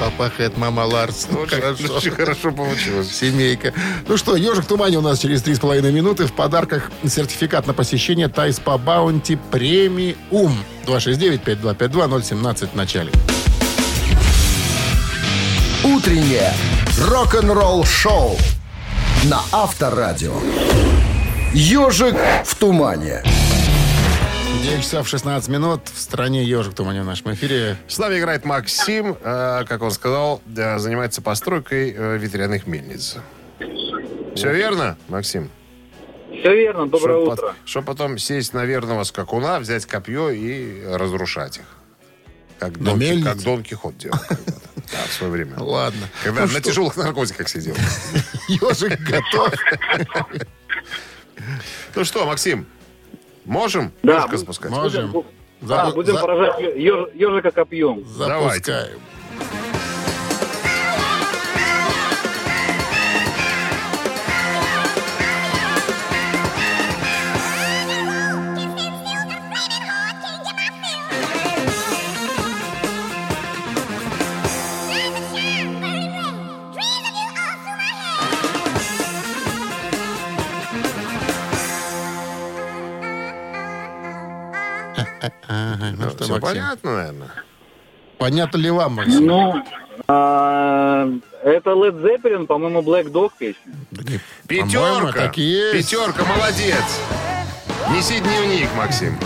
Папа 0.00 0.30
Хэт, 0.36 0.56
мама 0.56 0.82
Ларс. 0.82 1.26
Ну, 1.30 1.40
Очень 1.40 1.60
хорошо. 1.60 1.94
очень 1.96 2.10
хорошо 2.12 2.52
получилось. 2.52 3.10
Семейка. 3.12 3.72
Ну 4.06 4.16
что, 4.16 4.36
ежик 4.36 4.64
в 4.64 4.66
тумане 4.68 4.98
у 4.98 5.00
нас 5.00 5.18
через 5.18 5.42
3,5 5.42 5.90
минуты. 5.90 6.26
В 6.26 6.32
подарках 6.32 6.90
сертификат 7.06 7.66
на 7.66 7.74
посещение 7.74 8.28
Тай-СПА 8.28 8.78
Bounty 8.78 9.36
Premium. 9.50 10.56
269-5252-017 10.86 12.68
в 12.72 12.74
начале. 12.76 13.10
Утреннее 15.84 16.52
рок-н-ролл 17.00 17.84
шоу 17.84 18.36
на 19.24 19.40
Авторадио. 19.50 20.34
Ежик 21.52 22.14
в 22.44 22.54
тумане. 22.54 23.22
9 24.62 24.82
часов 24.82 25.08
16 25.08 25.48
минут. 25.48 25.82
В 25.92 26.00
стране 26.00 26.42
ежик 26.44 26.74
тумане 26.74 27.02
в 27.02 27.04
нашем 27.04 27.32
эфире. 27.34 27.76
С 27.86 27.98
нами 27.98 28.18
играет 28.18 28.44
Максим, 28.44 29.16
э, 29.20 29.64
как 29.68 29.82
он 29.82 29.90
сказал, 29.92 30.42
э, 30.56 30.78
занимается 30.78 31.22
постройкой 31.22 31.94
э, 31.96 32.18
ветряных 32.18 32.66
мельниц. 32.66 33.16
Все 34.34 34.52
верно, 34.52 34.96
Максим? 35.08 35.50
Все 36.30 36.54
верно, 36.54 36.86
доброе 36.88 37.20
Чтоб 37.20 37.32
утро. 37.32 37.54
Чтобы 37.64 37.86
потом 37.86 38.18
сесть 38.18 38.52
на 38.52 38.64
верного 38.64 39.04
скакуна, 39.04 39.60
взять 39.60 39.86
копье 39.86 40.30
и 40.30 40.84
разрушать 40.84 41.58
их. 41.58 41.64
Как, 42.58 42.76
На 42.78 42.86
Дон, 42.86 42.98
мельнице? 42.98 43.28
как 43.28 43.42
Дон 43.42 43.62
Кихот 43.62 43.96
делал. 43.96 44.18
Да, 44.28 44.98
в 45.08 45.12
свое 45.12 45.32
время. 45.32 45.54
Ладно. 45.58 46.08
Когда 46.24 46.40
Ну 46.40 46.46
на 46.46 46.52
что, 46.52 46.60
тяжелых 46.62 46.96
наркотиках 46.96 47.48
сидел. 47.48 47.76
Ежик 48.48 48.98
готов. 49.00 49.54
Ну 51.94 52.04
что, 52.04 52.26
Максим, 52.26 52.66
можем 53.48 53.92
Да, 54.02 54.28
спускать? 54.36 54.70
Можем. 54.70 55.12
Да, 55.60 55.86
Запу- 55.90 55.94
будем 55.94 56.12
за- 56.14 56.20
поражать 56.20 56.60
еж- 56.60 57.10
ежика 57.14 57.50
копьем. 57.50 58.04
Давайте. 58.18 58.90
Ага, 85.48 85.94
ну 85.98 86.10
что, 86.10 86.24
Все 86.24 86.32
Максим? 86.34 86.40
понятно, 86.40 86.96
наверное. 86.96 87.30
Понятно 88.18 88.56
ли 88.58 88.70
вам, 88.70 88.94
Максим? 88.94 89.26
Ну, 89.26 89.62
а, 90.08 91.08
это 91.44 91.70
Led 91.70 92.00
Zeppelin, 92.02 92.46
по-моему, 92.46 92.80
Black 92.82 93.10
Dog 93.12 93.30
песня. 93.38 93.72
Пятерка. 94.48 95.12
так 95.12 95.38
и 95.38 95.42
есть. 95.42 95.90
Пятерка, 95.90 96.24
молодец. 96.24 97.00
Неси 97.90 98.20
дневник, 98.20 98.68
Максим. 98.76 99.16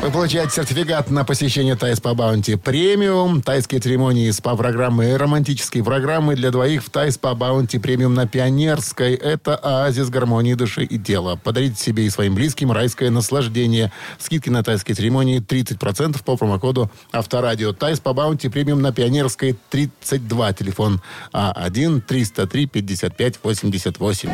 Вы 0.00 0.10
получаете 0.10 0.50
сертификат 0.50 1.10
на 1.10 1.24
посещение 1.24 1.76
Тай-СПА 1.76 2.14
Bounty 2.14 2.56
Premium, 2.56 3.40
тайские 3.40 3.80
церемонии 3.80 4.30
СПА-программы 4.30 5.16
романтические 5.16 5.82
программы 5.82 6.34
для 6.34 6.50
двоих 6.50 6.84
в 6.84 6.90
Тай-СПА 6.90 7.34
Bounty 7.34 7.78
Premium 7.78 8.12
на 8.12 8.26
Пионерской. 8.26 9.14
Это 9.14 9.56
оазис 9.56 10.10
гармонии 10.10 10.52
души 10.54 10.84
и 10.84 10.98
тела. 10.98 11.40
Подарите 11.42 11.82
себе 11.82 12.04
и 12.04 12.10
своим 12.10 12.34
близким 12.34 12.70
райское 12.70 13.08
наслаждение. 13.10 13.90
Скидки 14.18 14.50
на 14.50 14.62
тайские 14.62 14.94
церемонии 14.94 15.40
30% 15.40 16.22
по 16.22 16.36
промокоду 16.36 16.90
Авторадио. 17.10 17.72
Тайс 17.72 17.98
по 17.98 18.12
Баунти 18.12 18.48
Премиум 18.48 18.82
на 18.82 18.92
Пионерской 18.92 19.56
32. 19.70 20.52
Телефон 20.52 21.00
А 21.32 21.68
А1-303-55-88. 21.68 24.30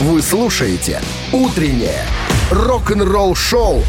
Вы 0.00 0.22
слушаете 0.22 1.02
«Утреннее 1.30 2.06
рок-н-ролл-шоу» 2.50 3.82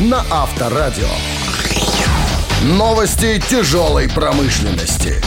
на 0.00 0.24
Авторадио. 0.30 1.08
Новости 2.62 3.40
тяжелой 3.48 4.08
промышленности. 4.08 5.20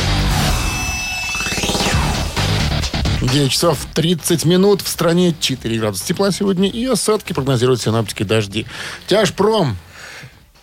9 3.21 3.51
часов 3.51 3.79
30 3.93 4.45
минут. 4.45 4.81
В 4.81 4.87
стране 4.87 5.33
4 5.39 5.79
градуса 5.79 6.05
тепла 6.05 6.31
сегодня. 6.31 6.69
И 6.69 6.85
осадки 6.85 7.33
прогнозируют 7.33 7.81
синоптики 7.81 8.23
дожди. 8.23 8.65
Тяжпром. 9.07 9.77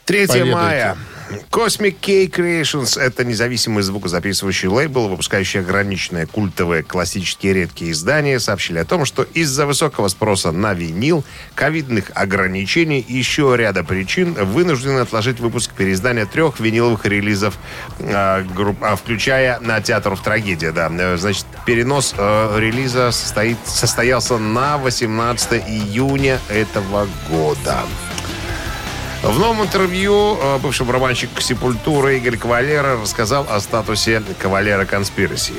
3 0.04 0.26
Поведайте. 0.26 0.52
мая. 0.54 0.96
Cosmic 1.50 1.96
K 2.00 2.26
Creations– 2.26 3.00
это 3.00 3.24
независимый 3.24 3.82
звукозаписывающий 3.82 4.68
лейбл, 4.68 5.08
выпускающий 5.08 5.60
ограниченные 5.60 6.26
культовые 6.26 6.82
классические 6.82 7.54
редкие 7.54 7.92
издания, 7.92 8.38
сообщили 8.40 8.78
о 8.78 8.84
том, 8.84 9.04
что 9.04 9.22
из-за 9.22 9.66
высокого 9.66 10.08
спроса 10.08 10.52
на 10.52 10.74
винил, 10.74 11.24
ковидных 11.54 12.10
ограничений 12.14 13.00
и 13.00 13.14
еще 13.16 13.54
ряда 13.56 13.84
причин 13.84 14.34
вынуждены 14.34 15.00
отложить 15.00 15.40
выпуск 15.40 15.72
переиздания 15.72 16.26
трех 16.26 16.60
виниловых 16.60 17.04
релизов, 17.06 17.54
а, 18.00 18.42
групп- 18.42 18.82
а, 18.82 18.96
включая 18.96 19.60
на 19.60 19.80
театров 19.80 20.22
трагедия. 20.22 20.72
Да. 20.72 20.90
Э, 20.92 21.16
Значит, 21.16 21.46
перенос 21.64 22.14
э, 22.16 22.58
релиза 22.58 23.10
состоит, 23.12 23.56
состоялся 23.64 24.36
на 24.38 24.78
18 24.78 25.62
июня 25.66 26.38
этого 26.48 27.08
года. 27.30 27.84
В 29.24 29.38
новом 29.38 29.62
интервью 29.62 30.36
э, 30.38 30.58
бывший 30.58 30.84
барабанщик 30.84 31.30
Сепультуры 31.40 32.18
Игорь 32.18 32.36
Кавалера 32.36 33.00
рассказал 33.00 33.46
о 33.48 33.58
статусе 33.58 34.22
Кавалера 34.38 34.84
Конспираси. 34.84 35.54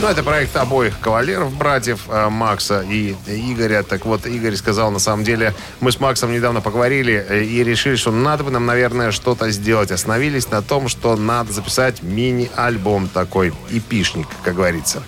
Ну, 0.00 0.08
это 0.08 0.22
проект 0.22 0.56
обоих 0.56 0.98
кавалеров, 0.98 1.52
братьев 1.54 2.06
э, 2.08 2.30
Макса 2.30 2.80
и 2.80 3.14
Игоря. 3.26 3.82
Так 3.82 4.06
вот, 4.06 4.24
Игорь 4.24 4.56
сказал, 4.56 4.90
на 4.90 4.98
самом 4.98 5.24
деле, 5.24 5.52
мы 5.80 5.92
с 5.92 6.00
Максом 6.00 6.32
недавно 6.32 6.62
поговорили 6.62 7.22
э, 7.28 7.42
и 7.42 7.62
решили, 7.62 7.96
что 7.96 8.10
надо 8.10 8.42
бы 8.42 8.50
нам, 8.50 8.64
наверное, 8.64 9.10
что-то 9.10 9.50
сделать. 9.50 9.90
Остановились 9.90 10.50
на 10.50 10.62
том, 10.62 10.88
что 10.88 11.16
надо 11.16 11.52
записать 11.52 12.02
мини-альбом 12.02 13.08
такой, 13.08 13.52
эпишник, 13.70 14.26
как 14.42 14.54
говорится. 14.54 15.02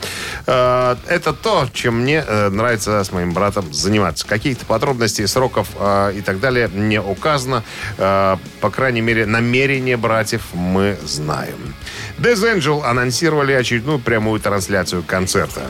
Э, 0.47 0.97
это 1.09 1.33
то, 1.33 1.67
чем 1.73 2.03
мне 2.03 2.23
нравится 2.23 3.03
с 3.03 3.13
моим 3.13 3.33
братом 3.33 3.73
заниматься. 3.73 4.27
Каких-то 4.27 4.67
подробностей, 4.67 5.27
сроков 5.27 5.69
и 5.71 6.21
так 6.21 6.39
далее 6.39 6.69
не 6.73 7.01
указано. 7.01 7.63
По 7.97 8.71
крайней 8.71 9.01
мере, 9.01 9.25
намерения 9.25 9.97
братьев 9.97 10.43
мы 10.53 10.99
знаем. 11.05 11.75
Death 12.19 12.57
Angel 12.57 12.85
анонсировали 12.85 13.53
очередную 13.53 13.99
прямую 13.99 14.39
трансляцию 14.39 14.82
концерта. 15.07 15.63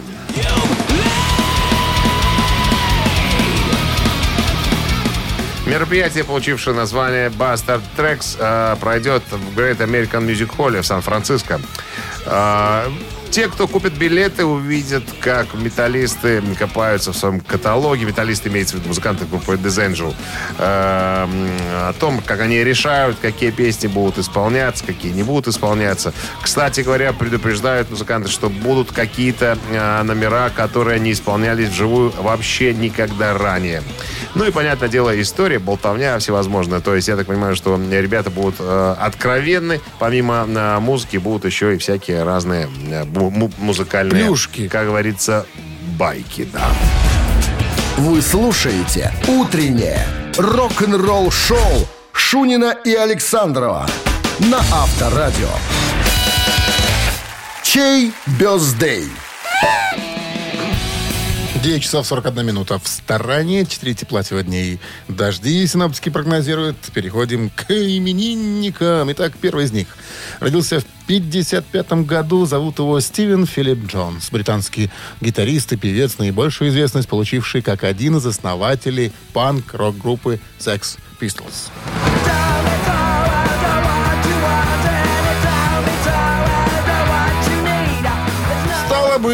Мероприятие, 5.66 6.24
получившее 6.24 6.74
название 6.74 7.28
Bastard 7.28 7.82
Tracks, 7.96 8.36
э, 8.38 8.76
пройдет 8.80 9.22
в 9.30 9.58
Great 9.58 9.78
American 9.78 10.26
Music 10.26 10.56
Hall 10.56 10.80
в 10.80 10.84
Сан-Франциско. 10.84 11.60
Те, 13.32 13.48
кто 13.48 13.66
купит 13.66 13.94
билеты, 13.94 14.44
увидят, 14.44 15.04
как 15.22 15.54
металлисты 15.54 16.42
копаются 16.58 17.14
в 17.14 17.16
своем 17.16 17.40
каталоге. 17.40 18.04
Металлисты 18.04 18.50
имеется 18.50 18.76
в 18.76 18.80
виду 18.80 18.88
музыканты 18.88 19.24
группы 19.24 19.54
Death 19.54 19.90
Angel. 19.90 20.14
Э, 20.58 21.24
м, 21.24 21.88
о 21.88 21.94
том, 21.98 22.20
как 22.20 22.40
они 22.40 22.62
решают, 22.62 23.16
какие 23.22 23.50
песни 23.50 23.86
будут 23.86 24.18
исполняться, 24.18 24.84
какие 24.84 25.12
не 25.12 25.22
будут 25.22 25.48
исполняться. 25.48 26.12
Кстати 26.42 26.82
говоря, 26.82 27.14
предупреждают 27.14 27.90
музыканты, 27.90 28.28
что 28.28 28.50
будут 28.50 28.92
какие-то 28.92 29.56
э, 29.70 30.02
номера, 30.02 30.50
которые 30.50 31.00
не 31.00 31.12
исполнялись 31.12 31.70
вживую 31.70 32.10
вообще 32.10 32.74
никогда 32.74 33.32
ранее. 33.32 33.82
Ну 34.34 34.44
и, 34.44 34.50
понятное 34.50 34.90
дело, 34.90 35.18
история, 35.20 35.58
болтовня 35.58 36.18
всевозможная. 36.18 36.80
То 36.80 36.94
есть, 36.94 37.08
я 37.08 37.16
так 37.16 37.26
понимаю, 37.26 37.56
что 37.56 37.80
ребята 37.90 38.28
будут 38.28 38.56
э, 38.58 38.94
откровенны. 38.98 39.80
Помимо 39.98 40.46
э, 40.46 40.78
музыки 40.80 41.16
будут 41.16 41.46
еще 41.46 41.74
и 41.74 41.78
всякие 41.78 42.24
разные 42.24 42.68
э, 42.90 43.04
музыкальные... 43.30 44.24
Плюшки. 44.24 44.68
Как 44.68 44.86
говорится, 44.86 45.46
байки, 45.98 46.48
да. 46.52 46.68
Вы 47.98 48.22
слушаете 48.22 49.12
«Утреннее 49.28 50.06
рок-н-ролл-шоу» 50.38 51.88
Шунина 52.12 52.76
и 52.84 52.94
Александрова 52.94 53.86
на 54.38 54.58
Авторадио. 54.58 55.48
Чей 57.62 58.12
бездей? 58.38 59.10
9 61.62 61.80
часов 61.80 62.08
41 62.08 62.44
минута. 62.44 62.80
В 62.80 62.88
стороне 62.88 63.64
4 63.64 63.94
тепла 63.94 64.24
сегодня 64.24 64.64
и 64.64 64.78
дожди 65.06 65.64
синоптики 65.68 66.08
прогнозируют. 66.08 66.76
Переходим 66.92 67.50
к 67.50 67.70
именинникам. 67.70 69.12
Итак, 69.12 69.34
первый 69.40 69.66
из 69.66 69.72
них. 69.72 69.86
Родился 70.40 70.80
в 70.80 70.84
55 71.06 71.92
году. 72.04 72.46
Зовут 72.46 72.80
его 72.80 72.98
Стивен 72.98 73.46
Филипп 73.46 73.86
Джонс. 73.86 74.30
Британский 74.32 74.90
гитарист 75.20 75.72
и 75.72 75.76
певец, 75.76 76.18
наибольшую 76.18 76.70
известность 76.70 77.08
получивший 77.08 77.62
как 77.62 77.84
один 77.84 78.16
из 78.16 78.26
основателей 78.26 79.12
панк-рок-группы 79.32 80.40
Sex 80.58 80.98
Pistols. 81.20 81.70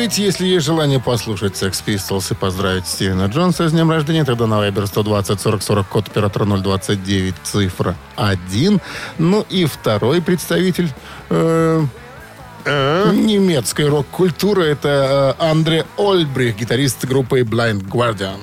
Быть, 0.08 0.16
если 0.16 0.46
есть 0.46 0.64
желание 0.64 0.98
послушать 0.98 1.52
Sex 1.52 1.84
Pistols 1.84 2.32
и 2.32 2.34
поздравить 2.34 2.86
Стивена 2.86 3.26
Джонса 3.26 3.68
с 3.68 3.72
днем 3.72 3.90
рождения, 3.90 4.24
тогда 4.24 4.46
на 4.46 4.54
Viber 4.54 4.86
120 4.86 5.38
40 5.38 5.62
40 5.62 5.86
код 5.86 6.08
оператора 6.08 6.46
029 6.46 7.34
цифра 7.44 7.94
1. 8.16 8.80
Ну 9.18 9.44
и 9.50 9.66
второй 9.66 10.22
представитель 10.22 10.88
э, 11.28 11.84
немецкой 12.64 13.90
рок-культуры. 13.90 14.64
Это 14.64 15.36
э, 15.38 15.44
Андре 15.44 15.84
Ольбрих, 15.98 16.56
гитарист 16.56 17.04
группы 17.04 17.40
Blind 17.40 17.86
Guardian. 17.86 18.38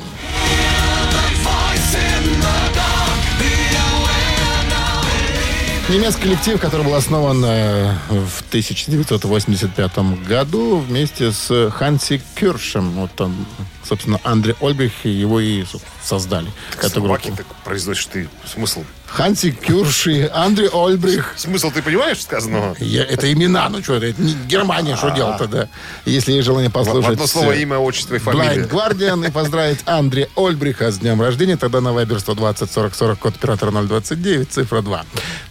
Немецкий 5.87 6.23
коллектив, 6.23 6.59
который 6.59 6.83
был 6.83 6.95
основан 6.95 7.45
э, 7.45 7.93
в 8.09 8.41
1985 8.49 9.97
году 10.27 10.77
вместе 10.77 11.31
с 11.31 11.69
Ханси 11.69 12.23
Кюршем. 12.33 12.89
Вот 12.93 13.11
там, 13.11 13.45
собственно, 13.83 14.19
Андре 14.23 14.55
Ольбрих 14.61 15.05
его 15.05 15.39
и 15.39 15.63
создали. 16.05 16.47
эту 16.79 16.89
Собаки 16.89 17.27
группу. 17.27 17.37
так 17.43 17.47
произносишь 17.63 18.05
ты. 18.05 18.29
Смысл? 18.45 18.83
Ханси 19.07 19.51
Кюрш 19.51 20.07
и 20.07 20.29
Андре 20.33 20.69
Ольбрих. 20.73 21.33
Смысл 21.37 21.71
ты 21.71 21.81
понимаешь 21.81 22.21
сказанного? 22.21 22.75
Я- 22.79 23.03
это 23.05 23.31
имена, 23.31 23.69
ну 23.69 23.81
что, 23.81 23.95
это, 23.95 24.07
это 24.07 24.21
не 24.21 24.33
Германия, 24.47 24.95
что 24.97 25.09
делать 25.11 25.37
тогда? 25.37 25.69
Если 26.05 26.33
есть 26.33 26.45
желание 26.45 26.69
послушать... 26.69 27.13
одно 27.13 27.27
слово, 27.27 27.53
имя, 27.53 27.77
отчество 27.77 28.15
и 28.15 28.19
Blind 28.19 28.21
фамилия. 28.23 28.63
Guardian 28.65 29.27
и 29.27 29.31
поздравить 29.31 29.79
Андре 29.85 30.29
Ольбриха 30.35 30.91
с 30.91 30.97
днем 30.99 31.21
рождения. 31.21 31.55
Тогда 31.57 31.81
на 31.81 31.89
Viber 31.89 32.19
120 32.19 32.71
40 32.71 32.95
40 32.95 33.19
код 33.19 33.35
оператора 33.35 33.71
029, 33.71 34.51
цифра 34.51 34.81
2. 34.81 35.05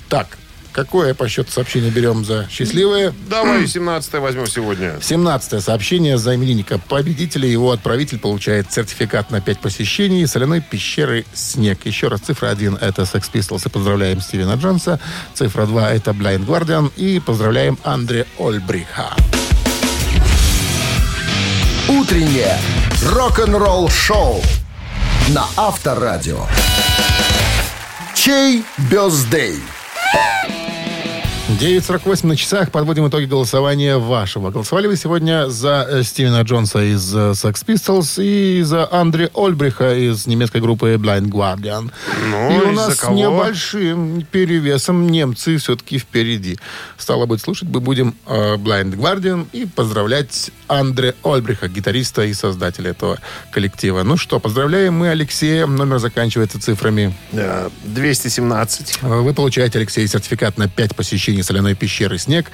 Так, 0.09 0.37
какое 0.75 1.15
по 1.15 1.29
счету 1.29 1.51
сообщение 1.51 1.91
берем 1.91 2.25
за 2.25 2.47
счастливое? 2.51 3.15
Давай 3.31 3.67
17 3.67 4.15
возьмем 4.15 4.47
сегодня. 4.47 4.99
17 5.01 5.63
сообщение 5.63 6.19
за 6.19 6.35
именинника 6.35 6.79
победителя. 6.79 7.49
Его 7.49 7.71
отправитель 7.71 8.19
получает 8.19 8.71
сертификат 8.73 9.31
на 9.31 9.41
5 9.41 9.61
посещений 9.61 10.27
соляной 10.27 10.61
пещеры 10.61 11.25
«Снег». 11.33 11.87
Еще 11.87 12.09
раз, 12.09 12.21
цифра 12.21 12.49
1– 12.49 12.79
это 12.81 13.03
Sex 13.03 13.31
Pistols. 13.33 13.63
И 13.67 13.69
поздравляем 13.71 14.21
Стивена 14.21 14.57
Джонса. 14.57 15.01
Цифра 15.33 15.67
2– 15.67 15.91
это 15.93 16.11
Blind 16.11 16.45
Guardian. 16.45 16.93
И 16.97 17.21
поздравляем 17.21 17.79
Андре 17.85 18.27
Ольбриха. 18.39 19.15
Утреннее 21.89 22.59
рок-н-ролл-шоу 23.13 24.43
на 25.29 25.47
Авторадио. 25.57 26.47
Чей 28.15 28.65
бездей? 28.91 29.61
9.48 31.49 32.27
на 32.27 32.37
часах. 32.37 32.71
Подводим 32.71 33.07
итоги 33.07 33.27
голосования 33.27 33.99
вашего. 33.99 34.51
Голосовали 34.51 34.87
вы 34.87 34.97
сегодня 34.97 35.51
за 35.51 35.87
э, 35.89 36.03
Стивена 36.03 36.41
Джонса 36.41 36.83
из 36.83 37.15
э, 37.15 37.33
Sex 37.33 37.67
Pistols 37.67 38.25
и 38.25 38.63
за 38.63 38.91
Андре 38.91 39.31
Ольбриха 39.35 39.95
из 39.95 40.27
немецкой 40.27 40.63
группы 40.63 40.95
Blind 40.95 41.29
Guardian. 41.29 41.93
Ну, 42.31 42.51
и 42.51 42.65
у 42.65 42.73
нас 42.73 42.97
кого? 42.97 43.15
небольшим 43.15 44.23
перевесом 44.23 45.07
немцы 45.07 45.59
все-таки 45.59 45.99
впереди. 45.99 46.59
Стало 46.97 47.27
быть, 47.27 47.43
слушать 47.43 47.69
мы 47.69 47.81
будем 47.81 48.15
э, 48.27 48.55
Blind 48.55 48.97
Guardian 48.97 49.47
и 49.53 49.67
поздравлять 49.67 50.51
Андре 50.67 51.15
Ольбриха, 51.23 51.69
гитариста 51.69 52.23
и 52.25 52.33
создателя 52.33 52.93
этого 52.93 53.19
коллектива. 53.53 54.03
Ну 54.03 54.17
что, 54.17 54.41
поздравляем 54.41 54.95
мы 54.95 55.11
Алексея. 55.11 55.67
Номер 55.67 55.99
заканчивается 55.99 56.59
цифрами 56.59 57.15
Э, 57.33 57.69
217. 57.85 59.03
вы 59.03 59.35
получаете, 59.35 59.79
Алексей, 59.79 60.09
сертификат 60.09 60.57
на 60.57 60.69
5 60.69 60.97
посещений 60.97 61.34
соляной 61.43 61.75
пещеры 61.75 62.19
«Снег». 62.19 62.51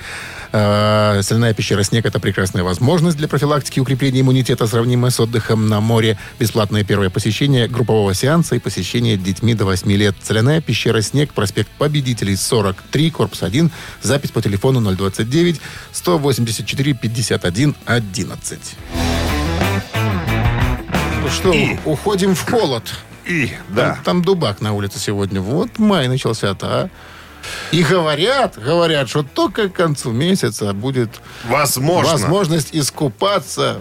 Э, 0.53 1.21
Соляная 1.23 1.55
пещера 1.55 1.83
«Снег»— 1.83 2.05
это 2.07 2.19
прекрасная 2.21 2.63
возможность 2.65 3.17
для 3.17 3.29
профилактики 3.29 3.79
и 3.79 3.83
укрепления 3.83 4.21
иммунитета, 4.21 4.67
сравнимая 4.67 5.11
с 5.11 5.21
отдыхом 5.21 5.69
на 5.69 5.81
море. 5.81 6.19
Бесплатное 6.39 6.83
первое 6.85 7.11
посещение 7.11 7.69
группового 7.69 8.15
сеанса 8.15 8.57
и 8.57 8.59
посещение 8.59 9.17
детьми 9.17 9.55
до 9.55 9.65
8 9.65 9.91
лет. 9.93 10.15
Соляная 10.23 10.61
пещера 10.61 11.01
«Снег», 11.03 11.33
проспект 11.33 11.71
Победителей, 11.79 12.37
43, 12.37 13.11
корпус 13.11 13.43
1. 13.43 13.71
Запись 14.03 14.31
по 14.31 14.43
телефону 14.43 14.81
029 14.95 15.61
184 15.93 16.95
51 16.95 17.75
11. 17.87 18.59
Ну 21.23 21.29
что, 21.29 21.53
И- 21.53 21.77
уходим 21.85 22.35
в 22.35 22.49
холод. 22.49 22.85
И, 23.27 23.53
да. 23.69 23.95
Там, 23.95 24.05
там 24.05 24.23
дубак 24.23 24.61
на 24.61 24.73
улице 24.73 24.99
сегодня. 24.99 25.41
Вот 25.41 25.79
май 25.79 26.09
начался-то, 26.09 26.67
а. 26.67 26.91
И 27.73 27.83
говорят, 27.83 28.59
говорят, 28.59 29.09
что 29.09 29.23
только 29.23 29.69
к 29.69 29.75
концу 29.75 30.11
месяца 30.11 30.73
будет 30.73 31.11
Возможно. 31.49 32.13
возможность 32.13 32.69
искупаться 32.73 33.81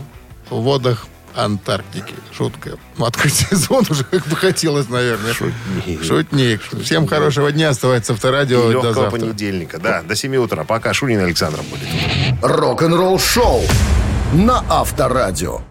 в 0.50 0.62
водах 0.62 1.08
Антарктики. 1.36 2.16
Шутка. 2.36 2.78
Открыть 2.98 3.34
сезон 3.36 3.86
уже 3.90 4.04
как 4.04 4.26
бы 4.28 4.36
хотелось, 4.36 4.90
наверное. 4.90 5.34
Шутник. 5.34 6.04
Шутник. 6.04 6.62
Всем 6.84 7.08
хорошего 7.08 7.52
дня. 7.52 7.70
Оставайтся 7.70 8.14
авторадио. 8.14 8.72
И 8.72 8.74
До 8.74 8.94
завтра. 8.94 9.12
понедельника. 9.12 9.80
Да, 9.80 10.02
до 10.02 10.16
7 10.16 10.36
утра. 10.38 10.64
Пока 10.64 10.94
Шунин 10.94 11.20
Александром 11.24 11.66
будет. 11.66 11.88
Рок-н-ролл-шоу 12.42 13.62
на 14.34 14.64
Авторадио. 14.70 15.62